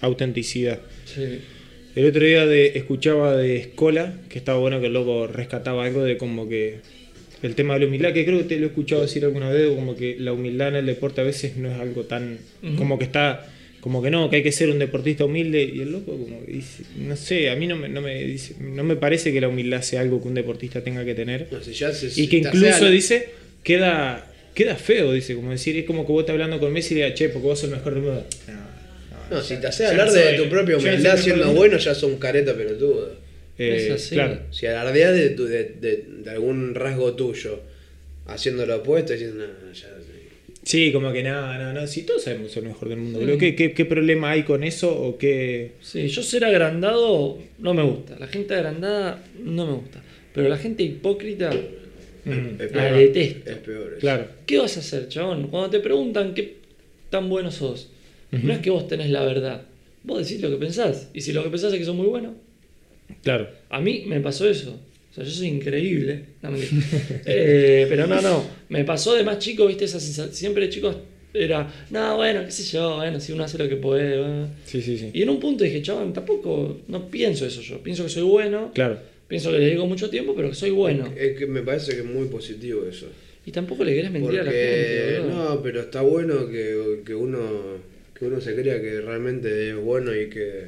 Autenticidad. 0.00 0.80
Sí. 1.06 1.38
El 1.94 2.06
otro 2.06 2.24
día 2.24 2.44
de, 2.46 2.72
escuchaba 2.76 3.36
de 3.36 3.56
Escola, 3.56 4.14
que 4.28 4.38
estaba 4.38 4.58
bueno 4.58 4.80
que 4.80 4.88
el 4.88 4.92
loco 4.92 5.26
rescataba 5.26 5.86
algo 5.86 6.02
de 6.04 6.18
como 6.18 6.46
que 6.48 6.80
el 7.42 7.54
tema 7.54 7.74
de 7.74 7.80
la 7.80 7.86
humildad, 7.86 8.12
que 8.12 8.24
creo 8.26 8.38
que 8.38 8.44
te 8.44 8.56
lo 8.58 8.64
he 8.64 8.68
escuchado 8.68 9.00
decir 9.02 9.24
alguna 9.24 9.48
vez, 9.50 9.68
como 9.74 9.96
que 9.96 10.16
la 10.18 10.32
humildad 10.34 10.68
en 10.68 10.76
el 10.76 10.86
deporte 10.86 11.22
a 11.22 11.24
veces 11.24 11.56
no 11.56 11.70
es 11.70 11.78
algo 11.80 12.02
tan, 12.04 12.38
como 12.76 12.98
que 12.98 13.04
está, 13.06 13.46
como 13.80 14.02
que 14.02 14.10
no, 14.10 14.28
que 14.30 14.36
hay 14.36 14.42
que 14.42 14.52
ser 14.52 14.68
un 14.70 14.78
deportista 14.78 15.24
humilde, 15.24 15.62
y 15.62 15.80
el 15.80 15.92
loco 15.92 16.12
como 16.18 16.44
que 16.44 16.52
dice, 16.52 16.82
no 16.96 17.14
sé, 17.16 17.50
a 17.50 17.56
mí 17.56 17.66
no 17.66 17.76
me, 17.76 17.88
no 17.88 18.00
me, 18.00 18.22
dice, 18.24 18.54
no 18.60 18.82
me 18.84 18.96
parece 18.96 19.32
que 19.32 19.40
la 19.40 19.48
humildad 19.48 19.82
sea 19.82 20.00
algo 20.00 20.20
que 20.20 20.28
un 20.28 20.34
deportista 20.34 20.82
tenga 20.82 21.04
que 21.04 21.14
tener, 21.14 21.46
No, 21.50 21.62
si 21.62 21.72
ya 21.72 21.92
se- 21.92 22.20
y 22.20 22.26
que 22.28 22.38
incluso 22.38 22.88
dice, 22.90 23.28
queda, 23.62 24.32
queda 24.54 24.76
feo, 24.76 25.12
dice, 25.12 25.34
como 25.34 25.50
decir, 25.52 25.76
es 25.76 25.84
como 25.84 26.04
que 26.06 26.12
vos 26.12 26.20
estás 26.22 26.32
hablando 26.34 26.58
con 26.58 26.72
Messi 26.72 26.94
y 26.94 26.98
le 26.98 27.04
digas, 27.04 27.18
che, 27.18 27.28
porque 27.28 27.46
vos 27.46 27.58
sos 27.60 27.70
el 27.70 27.76
mejor 27.76 27.94
del 27.94 28.02
mundo. 28.02 28.26
No, 28.48 29.36
No, 29.36 29.42
si 29.42 29.56
te 29.60 29.66
hace 29.66 29.82
ya 29.84 29.90
hablar 29.90 30.10
de 30.12 30.22
soy- 30.22 30.36
tu 30.44 30.48
propia 30.48 30.76
humildad 30.76 31.16
siendo 31.16 31.52
bueno, 31.52 31.78
ya 31.78 31.94
son 31.94 32.16
careta 32.18 32.54
pelotudo. 32.56 33.12
Eh, 33.58 33.86
Es 33.86 33.90
así. 33.90 34.14
Claro. 34.14 34.38
Si 34.50 34.66
alardeas 34.66 35.14
de, 35.14 35.30
tu- 35.30 35.46
de, 35.46 35.64
de- 35.80 36.04
de 36.22 36.30
algún 36.30 36.74
rasgo 36.74 37.14
tuyo, 37.14 37.60
haciendo 38.26 38.66
lo 38.66 38.76
opuesto, 38.76 39.12
diciendo, 39.14 39.44
no, 39.46 39.72
ya. 39.72 39.88
Sí, 40.66 40.90
como 40.92 41.12
que 41.12 41.22
nada, 41.22 41.56
no, 41.58 41.72
no, 41.80 41.86
si 41.86 42.02
todos 42.02 42.24
sabemos 42.24 42.50
ser 42.50 42.64
el 42.64 42.70
mejor 42.70 42.88
del 42.88 42.98
mundo. 42.98 43.20
Sí. 43.20 43.24
Pero 43.24 43.38
¿qué, 43.38 43.54
qué, 43.54 43.72
qué 43.72 43.84
problema 43.84 44.32
hay 44.32 44.42
con 44.42 44.64
eso 44.64 44.90
o 45.00 45.16
qué...? 45.16 45.74
Sí, 45.80 46.08
yo 46.08 46.22
ser 46.24 46.44
agrandado 46.44 47.38
no 47.60 47.72
me 47.72 47.84
gusta. 47.84 48.16
La 48.18 48.26
gente 48.26 48.52
agrandada 48.54 49.22
no 49.42 49.64
me 49.64 49.72
gusta. 49.74 50.02
Pero 50.34 50.48
la 50.48 50.58
gente 50.58 50.82
hipócrita, 50.82 51.50
Mm, 52.24 52.60
Es 52.60 52.72
la 52.72 52.82
peor. 52.88 52.96
detesto. 52.98 53.50
Es 53.52 53.56
peor. 53.58 53.88
eso. 53.92 54.00
claro. 54.00 54.26
¿Qué 54.46 54.58
vas 54.58 54.76
a 54.76 54.80
hacer, 54.80 55.06
chabón? 55.08 55.46
Cuando 55.46 55.70
te 55.70 55.78
preguntan 55.78 56.34
qué 56.34 56.56
tan 57.10 57.28
bueno 57.28 57.52
sos, 57.52 57.88
no 58.32 58.52
es 58.52 58.58
que 58.58 58.70
vos 58.70 58.88
tenés 58.88 59.10
la 59.10 59.24
verdad. 59.24 59.62
Vos 60.02 60.18
decís 60.26 60.42
lo 60.42 60.50
que 60.50 60.56
pensás. 60.56 61.08
Y 61.14 61.20
si 61.20 61.32
lo 61.32 61.44
que 61.44 61.50
pensás 61.50 61.72
es 61.72 61.78
que 61.78 61.84
sos 61.84 61.94
muy 61.94 62.08
bueno, 62.08 62.34
Claro. 63.22 63.48
a 63.70 63.80
mí 63.80 64.02
me 64.08 64.18
pasó 64.20 64.48
eso. 64.48 64.76
O 65.16 65.20
sea, 65.20 65.24
yo 65.24 65.30
soy 65.30 65.48
increíble. 65.48 66.24
No. 66.42 66.50
Eh, 66.54 67.86
pero 67.88 68.06
no, 68.06 68.20
no. 68.20 68.44
Me 68.68 68.84
pasó 68.84 69.14
de 69.14 69.24
más 69.24 69.38
chico, 69.38 69.66
viste, 69.66 69.86
esa 69.86 69.98
sensación. 69.98 70.34
Siempre 70.34 70.64
de 70.64 70.70
chicos 70.70 70.96
era, 71.34 71.68
no, 71.90 72.16
bueno, 72.16 72.44
qué 72.44 72.50
sé 72.50 72.62
yo, 72.64 72.96
bueno, 72.96 73.18
si 73.18 73.32
uno 73.32 73.44
hace 73.44 73.58
lo 73.58 73.68
que 73.68 73.76
puede. 73.76 74.18
bueno". 74.18 74.48
Sí, 74.64 74.80
sí, 74.80 74.96
sí. 74.96 75.10
Y 75.12 75.22
en 75.22 75.30
un 75.30 75.40
punto 75.40 75.64
dije, 75.64 75.82
chabón, 75.82 76.12
tampoco, 76.12 76.82
no 76.88 77.08
pienso 77.08 77.46
eso 77.46 77.60
yo. 77.62 77.82
Pienso 77.82 78.04
que 78.04 78.10
soy 78.10 78.22
bueno. 78.22 78.70
Claro. 78.74 78.98
Pienso 79.26 79.50
que 79.50 79.58
le 79.58 79.64
dedico 79.66 79.86
mucho 79.86 80.08
tiempo, 80.08 80.34
pero 80.36 80.50
que 80.50 80.54
soy 80.54 80.70
bueno. 80.70 81.12
Es 81.16 81.36
que 81.36 81.46
me 81.46 81.62
parece 81.62 81.92
que 81.94 82.00
es 82.00 82.06
muy 82.06 82.28
positivo 82.28 82.86
eso. 82.88 83.06
Y 83.44 83.50
tampoco 83.50 83.82
le 83.84 83.94
querés 83.94 84.10
mentir 84.10 84.40
a 84.40 84.44
la 84.44 84.52
gente. 84.52 85.22
No, 85.28 85.62
pero 85.62 85.80
está 85.80 86.02
bueno 86.02 86.48
que, 86.48 87.00
que 87.04 87.14
uno 87.14 87.96
que 88.18 88.24
uno 88.26 88.40
se 88.40 88.54
crea 88.54 88.80
que 88.80 89.00
realmente 89.00 89.70
es 89.70 89.76
bueno 89.76 90.14
y 90.14 90.28
que, 90.28 90.64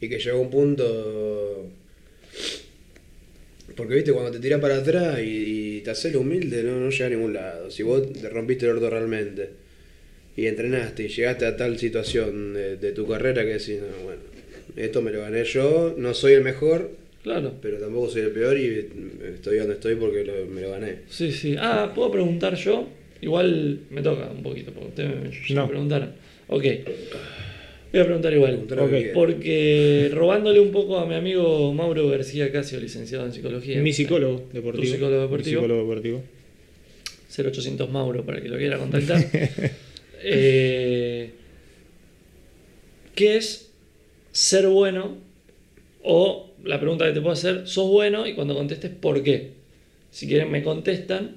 y 0.00 0.08
que 0.08 0.18
llega 0.18 0.32
a 0.32 0.40
un 0.40 0.50
punto... 0.50 1.66
Porque, 3.80 3.94
viste, 3.94 4.12
cuando 4.12 4.30
te 4.30 4.38
tiras 4.40 4.60
para 4.60 4.76
atrás 4.76 5.18
y, 5.20 5.76
y 5.76 5.80
te 5.80 5.90
haces 5.90 6.14
humilde, 6.14 6.62
no, 6.62 6.78
no 6.78 6.90
llega 6.90 7.06
a 7.06 7.08
ningún 7.08 7.32
lado. 7.32 7.70
Si 7.70 7.82
vos 7.82 8.12
te 8.12 8.28
rompiste 8.28 8.66
el 8.66 8.72
orto 8.72 8.90
realmente 8.90 9.48
y 10.36 10.46
entrenaste 10.46 11.04
y 11.04 11.08
llegaste 11.08 11.46
a 11.46 11.56
tal 11.56 11.78
situación 11.78 12.52
de, 12.52 12.76
de 12.76 12.92
tu 12.92 13.06
carrera 13.08 13.42
que 13.42 13.52
decís, 13.54 13.78
no, 13.80 14.04
bueno, 14.04 14.20
esto 14.76 15.00
me 15.00 15.10
lo 15.10 15.20
gané 15.22 15.44
yo, 15.44 15.94
no 15.96 16.12
soy 16.12 16.34
el 16.34 16.42
mejor, 16.42 16.90
Claro. 17.22 17.54
pero 17.62 17.78
tampoco 17.78 18.10
soy 18.10 18.22
el 18.22 18.30
peor 18.32 18.58
y 18.58 18.88
estoy 19.34 19.56
donde 19.58 19.74
estoy 19.74 19.94
porque 19.94 20.24
lo- 20.24 20.44
me 20.46 20.60
lo 20.60 20.70
gané. 20.72 20.96
Sí, 21.08 21.32
sí. 21.32 21.56
Ah, 21.58 21.90
¿puedo 21.94 22.10
preguntar 22.10 22.54
yo? 22.56 22.86
Igual 23.22 23.80
me 23.90 24.02
toca 24.02 24.30
un 24.30 24.42
poquito, 24.42 24.72
porque 24.72 24.88
ustedes 24.88 25.10
me, 25.48 25.54
No. 25.54 25.62
me 25.62 25.68
preguntaron. 25.70 26.12
Ok. 26.48 26.64
Voy 27.92 28.00
a 28.00 28.04
preguntar 28.04 28.32
igual. 28.32 28.66
Porque 29.14 30.10
robándole 30.12 30.60
un 30.60 30.70
poco 30.70 30.98
a 30.98 31.06
mi 31.06 31.14
amigo 31.14 31.72
Mauro 31.72 32.08
García 32.08 32.52
Casio, 32.52 32.78
licenciado 32.78 33.26
en 33.26 33.32
psicología. 33.32 33.80
Mi 33.80 33.92
psicólogo 33.92 34.44
deportivo. 34.52 34.84
Tu 34.84 34.90
psicólogo 34.92 35.22
deportivo. 35.22 35.60
Mi 35.60 35.66
psicólogo 35.66 35.88
deportivo. 35.88 36.22
0800 37.36 37.90
Mauro 37.90 38.24
para 38.24 38.40
que 38.40 38.48
lo 38.48 38.56
quiera 38.56 38.78
contactar. 38.78 39.24
Eh, 40.22 41.30
¿Qué 43.14 43.38
es 43.38 43.70
ser 44.32 44.66
bueno? 44.66 45.16
O 46.02 46.50
la 46.62 46.78
pregunta 46.78 47.06
que 47.06 47.12
te 47.12 47.22
puedo 47.22 47.32
hacer, 47.32 47.66
¿sos 47.66 47.88
bueno? 47.88 48.26
Y 48.26 48.34
cuando 48.34 48.54
contestes, 48.54 48.90
¿por 48.90 49.22
qué? 49.22 49.52
Si 50.10 50.26
quieren 50.26 50.50
me 50.50 50.62
contestan 50.62 51.36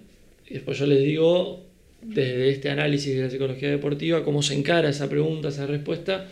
y 0.50 0.56
después 0.56 0.78
yo 0.78 0.86
les 0.86 1.02
digo 1.02 1.64
desde 2.06 2.50
este 2.50 2.70
análisis 2.70 3.16
de 3.16 3.24
la 3.24 3.30
psicología 3.30 3.70
deportiva 3.70 4.24
cómo 4.24 4.42
se 4.42 4.54
encara 4.54 4.90
esa 4.90 5.10
pregunta, 5.10 5.50
esa 5.50 5.66
respuesta, 5.66 6.28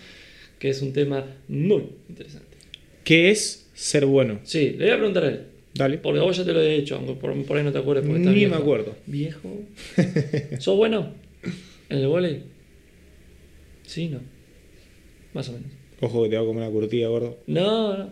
que 0.59 0.69
es 0.69 0.81
un 0.81 0.93
tema 0.93 1.25
muy 1.47 1.83
interesante. 2.09 2.57
¿Qué 3.03 3.31
es 3.31 3.69
ser 3.73 4.05
bueno? 4.05 4.39
Sí, 4.43 4.75
le 4.77 4.85
voy 4.85 4.89
a 4.93 4.97
preguntar 4.97 5.23
a 5.23 5.29
él. 5.29 5.41
Dale. 5.73 5.97
Porque 5.97 6.19
a 6.19 6.23
vos 6.23 6.35
ya 6.35 6.43
te 6.43 6.53
lo 6.53 6.61
he 6.61 6.75
hecho, 6.75 6.95
aunque 6.95 7.13
por, 7.13 7.45
por 7.45 7.57
ahí 7.57 7.63
no 7.63 7.71
te 7.71 7.77
acuerdas 7.77 8.05
porque 8.05 8.19
Ni 8.19 8.45
me 8.45 8.55
acuerdo. 8.55 8.95
¿Viejo? 9.05 9.49
¿Sos 10.59 10.75
bueno? 10.75 11.13
¿En 11.89 11.97
el 11.97 12.07
volei? 12.07 12.43
Sí, 13.85 14.09
no. 14.09 14.19
Más 15.33 15.49
o 15.49 15.53
menos. 15.53 15.71
Ojo 16.01 16.23
que 16.23 16.29
te 16.29 16.35
va 16.35 16.41
a 16.41 16.45
comer 16.45 16.63
una 16.63 16.71
curtida, 16.71 17.07
gordo. 17.07 17.37
No, 17.47 17.97
no. 17.97 18.11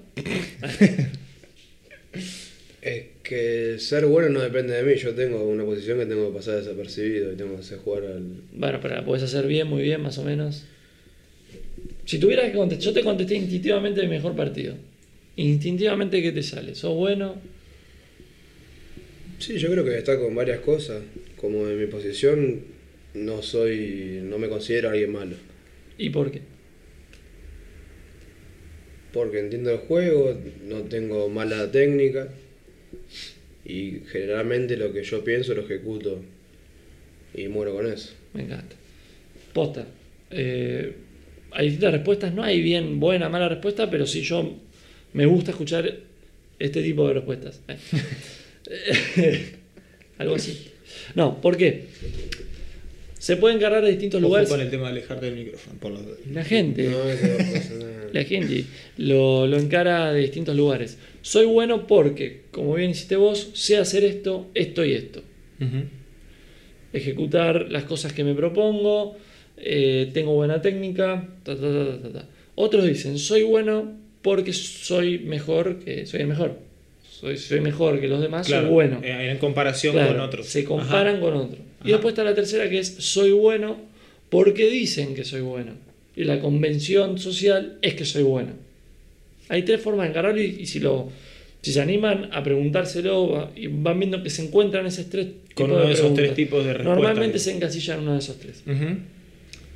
Es 2.81 3.05
que 3.29 3.75
ser 3.77 4.07
bueno 4.07 4.29
no 4.29 4.41
depende 4.41 4.73
de 4.73 4.83
mí. 4.83 4.99
Yo 4.99 5.13
tengo 5.13 5.43
una 5.43 5.63
posición 5.63 5.99
que 5.99 6.07
tengo 6.07 6.29
que 6.29 6.37
pasar 6.37 6.55
desapercibido 6.55 7.31
y 7.31 7.35
tengo 7.35 7.53
que 7.53 7.61
hacer 7.61 7.77
jugar 7.77 8.03
al. 8.05 8.23
Bueno, 8.51 8.79
pero 8.81 8.95
la 8.95 9.05
podés 9.05 9.23
hacer 9.23 9.45
bien, 9.45 9.67
muy 9.67 9.83
bien, 9.83 10.01
más 10.01 10.17
o 10.17 10.23
menos. 10.23 10.65
Si 12.05 12.17
tuvieras 12.17 12.49
que 12.49 12.57
contestar, 12.57 12.87
yo 12.87 12.93
te 12.93 13.03
contesté 13.03 13.35
instintivamente 13.35 14.01
mi 14.01 14.07
mejor 14.07 14.35
partido. 14.35 14.73
Instintivamente, 15.35 16.21
¿qué 16.23 16.31
te 16.31 16.41
sale? 16.41 16.73
¿Sos 16.73 16.95
bueno? 16.95 17.35
Sí, 19.37 19.57
yo 19.59 19.71
creo 19.71 19.85
que 19.85 19.97
está 19.97 20.19
con 20.19 20.33
varias 20.33 20.59
cosas. 20.61 21.03
Como 21.37 21.67
en 21.67 21.79
mi 21.79 21.85
posición, 21.85 22.61
no 23.13 23.43
soy. 23.43 24.21
no 24.23 24.39
me 24.39 24.49
considero 24.49 24.89
alguien 24.89 25.11
malo. 25.11 25.35
¿Y 25.99 26.09
por 26.09 26.31
qué? 26.31 26.41
Porque 29.13 29.39
entiendo 29.39 29.71
el 29.71 29.77
juego, 29.77 30.35
no 30.67 30.81
tengo 30.83 31.29
mala 31.29 31.71
técnica. 31.71 32.29
Y 33.65 34.01
generalmente 34.11 34.77
lo 34.77 34.91
que 34.91 35.03
yo 35.03 35.23
pienso 35.23 35.53
lo 35.53 35.61
ejecuto. 35.61 36.21
Y 37.33 37.47
muero 37.47 37.75
con 37.75 37.91
eso. 37.91 38.13
Me 38.33 38.43
encanta. 38.43 38.75
Posta. 39.53 39.87
Eh, 40.31 40.93
hay 41.51 41.65
distintas 41.65 41.93
respuestas, 41.93 42.33
no 42.33 42.43
hay 42.43 42.61
bien 42.61 42.99
buena, 42.99 43.29
mala 43.29 43.49
respuesta, 43.49 43.89
pero 43.89 44.05
sí 44.05 44.21
yo 44.21 44.57
me 45.13 45.25
gusta 45.25 45.51
escuchar 45.51 45.91
este 46.59 46.83
tipo 46.83 47.07
de 47.07 47.13
respuestas. 47.15 47.61
Algo 50.17 50.35
así. 50.35 50.67
No, 51.15 51.41
¿por 51.41 51.57
qué? 51.57 51.87
Se 53.19 53.35
puede 53.37 53.55
encargar 53.55 53.83
de 53.83 53.91
distintos 53.91 54.19
Ojo 54.19 54.27
lugares. 54.29 54.49
con 54.49 54.59
el 54.61 54.69
tema 54.71 54.85
de 54.85 54.91
alejarte 54.93 55.25
del 55.27 55.35
micrófono, 55.35 55.77
por. 55.79 55.91
La 56.33 56.43
gente, 56.43 56.87
No, 56.89 56.97
no 57.03 57.85
la 58.13 58.23
gente 58.23 58.63
lo, 58.97 59.45
lo 59.45 59.57
encara 59.57 60.11
de 60.13 60.21
distintos 60.21 60.55
lugares. 60.55 60.97
Soy 61.21 61.45
bueno 61.45 61.85
porque, 61.85 62.43
como 62.51 62.73
bien 62.75 62.89
hiciste 62.91 63.17
vos, 63.17 63.51
sé 63.53 63.77
hacer 63.77 64.03
esto, 64.05 64.47
esto 64.55 64.83
y 64.85 64.93
esto. 64.93 65.21
Ejecutar 66.91 67.67
las 67.69 67.83
cosas 67.83 68.13
que 68.13 68.23
me 68.23 68.33
propongo, 68.33 69.15
eh, 69.57 70.09
tengo 70.13 70.33
buena 70.33 70.61
técnica, 70.61 71.27
ta, 71.43 71.55
ta, 71.55 72.11
ta. 72.11 72.25
Otros 72.55 72.85
dicen, 72.85 73.19
soy 73.19 73.43
bueno 73.43 73.93
porque 74.23 74.53
soy 74.53 75.19
mejor 75.19 75.79
que 75.79 76.05
soy 76.07 76.21
el 76.21 76.27
mejor. 76.27 76.57
Soy, 77.07 77.37
soy 77.37 77.59
mejor 77.59 77.99
que 77.99 78.07
los 78.07 78.21
demás, 78.21 78.47
Claro, 78.47 78.63
soy 78.67 78.73
bueno. 78.73 79.01
eh, 79.03 79.29
En 79.29 79.37
comparación 79.37 79.93
Claro, 79.93 80.13
con 80.13 80.21
otros. 80.21 80.45
Se 80.47 80.63
comparan 80.63 81.15
Ajá. 81.17 81.21
con 81.21 81.33
otros. 81.35 81.59
Y 81.83 81.91
después 81.91 82.13
está 82.13 82.23
la 82.23 82.35
tercera 82.35 82.69
que 82.69 82.79
es, 82.79 82.95
soy 82.99 83.31
bueno 83.31 83.77
porque 84.29 84.69
dicen 84.69 85.15
que 85.15 85.23
soy 85.23 85.41
bueno. 85.41 85.73
Y 86.15 86.23
la 86.23 86.39
convención 86.39 87.17
social 87.17 87.77
es 87.81 87.95
que 87.95 88.05
soy 88.05 88.23
bueno. 88.23 88.51
Hay 89.47 89.63
tres 89.63 89.81
formas 89.81 90.05
de 90.05 90.09
encararlo 90.09 90.41
y, 90.41 90.57
y 90.61 90.65
si 90.65 90.79
lo... 90.79 91.09
Si 91.61 91.73
se 91.73 91.81
animan 91.81 92.29
a 92.31 92.41
preguntárselo 92.41 93.51
y 93.53 93.67
van 93.67 93.99
viendo 93.99 94.23
que 94.23 94.29
se 94.29 94.43
encuentran 94.43 94.85
esos 94.85 95.09
tres 95.09 95.27
Con 95.55 95.71
uno 95.71 95.81
de 95.81 95.91
esos 95.91 96.13
tres 96.13 96.33
tipos 96.33 96.63
de 96.63 96.71
respuestas. 96.73 97.03
Normalmente 97.03 97.37
se 97.37 97.51
encasillan 97.53 97.97
en 97.97 98.03
uno 98.03 98.13
de 98.13 98.19
esos 98.19 98.37
tres. 98.39 98.63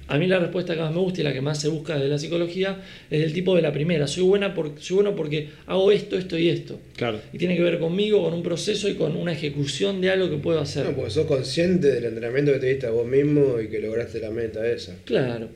A 0.08 0.18
mí 0.18 0.28
la 0.28 0.38
respuesta 0.39 0.74
que 0.76 0.82
más 0.82 0.91
me 0.91 0.99
gusta 0.99 1.22
y 1.22 1.24
la 1.24 1.32
que 1.34 1.39
más 1.41 1.62
se 1.62 1.70
busca 1.70 1.95
desde 1.95 2.10
la 2.10 2.18
psicología 2.20 2.82
es 3.10 3.22
del 3.22 3.32
tipo 3.34 3.56
de 3.56 3.62
la 3.62 3.72
primera. 3.72 4.06
Soy, 4.06 4.24
buena 4.24 4.54
por- 4.54 4.74
soy 4.80 4.95
bueno 4.95 5.16
porque 5.16 5.47
hago 5.66 5.91
esto, 5.93 6.18
esto 6.18 6.38
y 6.38 6.49
esto. 6.49 6.78
Claro. 6.97 7.22
Y 7.32 7.38
tiene 7.38 7.56
que 7.56 7.64
ver 7.64 7.80
conmigo, 7.80 8.22
con 8.22 8.34
un 8.34 8.43
proceso 8.43 8.89
y 8.89 8.95
con 8.95 9.16
una 9.16 9.32
ejecución 9.32 10.01
de 10.01 10.10
algo 10.10 10.30
que 10.30 10.36
puedo 10.38 10.60
hacer. 10.60 10.86
No, 10.86 10.91
porque 10.91 11.10
sos 11.12 11.26
consciente 11.26 11.88
del 11.91 12.04
entrenamiento 12.06 12.51
que 12.51 12.60
te 12.60 12.68
diste 12.68 12.86
a 12.88 12.89
vos 12.91 13.08
mismo 13.08 13.60
y 13.62 13.70
que 13.70 13.80
lograste 13.80 14.20
la 14.20 14.30
meta 14.30 14.68
esa. 14.70 14.95
Claro, 15.06 15.47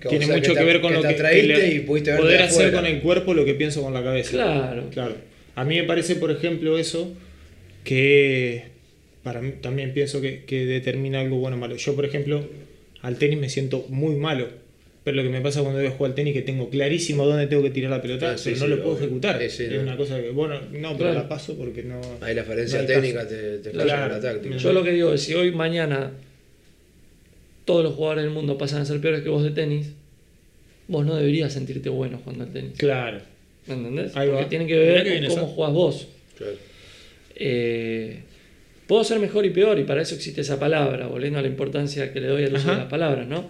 Que, 0.00 0.08
Tiene 0.08 0.24
o 0.26 0.28
sea, 0.28 0.36
mucho 0.36 0.52
que, 0.54 0.58
te- 0.60 0.64
ver 0.64 0.80
con 0.80 0.92
lo 0.94 1.00
te 1.00 1.16
que, 1.16 1.42
le- 1.42 1.74
y 1.74 1.80
pudiste 1.80 2.14
poder 2.16 2.38
de 2.38 2.44
hacer 2.44 2.66
afuera. 2.66 2.76
con 2.82 2.86
el 2.86 3.00
cuerpo 3.00 3.34
lo 3.34 3.44
que 3.44 3.54
pienso 3.54 3.82
con 3.82 3.92
la 3.92 4.04
cabeza. 4.04 4.30
claro. 4.32 4.84
Claro. 4.90 5.14
A 5.56 5.64
mí 5.64 5.76
me 5.76 5.84
parece, 5.84 6.16
por 6.16 6.30
ejemplo, 6.30 6.78
eso 6.78 7.12
que 7.84 8.64
para 9.22 9.40
mí 9.40 9.52
también 9.60 9.92
pienso 9.92 10.20
que, 10.20 10.44
que 10.44 10.66
determina 10.66 11.20
algo 11.20 11.38
bueno 11.38 11.56
o 11.56 11.60
malo. 11.60 11.76
Yo, 11.76 11.94
por 11.96 12.04
ejemplo, 12.04 12.44
al 13.06 13.16
tenis 13.16 13.38
me 13.38 13.48
siento 13.48 13.86
muy 13.88 14.16
malo. 14.16 14.48
Pero 15.04 15.18
lo 15.18 15.22
que 15.22 15.28
me 15.28 15.40
pasa 15.40 15.60
cuando 15.62 15.78
voy 15.78 15.86
a 15.88 15.92
jugar 15.92 16.10
al 16.10 16.14
tenis 16.16 16.34
es 16.34 16.40
que 16.42 16.46
tengo 16.46 16.68
clarísimo 16.68 17.24
dónde 17.24 17.46
tengo 17.46 17.62
que 17.62 17.70
tirar 17.70 17.90
la 17.92 18.02
pelota, 18.02 18.32
Ah, 18.32 18.36
sí, 18.38 18.50
pero 18.50 18.56
no 18.56 18.64
sí, 18.64 18.70
lo 18.70 18.76
puedo 18.78 18.90
obvio. 18.96 19.04
ejecutar. 19.04 19.40
Sí, 19.40 19.48
sí, 19.50 19.62
es 19.64 19.72
no. 19.74 19.80
una 19.82 19.96
cosa 19.96 20.20
que, 20.20 20.30
bueno, 20.30 20.54
no, 20.72 20.88
pero 20.96 20.96
Claro. 20.96 21.14
la 21.14 21.28
paso 21.28 21.56
porque 21.56 21.84
no. 21.84 22.00
Ahí 22.20 22.34
la 22.34 22.42
falencia 22.42 22.80
no 22.80 22.86
técnica 22.88 23.18
caso. 23.22 23.28
te, 23.36 23.58
te 23.58 23.70
Claro. 23.70 23.88
falla 23.90 24.08
la 24.08 24.20
táctica. 24.20 24.56
Yo 24.56 24.72
lo 24.72 24.82
que 24.82 24.90
digo 24.90 25.12
es, 25.12 25.22
si 25.22 25.34
hoy 25.34 25.52
mañana 25.52 26.10
todos 27.64 27.84
los 27.84 27.94
jugadores 27.94 28.24
del 28.24 28.32
mundo 28.32 28.58
pasan 28.58 28.82
a 28.82 28.84
ser 28.84 29.00
peores 29.00 29.22
que 29.22 29.28
vos 29.28 29.44
de 29.44 29.50
tenis, 29.50 29.92
vos 30.88 31.06
no 31.06 31.14
deberías 31.14 31.52
sentirte 31.52 31.88
bueno 31.88 32.18
jugando 32.24 32.44
al 32.44 32.52
tenis. 32.52 32.72
Claro. 32.76 33.18
¿Me 33.68 33.74
entendés? 33.74 34.16
Ahí 34.16 34.28
va. 34.28 34.34
Porque 34.38 34.50
tiene 34.50 34.66
que 34.66 34.76
ver 34.76 35.26
con 35.28 35.36
cómo 35.36 35.46
jugás 35.48 35.72
vos. 35.72 36.08
Claro. 36.36 36.52
Eh, 37.36 38.22
puedo 38.86 39.02
ser 39.04 39.18
mejor 39.18 39.44
y 39.46 39.50
peor, 39.50 39.78
y 39.78 39.84
para 39.84 40.02
eso 40.02 40.14
existe 40.14 40.40
esa 40.42 40.58
palabra, 40.58 41.06
volviendo 41.06 41.38
a 41.38 41.42
la 41.42 41.48
importancia 41.48 42.12
que 42.12 42.20
le 42.20 42.28
doy 42.28 42.44
al 42.44 42.54
uso 42.54 42.62
Ajá. 42.68 42.72
de 42.72 42.78
las 42.78 42.88
palabras, 42.90 43.26
¿no? 43.26 43.48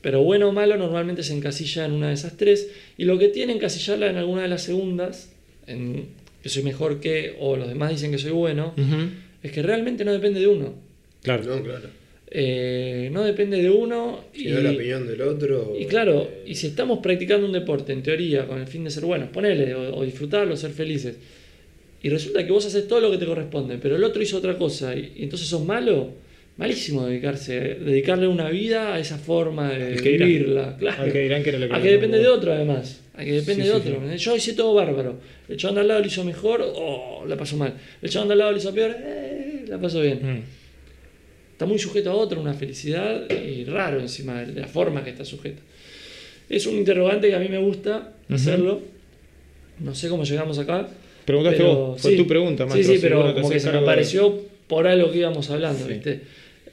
Pero 0.00 0.22
bueno 0.22 0.48
o 0.48 0.52
malo 0.52 0.76
normalmente 0.76 1.22
se 1.22 1.32
encasilla 1.34 1.84
en 1.84 1.92
una 1.92 2.08
de 2.08 2.14
esas 2.14 2.36
tres, 2.36 2.68
y 2.98 3.04
lo 3.04 3.18
que 3.18 3.28
tiene 3.28 3.52
encasillarla 3.52 4.08
en 4.10 4.16
alguna 4.16 4.42
de 4.42 4.48
las 4.48 4.62
segundas, 4.62 5.30
en 5.66 6.06
que 6.42 6.48
soy 6.48 6.64
mejor 6.64 6.98
que, 7.00 7.36
o 7.38 7.56
los 7.56 7.68
demás 7.68 7.90
dicen 7.90 8.10
que 8.10 8.18
soy 8.18 8.32
bueno, 8.32 8.74
Ujú. 8.76 9.10
es 9.44 9.52
que 9.52 9.62
realmente 9.62 10.04
no 10.04 10.12
depende 10.12 10.40
de 10.40 10.48
uno. 10.48 10.74
Claro. 11.22 11.44
No, 11.44 11.62
claro. 11.62 11.88
Eh, 12.34 13.10
no 13.12 13.22
depende 13.22 13.62
de 13.62 13.68
uno. 13.70 14.24
Si 14.34 14.48
y, 14.48 14.52
no 14.52 14.60
la 14.60 14.70
opinión 14.72 15.06
del 15.06 15.20
otro. 15.20 15.74
y 15.78 15.84
claro, 15.84 16.28
y 16.46 16.54
si 16.54 16.68
estamos 16.68 16.98
practicando 17.00 17.46
un 17.46 17.52
deporte, 17.52 17.92
en 17.92 18.02
teoría, 18.02 18.46
con 18.46 18.58
el 18.58 18.66
fin 18.66 18.82
de 18.84 18.90
ser 18.90 19.04
buenos, 19.04 19.28
ponele, 19.28 19.74
o, 19.74 19.96
o 19.98 20.02
disfrutarlo, 20.04 20.56
ser 20.56 20.72
felices, 20.72 21.16
y 22.02 22.08
resulta 22.08 22.44
que 22.44 22.52
vos 22.52 22.66
haces 22.66 22.88
todo 22.88 23.00
lo 23.00 23.10
que 23.10 23.18
te 23.18 23.26
corresponde, 23.26 23.78
pero 23.78 23.96
el 23.96 24.04
otro 24.04 24.22
hizo 24.22 24.36
otra 24.38 24.58
cosa, 24.58 24.94
y, 24.96 25.12
y 25.16 25.22
entonces 25.24 25.48
sos 25.48 25.64
malo, 25.64 26.10
malísimo 26.56 27.06
dedicarse, 27.06 27.58
dedicarle 27.76 28.26
una 28.26 28.50
vida 28.50 28.94
a 28.94 28.98
esa 28.98 29.18
forma 29.18 29.70
de 29.70 29.96
que 29.96 30.10
dirán. 30.10 30.28
vivirla. 30.28 30.76
Claro. 30.78 31.02
Al 31.04 31.12
que 31.12 31.20
dirán 31.20 31.42
que 31.42 31.48
era 31.50 31.58
lo 31.58 31.68
que 31.68 31.74
A 31.74 31.80
que 31.82 31.90
depende 31.90 32.18
de 32.18 32.28
otro, 32.28 32.52
además. 32.52 33.00
A 33.14 33.24
que 33.24 33.32
depende 33.32 33.62
Sí, 33.64 33.68
de 33.68 33.74
sí, 33.74 33.88
otro. 33.88 34.14
Yo 34.16 34.36
hice 34.36 34.52
todo 34.54 34.74
bárbaro. 34.74 35.18
El 35.48 35.56
chabón 35.56 35.76
de 35.76 35.80
al 35.82 35.88
lado 35.88 36.00
lo 36.00 36.06
hizo 36.06 36.24
mejor, 36.24 36.62
oh, 36.74 37.24
la 37.26 37.36
pasó 37.36 37.56
mal. 37.56 37.74
El 38.00 38.10
chabón 38.10 38.28
de 38.28 38.32
al 38.32 38.38
lado 38.38 38.52
lo 38.52 38.58
hizo 38.58 38.74
peor, 38.74 38.96
eh, 38.98 39.64
la 39.68 39.78
pasó 39.80 40.00
bien. 40.00 40.20
Mm. 40.22 40.42
Está 41.52 41.66
muy 41.66 41.78
sujeto 41.78 42.10
a 42.10 42.14
otro, 42.14 42.40
una 42.40 42.54
felicidad 42.54 43.30
y 43.30 43.64
raro 43.64 44.00
encima 44.00 44.42
de 44.42 44.60
la 44.60 44.66
forma 44.66 45.04
que 45.04 45.10
está 45.10 45.24
sujeto. 45.24 45.62
Es 46.48 46.66
un 46.66 46.74
interrogante 46.76 47.28
que 47.28 47.34
a 47.36 47.38
mí 47.38 47.48
me 47.48 47.58
gusta 47.58 48.14
hacerlo. 48.28 48.80
No 49.78 49.94
sé 49.94 50.08
cómo 50.08 50.24
llegamos 50.24 50.58
acá. 50.58 50.88
Preguntaste 51.24 51.58
pero- 51.58 51.74
vos, 51.76 52.00
fue 52.02 52.10
sí. 52.12 52.16
tu 52.16 52.26
pregunta, 52.26 52.64
Sí, 52.64 52.70
maestro, 52.70 52.92
sí, 52.94 52.98
si 53.00 53.02
pero 53.02 53.24
no 53.26 53.34
como 53.34 53.50
que 53.50 53.60
se 53.60 53.66
me 53.66 53.72
cargo 53.72 53.86
de- 53.86 53.92
pareció 53.92 54.40
por 54.66 54.86
algo 54.86 55.10
que 55.12 55.18
íbamos 55.18 55.50
hablando, 55.50 55.86
Sí. 55.86 55.92
¿viste? 55.92 56.20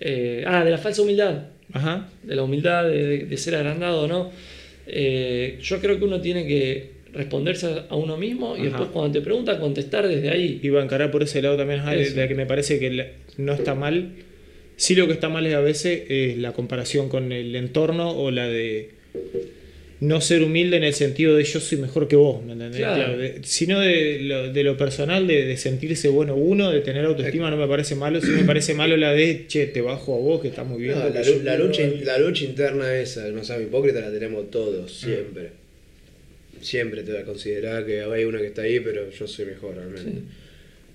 Eh, 0.02 0.44
ah, 0.48 0.64
de 0.64 0.72
la 0.72 0.78
falsa 0.78 1.02
humildad 1.02 1.44
Ajá. 1.74 2.10
de 2.24 2.36
la 2.36 2.44
humildad, 2.44 2.86
de, 2.90 3.04
de- 3.06 3.26
de 3.26 3.38
ser 3.38 3.56
agrandado 3.56 4.08
no. 4.08 4.32
Eh, 4.88 5.58
yo 5.62 5.80
creo 5.80 6.00
que 6.00 6.06
uno 6.06 6.20
tiene 6.22 6.48
que 6.48 6.92
responderse 7.14 7.68
a 7.90 7.96
uno 7.96 8.18
mismo 8.18 8.56
y 8.56 8.62
Ajá. 8.62 8.70
después 8.70 8.90
cuando 8.92 9.20
te 9.20 9.22
pregunta 9.24 9.60
contestar 9.60 10.08
desde 10.08 10.30
ahí. 10.30 10.60
Iba 10.64 10.80
a 10.82 10.84
encarar 10.84 11.12
por 11.12 11.22
ese 11.24 11.42
lado 11.42 11.58
también, 11.58 11.82
Eso. 11.90 12.16
de 12.16 12.28
que 12.28 12.36
me 12.36 12.46
parece 12.46 12.80
que 12.80 12.90
la- 12.92 13.08
no 13.38 13.54
está 13.54 13.76
mal. 13.76 14.10
Sí 14.78 14.96
lo 14.96 15.08
que 15.08 15.14
está 15.14 15.28
mal 15.30 15.46
es 15.46 15.54
a 15.56 15.60
veces 15.60 16.04
es 16.10 16.38
la 16.38 16.54
comparación 16.54 17.10
con 17.10 17.32
el 17.32 17.56
entorno 17.56 18.12
o 18.12 18.32
la 18.32 18.48
de 18.48 18.92
no 20.02 20.22
ser 20.22 20.44
humilde 20.44 20.78
en 20.78 20.84
el 20.86 20.94
sentido 20.94 21.36
de 21.36 21.44
yo 21.44 21.60
soy 21.60 21.78
mejor 21.78 22.08
que 22.08 22.16
vos, 22.16 22.42
¿me 22.46 22.54
entendés? 22.54 22.78
Claro. 22.80 22.96
Claro, 23.04 23.18
de- 23.18 23.40
sino 23.44 23.80
de 23.82 24.20
lo, 24.22 24.54
de 24.54 24.64
lo 24.64 24.78
personal, 24.78 25.28
de, 25.28 25.46
de 25.46 25.58
sentirse 25.58 26.08
bueno 26.08 26.36
uno, 26.36 26.72
de 26.72 26.80
tener 26.82 27.04
autoestima, 27.06 27.50
no 27.52 27.58
me 27.58 27.68
parece 27.68 27.96
malo. 27.96 28.22
Sí 28.22 28.28
me 28.32 28.44
parece 28.46 28.74
malo 28.74 28.96
la 28.96 29.12
de, 29.14 29.46
che, 29.48 29.68
te 29.68 29.82
bajo 29.82 30.16
a 30.16 30.20
vos, 30.20 30.42
que 30.42 30.48
está 30.48 30.64
muy 30.64 30.82
bien. 30.84 30.98
No, 30.98 31.10
la, 31.10 31.58
lucha, 31.58 31.84
in- 31.84 32.06
la 32.06 32.18
lucha 32.18 32.46
interna 32.46 32.96
esa, 32.96 33.28
no 33.30 33.44
seamos 33.44 33.68
hipócritas, 33.68 34.02
la 34.04 34.12
tenemos 34.12 34.50
todos, 34.50 34.92
siempre. 34.94 35.50
Siempre 36.62 37.04
te 37.04 37.12
voy 37.12 37.22
a 37.22 37.26
considerar 37.26 37.86
que 37.86 38.02
hay 38.02 38.24
una 38.26 38.40
que 38.40 38.48
está 38.48 38.64
ahí, 38.64 38.80
pero 38.82 39.10
yo 39.12 39.28
soy 39.28 39.46
mejor 39.46 39.76
realmente. 39.76 40.12
Sí. 40.12 40.24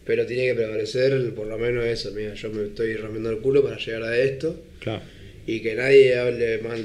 Pero 0.06 0.26
tiene 0.26 0.44
que 0.46 0.54
prevalecer 0.54 1.32
por 1.34 1.46
lo 1.46 1.56
menos 1.58 1.84
eso, 1.86 2.10
mira, 2.14 2.34
yo 2.34 2.50
me 2.50 2.64
estoy 2.64 2.94
rompiendo 2.96 3.30
el 3.30 3.38
culo 3.38 3.62
para 3.64 3.78
llegar 3.78 4.02
a 4.02 4.18
esto 4.18 4.62
Claro. 4.80 5.00
y 5.46 5.60
que 5.60 5.74
nadie 5.74 6.14
hable 6.18 6.58
mal 6.58 6.84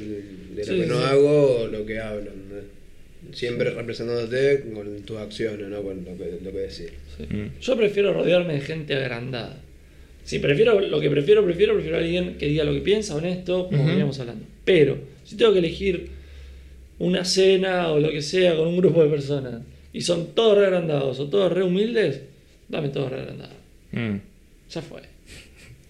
de 0.61 0.65
lo 0.67 0.73
Sí, 0.73 0.81
que 0.81 0.87
no 0.87 0.97
sí. 0.97 1.03
hago 1.05 1.67
lo 1.71 1.85
que 1.85 1.99
hablo. 1.99 2.31
¿no? 2.31 2.79
Siempre 3.35 3.69
representándote 3.71 4.63
con 4.73 5.01
tus 5.03 5.17
acciones, 5.17 5.67
no 5.67 5.81
con 5.83 6.03
lo 6.05 6.17
que, 6.17 6.39
lo 6.43 6.51
que 6.51 6.57
decís. 6.59 6.91
Sí. 7.17 7.23
Mm. 7.29 7.59
Yo 7.59 7.77
prefiero 7.77 8.13
rodearme 8.13 8.53
de 8.53 8.61
gente 8.61 8.95
agrandada. 8.95 9.61
Si 10.23 10.39
prefiero 10.39 10.79
lo 10.79 10.99
que 11.01 11.09
prefiero, 11.09 11.43
prefiero, 11.43 11.73
prefiero 11.73 11.97
a 11.97 11.99
alguien 12.01 12.37
que 12.37 12.47
diga 12.47 12.63
lo 12.63 12.73
que 12.73 12.81
piensa, 12.81 13.15
honesto, 13.15 13.67
como 13.67 13.79
Ujú. 13.81 13.89
veníamos 13.89 14.19
hablando. 14.19 14.45
Pero, 14.63 14.97
si 15.25 15.35
tengo 15.35 15.51
que 15.53 15.59
elegir 15.59 16.09
una 16.99 17.25
cena 17.25 17.91
o 17.91 17.99
lo 17.99 18.09
que 18.11 18.21
sea 18.21 18.55
con 18.55 18.67
un 18.67 18.77
grupo 18.77 19.03
de 19.03 19.09
personas 19.09 19.61
y 19.91 20.01
son 20.01 20.33
todos 20.35 20.57
re 20.57 20.65
agrandados 20.67 21.19
o 21.19 21.29
todos 21.29 21.51
re 21.51 21.63
humildes, 21.63 22.21
dame 22.67 22.89
todos 22.89 23.11
re 23.11 23.21
agrandados. 23.21 23.55
Mm. 23.91 24.17
Ya 24.71 24.81
fue. 24.81 25.01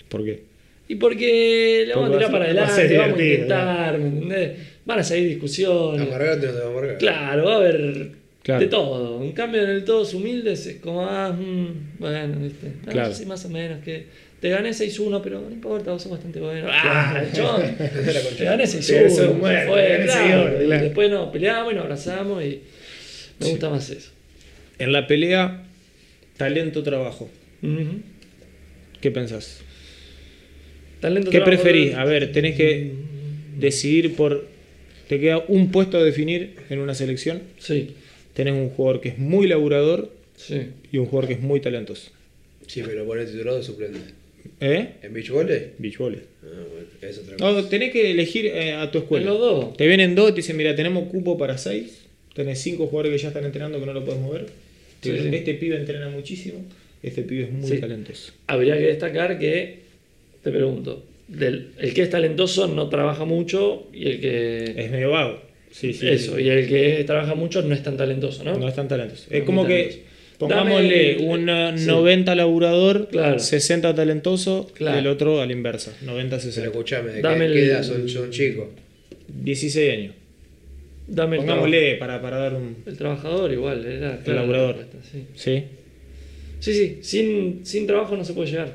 ¿Por 0.08 0.24
qué? 0.24 0.44
Y 0.90 0.96
porque 0.96 1.86
le 1.88 1.94
vamos 1.94 2.10
a 2.10 2.14
tirar 2.18 2.32
para 2.32 2.40
va 2.46 2.46
adelante, 2.52 2.98
vamos 2.98 3.20
a 3.20 3.24
intentar, 3.24 3.98
¿me 4.00 4.08
entendés? 4.08 4.52
Van 4.86 5.00
a 5.00 5.04
salir 5.04 5.30
discusiones. 5.30 6.02
Amargarte 6.08 6.48
no 6.48 6.52
te 6.54 6.60
va 6.60 6.66
a 6.66 6.70
amargar. 6.72 6.98
Claro, 6.98 7.46
va 7.46 7.54
a 7.54 7.58
haber 7.58 8.12
Claro. 8.42 8.60
de 8.62 8.68
todo. 8.68 9.24
En 9.24 9.32
cambio, 9.34 9.62
en 9.64 9.70
el 9.70 9.86
todos 9.86 10.14
humildes 10.16 10.66
es 10.66 10.78
como, 10.78 11.06
ah, 11.06 11.32
mm, 11.32 12.00
bueno, 12.00 12.40
viste. 12.40 12.68
Ah, 12.88 12.90
Claro. 12.92 13.14
sí, 13.14 13.26
más 13.28 13.46
o 13.46 13.50
menos. 13.50 13.84
que 13.84 14.08
Te 14.42 14.50
gané 14.50 14.74
6-1, 14.74 15.22
pero 15.22 15.42
no 15.42 15.52
importa, 15.52 15.92
vos 15.92 16.02
sos 16.02 16.12
bastante 16.14 16.40
bueno. 16.40 16.68
¡Ah! 16.72 17.22
Te 18.38 18.44
gané 18.46 18.66
6-1. 18.66 19.10
Sí, 19.10 19.16
sos 19.16 19.18
se 19.18 19.28
bueno, 19.28 19.70
fue, 19.72 19.82
te 19.84 19.90
gané 19.90 20.06
claro. 20.06 20.50
6-1, 20.58 20.64
Y 20.64 20.66
claro. 20.66 20.84
Después 20.86 21.12
nos 21.12 21.30
peleamos 21.30 21.72
y 21.72 21.76
nos 21.76 21.84
abrazamos 21.84 22.44
y 22.44 22.62
me 23.40 23.46
Sí. 23.46 23.52
gusta 23.52 23.70
más 23.70 23.90
eso. 23.90 24.10
En 24.80 24.94
la 24.94 25.06
pelea, 25.08 25.64
talento, 26.38 26.82
trabajo. 26.84 27.30
Ujú. 27.62 28.00
¿Qué 29.02 29.12
pensás? 29.12 29.62
Talento, 31.00 31.32
¿Qué 31.32 31.38
trabajo, 31.40 31.62
preferís? 31.62 31.94
A 31.96 32.06
ver, 32.06 32.32
tenés 32.32 32.56
que 32.56 32.92
decidir 33.58 34.16
por. 34.16 34.48
Te 35.08 35.20
queda 35.20 35.40
un 35.48 35.72
puesto 35.72 35.98
a 35.98 36.04
definir 36.04 36.56
en 36.70 36.80
una 36.80 36.94
selección. 36.94 37.42
Sí, 37.58 37.92
Tenés 38.34 38.54
un 38.54 38.70
jugador 38.70 39.02
que 39.02 39.10
es 39.10 39.18
muy 39.18 39.48
laburador 39.48 40.12
sí. 40.38 40.68
y 40.92 40.98
un 40.98 41.08
jugador 41.08 41.28
que 41.28 41.34
es 41.34 41.42
muy 41.42 41.60
talentoso. 41.60 42.12
Sí, 42.68 42.82
pero 42.86 43.06
poner 43.06 43.30
titulado 43.30 43.58
de 43.58 43.64
suplente. 43.64 44.00
¿Eh? 44.62 44.90
¿En 45.02 45.14
beach 45.14 45.30
volley? 45.32 45.72
Beach 45.78 45.98
volley. 45.98 46.22
Ah, 46.44 46.48
bueno, 46.72 46.88
es 47.02 47.18
otra 47.18 47.36
cosa. 47.38 47.52
No, 47.62 47.66
tenés 47.66 47.92
que 47.92 48.12
elegir 48.12 48.46
eh, 48.46 48.74
a 48.74 48.90
tu 48.92 49.00
escuela. 49.00 49.26
En 49.26 49.32
los 49.32 49.40
dos. 49.40 49.78
Te 49.78 49.88
vienen 49.88 50.16
dos 50.16 50.30
y 50.30 50.34
te 50.34 50.38
dicen, 50.38 50.56
mira, 50.58 50.76
tenemos 50.76 51.10
cupo 51.10 51.38
para 51.38 51.58
seis. 51.58 52.02
Tenés 52.36 52.60
cinco 52.62 52.88
jugadores 52.88 53.12
que 53.18 53.24
ya 53.24 53.28
están 53.30 53.44
entrenando 53.46 53.80
que 53.80 53.86
no 53.88 53.94
lo 53.94 54.06
puedes 54.06 54.22
mover. 54.22 54.46
Sí, 55.02 55.12
sí. 55.18 55.30
Este 55.34 55.56
pibe 55.56 55.76
entrena 55.76 56.08
muchísimo. 56.10 56.64
Este 57.02 57.24
pibe 57.24 57.44
es 57.46 57.52
muy 57.52 57.68
Sí. 57.70 57.78
talentoso. 57.80 58.32
Habría 58.48 58.78
que 58.78 58.84
destacar 58.86 59.40
que, 59.40 59.80
te 60.44 60.52
pregunto, 60.52 61.06
del, 61.28 61.70
el 61.80 61.94
que 61.94 62.02
es 62.04 62.10
talentoso 62.10 62.68
no 62.68 62.90
trabaja 62.90 63.26
mucho 63.26 63.88
y 63.94 64.08
el 64.08 64.20
que... 64.20 64.74
Es 64.78 64.92
medio 64.92 65.12
vago. 65.12 65.42
Sí, 65.72 65.94
sí. 65.94 66.08
Eso, 66.08 66.40
y 66.40 66.50
el 66.50 66.68
que 66.68 67.04
trabaja 67.06 67.36
mucho 67.36 67.62
no 67.62 67.74
es 67.76 67.84
tan 67.84 67.96
talentoso, 67.98 68.44
¿no? 68.44 68.56
No 68.58 68.68
es 68.68 68.74
tan 68.76 68.88
talentoso. 68.88 69.28
No 69.30 69.38
Es 69.38 69.44
como 69.44 69.68
que, 69.68 70.04
pongámosle, 70.40 71.18
Dame- 71.20 71.72
un 71.74 71.78
sí. 71.78 71.86
90 71.86 72.34
laburador, 72.36 73.08
Claro. 73.10 73.38
60 73.40 73.94
talentoso, 73.94 74.72
Claro. 74.74 74.98
el 74.98 75.06
otro 75.08 75.42
a 75.42 75.46
la 75.46 75.52
inversa, 75.54 75.96
90, 76.02 76.38
Pero 76.38 76.42
60. 76.52 76.70
escuchame, 76.72 77.12
¿de 77.12 77.22
Dame 77.22 77.40
qué, 77.40 77.46
el- 77.46 77.54
qué 77.54 77.66
edad 77.66 77.84
son, 77.84 78.10
son 78.10 78.32
chicos? 78.32 78.68
16 79.28 79.92
años. 79.94 80.14
Dame 81.08 81.36
el, 81.38 81.42
Pongámosle 81.42 81.96
para, 81.96 82.22
para 82.22 82.38
dar 82.38 82.54
un... 82.56 82.78
el 82.86 82.98
trabajador 82.98 83.52
igual, 83.52 83.86
era 83.86 84.18
clara 84.20 84.42
la 84.42 84.48
laburador. 84.48 84.86
sí. 85.12 85.24
Sí. 85.36 85.64
sí, 86.60 86.74
sí, 86.74 86.98
sin, 87.02 87.66
sin 87.66 87.86
trabajo 87.88 88.16
no 88.18 88.24
se 88.26 88.34
puede 88.34 88.50
llegar. 88.50 88.74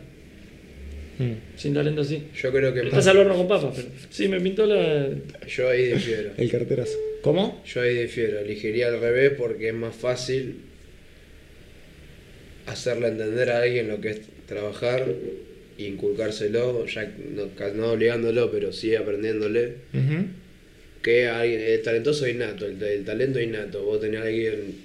Mm. 1.18 1.32
Sin 1.56 1.74
talento 1.74 2.02
sí. 2.04 2.24
Yo 2.34 2.50
creo 2.52 2.72
que 2.74 2.80
Estás 2.80 2.94
más. 2.94 3.06
al 3.08 3.18
horno 3.18 3.36
con 3.36 3.48
papas, 3.48 3.72
pero 3.76 3.88
sí, 4.10 4.28
me 4.28 4.40
pintó 4.40 4.66
la... 4.66 5.08
Yo 5.48 5.68
ahí 5.68 5.92
difiero. 5.92 6.30
El 6.36 6.50
carterazo. 6.50 6.98
¿Cómo? 7.22 7.62
Yo 7.66 7.80
ahí 7.82 7.94
difiero. 7.96 8.40
Elegiría 8.40 8.88
al 8.88 9.00
revés 9.00 9.32
porque 9.36 9.68
es 9.68 9.74
más 9.74 9.94
fácil 9.94 10.56
hacerle 12.66 13.08
entender 13.08 13.50
a 13.50 13.58
alguien 13.62 13.88
lo 13.88 14.00
que 14.00 14.10
es 14.10 14.20
trabajar 14.46 15.06
e 15.78 15.82
inculcárselo, 15.84 16.86
ya 16.86 17.12
no, 17.34 17.48
no 17.74 17.92
obligándolo, 17.92 18.50
pero 18.50 18.72
sí 18.72 18.94
aprendiéndole. 18.94 19.74
Que 21.02 21.26
alguien, 21.28 21.60
el 21.60 21.82
talentoso 21.82 22.24
es 22.24 22.34
innato, 22.34 22.64
el, 22.66 22.82
el 22.82 23.04
talento 23.04 23.38
es 23.38 23.46
innato. 23.46 23.82
Vos 23.84 24.00
tenés 24.00 24.20
a 24.20 24.24
alguien 24.24 24.76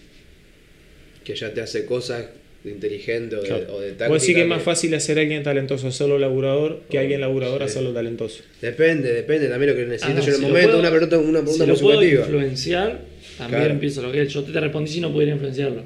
que 1.24 1.36
ya 1.36 1.54
te 1.54 1.62
hace 1.62 1.86
cosas 1.86 2.26
de 2.64 2.72
inteligente 2.72 3.36
o 3.38 3.42
de, 3.42 3.48
Claro. 3.48 3.76
o 3.76 3.80
de 3.82 3.92
táctica. 3.94 4.14
Decís 4.20 4.36
que 4.36 4.42
es 4.42 4.48
más 4.48 4.62
fácil 4.62 4.94
hacer 4.94 5.18
a 5.18 5.22
alguien 5.22 5.44
talentoso 5.44 5.88
hacerlo 5.88 6.20
laburador 6.20 6.82
que 6.90 6.98
a 6.98 7.02
alguien 7.02 7.22
laburador 7.22 7.60
Sí. 7.60 7.66
hacerlo 7.66 7.92
talentoso. 7.94 8.44
Depende, 8.62 9.14
depende 9.14 9.48
también 9.48 9.72
lo 9.72 9.76
que 9.78 9.86
necesito 9.86 10.12
Ah, 10.12 10.16
no, 10.16 10.20
yo 10.20 10.24
en 10.26 10.30
el 10.30 10.36
si 10.36 10.42
lo 10.42 10.48
momento. 10.50 10.68
puedo- 10.70 10.80
una 10.82 10.90
pregunta, 10.90 11.18
una 11.20 11.40
Si 11.40 11.44
pregunta 11.46 11.66
lo 11.66 11.74
muy 11.74 11.82
puedo 11.82 11.96
subjetiva. 12.02 12.22
influenciar, 12.26 13.02
también 13.38 13.60
Claro. 13.62 13.74
empiezo 13.74 14.02
lo 14.02 14.12
que 14.12 14.22
es. 14.24 14.34
Yo 14.34 14.44
te 14.44 14.60
respondí 14.60 14.92
si 14.92 15.00
no 15.02 15.12
pudiera 15.14 15.32
influenciarlo. 15.34 15.84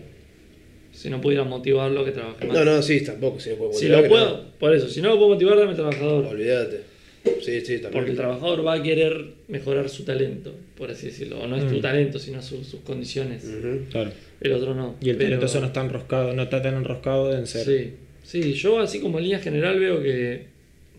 Si 0.92 1.10
no 1.10 1.20
pudiera 1.22 1.44
motivarlo 1.44 2.06
que 2.06 2.12
trabaje 2.12 2.46
más. 2.46 2.56
No, 2.58 2.66
no, 2.66 2.82
sí, 2.82 3.02
tampoco. 3.04 3.40
Si, 3.40 3.50
lo 3.52 3.58
puedo 3.58 3.74
Si 3.74 3.86
motivar, 3.86 3.98
lo 3.98 4.04
que 4.04 4.10
puedo, 4.10 4.46
por 4.60 4.76
eso, 4.76 4.88
si 4.90 5.02
no 5.02 5.10
lo 5.10 5.18
puedo 5.18 5.30
motivar, 5.30 5.58
dame 5.58 5.74
trabajador. 5.76 6.24
no. 6.24 6.30
Olvídate. 6.30 6.82
Sí, 7.24 7.60
sí, 7.62 7.74
también. 7.76 7.92
Porque 7.92 8.12
el 8.12 8.18
trabajador 8.18 8.66
va 8.66 8.74
a 8.74 8.84
querer 8.84 9.26
mejorar 9.48 9.90
su 9.90 10.04
talento, 10.04 10.54
por 10.78 10.92
así 10.92 11.08
decirlo. 11.08 11.40
O 11.42 11.48
no 11.48 11.56
es 11.58 11.68
tu 11.68 11.76
Mm. 11.76 11.82
talento, 11.82 12.20
sino 12.20 12.42
su- 12.42 12.64
sus 12.64 12.82
condiciones. 12.82 13.46
Claro. 13.92 14.12
El 14.42 14.52
otro 14.54 14.74
no. 14.76 14.96
Y 15.02 15.10
el 15.10 15.18
Pero- 15.18 15.30
talentoso 15.30 15.60
no 15.62 15.68
está 15.68 15.82
enroscado, 15.82 16.34
no 16.34 16.44
está 16.44 16.62
tan 16.62 16.76
enroscado 16.76 17.36
en 17.38 17.46
ser. 17.48 17.66
Sí, 17.66 17.94
sí, 18.24 18.54
yo 18.54 18.80
así 18.80 19.00
como 19.00 19.18
en 19.20 19.24
línea 19.26 19.40
general 19.40 19.80
veo 19.80 20.02
que 20.02 20.48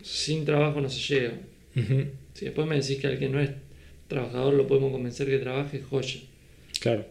sin 0.02 0.44
trabajo 0.44 0.80
no 0.80 0.88
se 0.88 1.14
llega. 1.14 1.32
Si 2.34 2.44
después 2.46 2.66
me 2.66 2.76
decís 2.80 2.98
que 2.98 3.06
al 3.06 3.18
que 3.18 3.28
no 3.28 3.40
es 3.40 3.50
trabajador 4.08 4.54
lo 4.54 4.66
podemos 4.66 4.92
convencer 4.92 5.26
que 5.26 5.38
trabaje, 5.38 5.80
joya. 5.88 6.20
Claro. 6.80 7.04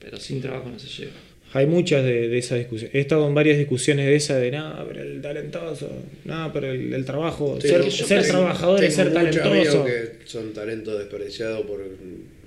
Pero 0.00 0.16
sin 0.18 0.40
trabajo 0.40 0.68
no 0.68 0.78
se 0.78 0.86
llega. 0.88 1.12
Hay 1.54 1.66
muchas 1.66 2.04
de, 2.04 2.28
de 2.28 2.38
esas 2.38 2.58
discusiones. 2.58 2.94
He 2.94 3.00
estado 3.00 3.26
en 3.26 3.34
varias 3.34 3.56
discusiones 3.56 4.04
de 4.06 4.16
esa 4.16 4.36
de 4.38 4.50
nada, 4.50 4.84
pero 4.86 5.02
el 5.02 5.22
talentoso, 5.22 5.90
nada, 6.26 6.52
pero 6.52 6.70
el, 6.70 6.92
el 6.92 7.04
trabajo, 7.06 7.58
Sí, 7.60 7.68
ser, 7.90 8.22
trabajador 8.26 8.84
es 8.84 8.94
ser 8.94 9.12
talentoso. 9.14 9.84
que 9.84 10.10
son 10.26 10.52
talentos 10.52 10.98
desperdiciados 10.98 11.64
por 11.64 11.80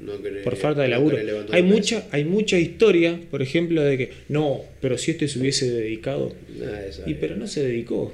no 0.02 0.22
querer. 0.22 0.44
Por 0.44 0.56
falta 0.56 0.84
de 0.84 0.90
no 0.90 0.96
laburo. 0.96 1.18
Hay 1.18 1.64
peso. 1.64 1.64
mucha, 1.64 2.08
hay 2.12 2.26
mucha 2.26 2.60
historia, 2.60 3.20
por 3.32 3.42
ejemplo, 3.42 3.82
de 3.82 3.98
que 3.98 4.10
no, 4.30 4.62
pero 4.82 4.98
si 5.00 5.12
este 5.12 5.28
se 5.28 5.40
hubiese 5.40 5.72
dedicado. 5.72 6.34
Nada 6.60 6.86
esa, 6.86 7.10
Y 7.10 7.16
pero 7.16 7.36
no 7.38 7.48
se 7.48 7.64
dedicó. 7.64 8.14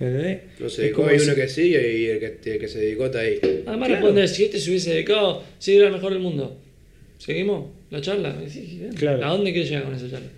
¿Entendés? 0.00 0.38
No 0.60 0.68
se 0.70 0.82
dedicó, 0.82 0.96
como 1.02 1.08
hay 1.10 1.18
uno 1.20 1.34
que 1.34 1.48
sí 1.48 1.62
y 1.70 1.74
el 2.06 2.18
que, 2.20 2.52
el 2.52 2.58
que 2.60 2.68
se 2.68 2.78
dedicó 2.78 3.06
está 3.06 3.18
ahí. 3.20 3.38
Además 3.66 3.88
Claro. 3.88 3.94
responde, 3.94 4.28
si 4.28 4.44
este 4.44 4.58
se 4.60 4.70
hubiese 4.70 4.90
dedicado, 4.92 5.42
si 5.58 5.76
era 5.76 5.88
el 5.88 5.92
mejor 5.92 6.12
del 6.12 6.22
mundo. 6.22 6.56
¿Seguimos 7.18 7.66
la 7.90 8.00
charla? 8.00 8.36
Y 8.44 8.50
sí. 8.50 8.80
Claro. 8.96 9.24
¿A 9.24 9.30
dónde 9.30 9.52
quieres 9.52 9.70
llegar 9.70 9.84
con 9.84 9.94
esa 9.94 10.10
charla? 10.10 10.28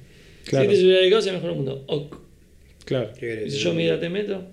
Claro. 0.45 0.71
Si 0.71 0.77
se 0.77 0.85
hubiera 0.85 1.01
dedicado, 1.01 1.23
sería 1.23 1.39
el 1.39 1.43
mejor 1.43 1.57
del 1.57 1.65
mundo. 1.65 1.85
Ok. 1.87 2.17
Claro. 2.85 3.11
Y 3.21 3.51
si 3.51 3.59
yo 3.59 3.75
me 3.75 3.85
hidraté 3.85 4.09
metro, 4.09 4.45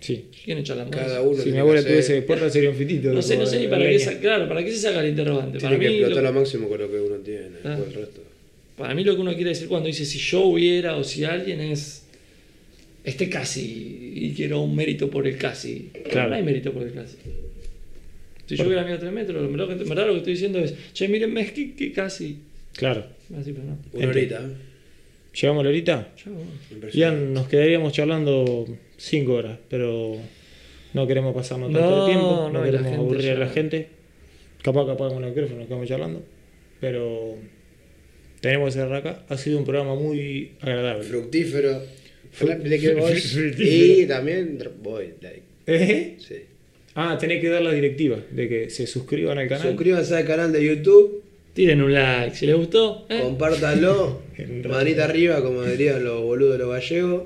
sí. 0.00 0.26
¿quién 0.44 0.58
echa 0.58 0.74
la 0.74 0.84
mano? 0.84 0.96
Cada 0.96 1.22
uno 1.22 1.42
Si 1.42 1.50
mi 1.50 1.58
abuela 1.58 1.82
tuviese 1.82 2.14
deporte 2.14 2.50
sería 2.50 2.70
un 2.70 2.76
fitito. 2.76 3.12
No 3.12 3.22
sé, 3.22 3.36
no 3.36 3.46
sé 3.46 3.56
ni 3.56 3.62
de 3.64 3.68
para 3.68 3.84
qué, 3.84 4.18
claro, 4.20 4.48
para 4.48 4.64
qué 4.64 4.70
se 4.70 4.78
saca 4.78 5.00
el 5.00 5.10
interrogante. 5.10 5.58
Para 5.58 5.78
que 5.78 5.88
mí, 5.88 5.94
explotar 5.96 6.22
lo, 6.22 6.32
lo 6.32 6.38
máximo 6.40 6.68
con 6.68 6.80
lo 6.80 6.90
que 6.90 7.00
uno 7.00 7.16
tiene. 7.16 7.56
Ah. 7.64 7.78
el 7.84 7.94
resto. 7.94 8.22
para 8.76 8.94
mí 8.94 9.02
lo 9.02 9.14
que 9.14 9.20
uno 9.20 9.34
quiere 9.34 9.50
decir 9.50 9.68
cuando 9.68 9.88
dice 9.88 10.04
si 10.04 10.18
yo 10.18 10.42
hubiera 10.42 10.96
o 10.96 11.04
si 11.04 11.24
alguien 11.24 11.60
es 11.60 12.04
este 13.02 13.28
casi 13.28 14.12
y 14.14 14.32
quiero 14.36 14.60
un 14.60 14.76
mérito 14.76 15.10
por 15.10 15.26
el 15.26 15.36
casi. 15.36 15.90
Claro. 16.10 16.30
No 16.30 16.36
hay 16.36 16.42
mérito 16.42 16.72
por 16.72 16.82
el 16.82 16.92
casi. 16.92 17.16
Si 18.46 18.56
yo 18.56 18.64
hubiera 18.66 18.82
medido 18.82 18.98
3 19.00 19.12
metros, 19.12 19.44
en 19.44 19.56
verdad, 19.56 19.80
en 19.80 19.88
verdad 19.88 20.06
lo 20.06 20.12
que 20.12 20.18
estoy 20.18 20.32
diciendo 20.34 20.58
es, 20.60 20.74
che, 20.92 21.08
mírenme, 21.08 21.40
es 21.42 21.52
que, 21.52 21.74
que 21.74 21.92
casi. 21.92 22.38
Claro. 22.74 23.04
Así, 23.38 23.52
pero 23.52 23.64
no. 23.64 23.78
Una 23.92 24.08
horita. 24.08 24.48
¿Llegamos 25.40 25.60
a 25.60 25.64
la 25.64 25.68
horita? 25.70 26.08
Ya 26.94 27.10
nos 27.10 27.48
quedaríamos 27.48 27.92
charlando 27.92 28.66
5 28.96 29.32
horas, 29.32 29.58
pero 29.68 30.16
no 30.94 31.06
queremos 31.06 31.34
pasarnos 31.34 31.72
tanto 31.72 31.90
No, 31.90 32.06
de 32.06 32.10
tiempo, 32.12 32.26
no, 32.26 32.50
no, 32.52 32.66
y 32.66 32.70
la 32.70 32.78
queremos 32.78 32.98
aburrir 33.00 33.30
a 33.32 33.38
la 33.38 33.48
gente. 33.48 33.88
Capaz 34.62 34.86
que 34.86 34.92
apagamos 34.92 35.22
el 35.22 35.28
micrófono, 35.28 35.58
nos 35.58 35.66
quedamos 35.68 35.88
charlando, 35.88 36.22
pero 36.80 37.34
tenemos 38.40 38.74
que 38.74 38.80
cerrar 38.80 38.96
acá. 38.96 39.24
Ha 39.28 39.36
sido 39.36 39.58
un 39.58 39.64
programa 39.64 39.94
muy 39.94 40.52
agradable. 40.60 41.04
Fructífero. 41.04 41.82
Fru- 42.32 42.58
voy. 42.98 43.20
fructífero. 43.20 44.00
Y 44.02 44.06
también 44.06 44.58
voy. 44.82 45.14
like. 45.20 45.42
¿Eh? 45.66 46.16
Sí. 46.18 46.36
Ah, 46.98 47.18
tenés 47.18 47.42
que 47.42 47.50
dar 47.50 47.60
la 47.60 47.72
directiva 47.72 48.18
de 48.30 48.48
que 48.48 48.70
se 48.70 48.86
suscriban 48.86 49.36
al 49.36 49.48
canal. 49.48 49.68
Suscríbanse 49.68 50.16
al 50.16 50.24
canal 50.24 50.50
de 50.50 50.64
YouTube. 50.64 51.22
Tiren 51.52 51.82
un 51.82 51.92
like, 51.92 52.34
si 52.34 52.46
les 52.46 52.56
gustó. 52.56 53.06
¿eh? 53.10 53.20
Compártanlo. 53.22 54.22
Manita 54.68 55.04
arriba, 55.04 55.42
como 55.42 55.62
dirían 55.62 56.02
los 56.02 56.22
boludos 56.22 56.52
de 56.52 56.58
los 56.58 56.70
gallegos. 56.70 57.24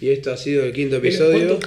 Y 0.00 0.08
esto 0.08 0.32
ha 0.32 0.36
sido 0.38 0.64
el 0.64 0.72
quinto 0.72 0.98
Pero, 1.02 1.30
episodio. 1.30 1.58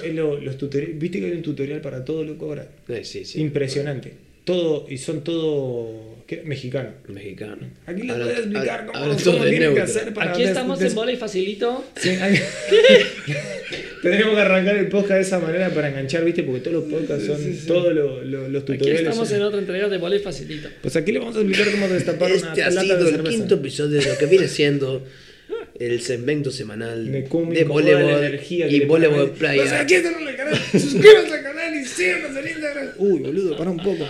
¿Viste 0.95 1.19
que 1.19 1.25
hay 1.27 1.33
un 1.33 1.43
tutorial 1.43 1.81
para 1.81 2.03
todo, 2.03 2.23
loco? 2.23 2.47
Ahora. 2.47 2.67
Eh, 2.87 3.03
sí, 3.03 3.25
sí. 3.25 3.39
Impresionante. 3.41 4.13
Todo, 4.45 4.85
y 4.89 4.97
son 4.97 5.23
todo 5.23 6.17
¿qué? 6.27 6.41
mexicano. 6.43 6.89
Mexicano. 7.07 7.65
Aquí 7.85 8.01
les 8.03 8.17
voy 8.17 8.27
a 8.29 8.37
explicar 8.37 8.85
cómo, 8.85 9.05
de 9.15 9.49
tienen 9.49 9.73
que 9.73 9.81
hacer 9.81 10.13
para 10.13 10.31
Aquí 10.31 10.43
estamos 10.43 10.81
en 10.81 10.93
bola 10.95 11.11
y 11.13 11.15
facilito. 11.17 11.85
Sí, 11.95 12.09
hay- 12.09 12.39
Tenemos 14.01 14.35
que 14.35 14.41
arrancar 14.41 14.75
el 14.75 14.89
podcast 14.89 15.11
de 15.13 15.21
esa 15.21 15.39
manera 15.39 15.69
para 15.69 15.87
enganchar, 15.87 16.25
¿viste? 16.25 16.43
Porque 16.43 16.59
todos 16.59 16.83
los 16.83 16.91
podcasts 16.91 17.25
son 17.25 17.37
todos 17.67 17.93
lo- 17.93 18.21
lo- 18.23 18.49
los 18.49 18.63
Aquí 18.63 18.73
tutoriales. 18.73 19.01
estamos 19.03 19.29
son- 19.29 19.37
en 19.37 19.43
otra 19.43 19.59
entrega 19.59 19.87
de 19.87 19.97
bola 19.97 20.15
y 20.17 20.19
facilito. 20.19 20.67
Pues 20.81 20.95
aquí 20.97 21.13
le 21.13 21.19
vamos 21.19 21.37
a 21.37 21.39
explicar 21.39 21.71
cómo 21.71 21.87
destapar 21.87 22.31
una 22.33 22.49
Este 22.49 22.63
ha 22.63 22.69
lata 22.69 22.81
sido 22.81 22.97
de 22.97 23.03
el 23.03 23.15
cerveza. 23.15 23.29
quinto 23.37 23.55
episodio 23.55 24.01
de 24.01 24.05
lo 24.09 24.17
que 24.17 24.25
viene 24.25 24.47
siendo 24.49 25.05
el 25.79 26.01
segmento 26.01 26.51
semanal 26.51 27.05
De 27.11 27.21
de 27.21 27.63
voleibol 27.63 28.39
y 28.69 28.79
voleibol 28.85 29.31
playa. 29.31 29.63
O 29.63 29.67
sea, 29.67 29.81
aquí 29.81 29.93
están 29.95 30.21
en 30.21 30.27
el 30.27 30.35
canal. 30.35 30.57
Suscríbanse 30.71 31.33
al 31.33 31.43
canal 31.43 31.75
y 31.75 31.85
síganos 31.85 32.37
en 32.37 32.47
Instagram. 32.47 32.87
Uy, 32.97 33.19
boludo, 33.21 33.57
para 33.57 33.71
un 33.71 33.77
poco. 33.77 34.05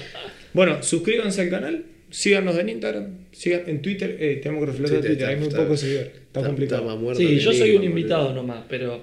Bueno, 0.53 0.81
suscríbanse 0.83 1.41
al 1.41 1.49
canal, 1.49 1.83
síganos 2.09 2.57
en 2.57 2.69
Instagram, 2.69 3.07
sigan 3.31 3.63
en 3.67 3.81
Twitter. 3.81 4.17
Eh, 4.19 4.39
tenemos 4.41 4.61
que 4.65 4.71
reflejar 4.71 4.99
Twitter 5.01 5.09
Twitter, 5.11 5.21
está- 5.23 5.29
hay 5.29 5.35
muy 5.37 5.47
está- 5.47 5.63
pocos 5.63 5.79
seguidores. 5.79 6.11
Está, 6.13 6.39
más 6.41 6.47
complicado. 6.49 6.97
muerto 6.97 7.19
Sí, 7.21 7.39
yo 7.39 7.51
soy 7.53 7.69
un 7.71 7.75
boludo. 7.77 7.89
invitado 7.89 8.33
nomás, 8.33 8.63
pero 8.69 9.01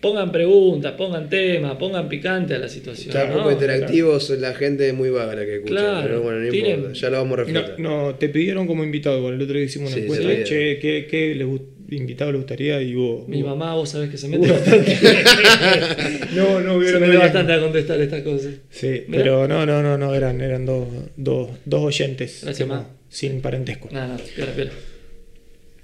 pongan 0.00 0.32
preguntas, 0.32 0.92
pongan 0.92 1.28
temas, 1.28 1.76
pongan 1.76 2.08
picante 2.08 2.54
a 2.54 2.58
la 2.58 2.68
situación. 2.68 3.08
Está 3.14 3.28
¿no? 3.28 3.38
poco 3.38 3.52
interactivos, 3.52 4.30
la 4.30 4.54
gente 4.54 4.92
muy 4.94 5.10
vaga 5.10 5.34
la 5.34 5.44
que 5.44 5.56
escucha. 5.56 5.74
Claro, 5.74 6.02
pero 6.06 6.22
bueno, 6.22 6.38
no 6.40 6.54
importa, 6.54 6.92
ya 6.94 7.10
lo 7.10 7.16
vamos 7.18 7.32
a 7.38 7.42
reflejar. 7.44 7.74
No, 7.80 8.06
no, 8.08 8.14
te 8.14 8.28
pidieron 8.30 8.66
como 8.66 8.82
invitado, 8.84 9.18
igual 9.18 9.34
el 9.34 9.42
otro 9.42 9.54
día 9.56 9.64
hicimos 9.64 9.88
una 9.90 9.96
Sí, 9.96 10.02
encuesta. 10.02 10.28
sí. 10.30 10.44
Che, 10.44 10.78
¿qué, 10.78 11.06
qué 11.10 11.34
les 11.34 11.46
gust- 11.46 11.62
invitado 11.96 12.32
le 12.32 12.38
gustaría? 12.38 12.80
Y 12.82 12.94
hubo. 12.96 13.24
Mi 13.28 13.42
hubo- 13.42 13.48
mamá, 13.50 13.74
vos 13.74 13.88
sabés 13.90 14.10
que 14.10 14.16
se 14.18 14.28
mete 14.28 14.50
bastante. 14.50 14.96
No, 16.34 16.60
no 16.60 16.72
se 16.72 16.76
hubieron 16.78 17.00
mete 17.02 17.16
bastante 17.16 17.52
a 17.52 17.60
contestar 17.60 18.00
estas 18.00 18.22
cosas. 18.22 18.54
Sí, 18.70 19.02
Mirá. 19.08 19.22
pero 19.22 19.48
no, 19.48 19.66
no, 19.66 19.82
no, 19.82 19.98
no, 19.98 20.14
eran, 20.14 20.40
eran 20.40 20.64
dos, 20.66 20.86
dos, 21.16 21.50
dos 21.64 21.82
oyentes. 21.82 22.40
Gracias, 22.44 22.68
como 22.68 22.80
ma. 22.82 22.88
Sin 23.08 23.40
parentesco. 23.40 23.88
Nada, 23.90 24.06
nada, 24.08 24.20
piola, 24.34 24.52
piola. 24.52 24.70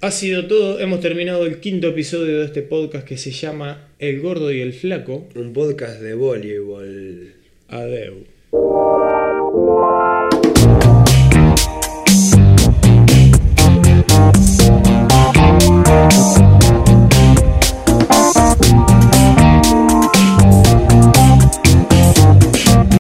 Ha 0.02 0.10
sido 0.10 0.46
todo, 0.46 0.78
hemos 0.78 1.00
terminado 1.00 1.46
el 1.46 1.58
quinto 1.58 1.88
episodio 1.88 2.38
de 2.40 2.44
este 2.44 2.62
podcast 2.62 3.06
que 3.06 3.16
se 3.16 3.30
llama 3.32 3.88
El 3.98 4.20
Gordo 4.20 4.52
y 4.52 4.60
el 4.60 4.72
Flaco. 4.74 5.26
Un 5.34 5.52
podcast 5.52 6.00
de 6.00 6.14
voleibol. 6.14 7.32
Adeu. 7.68 8.24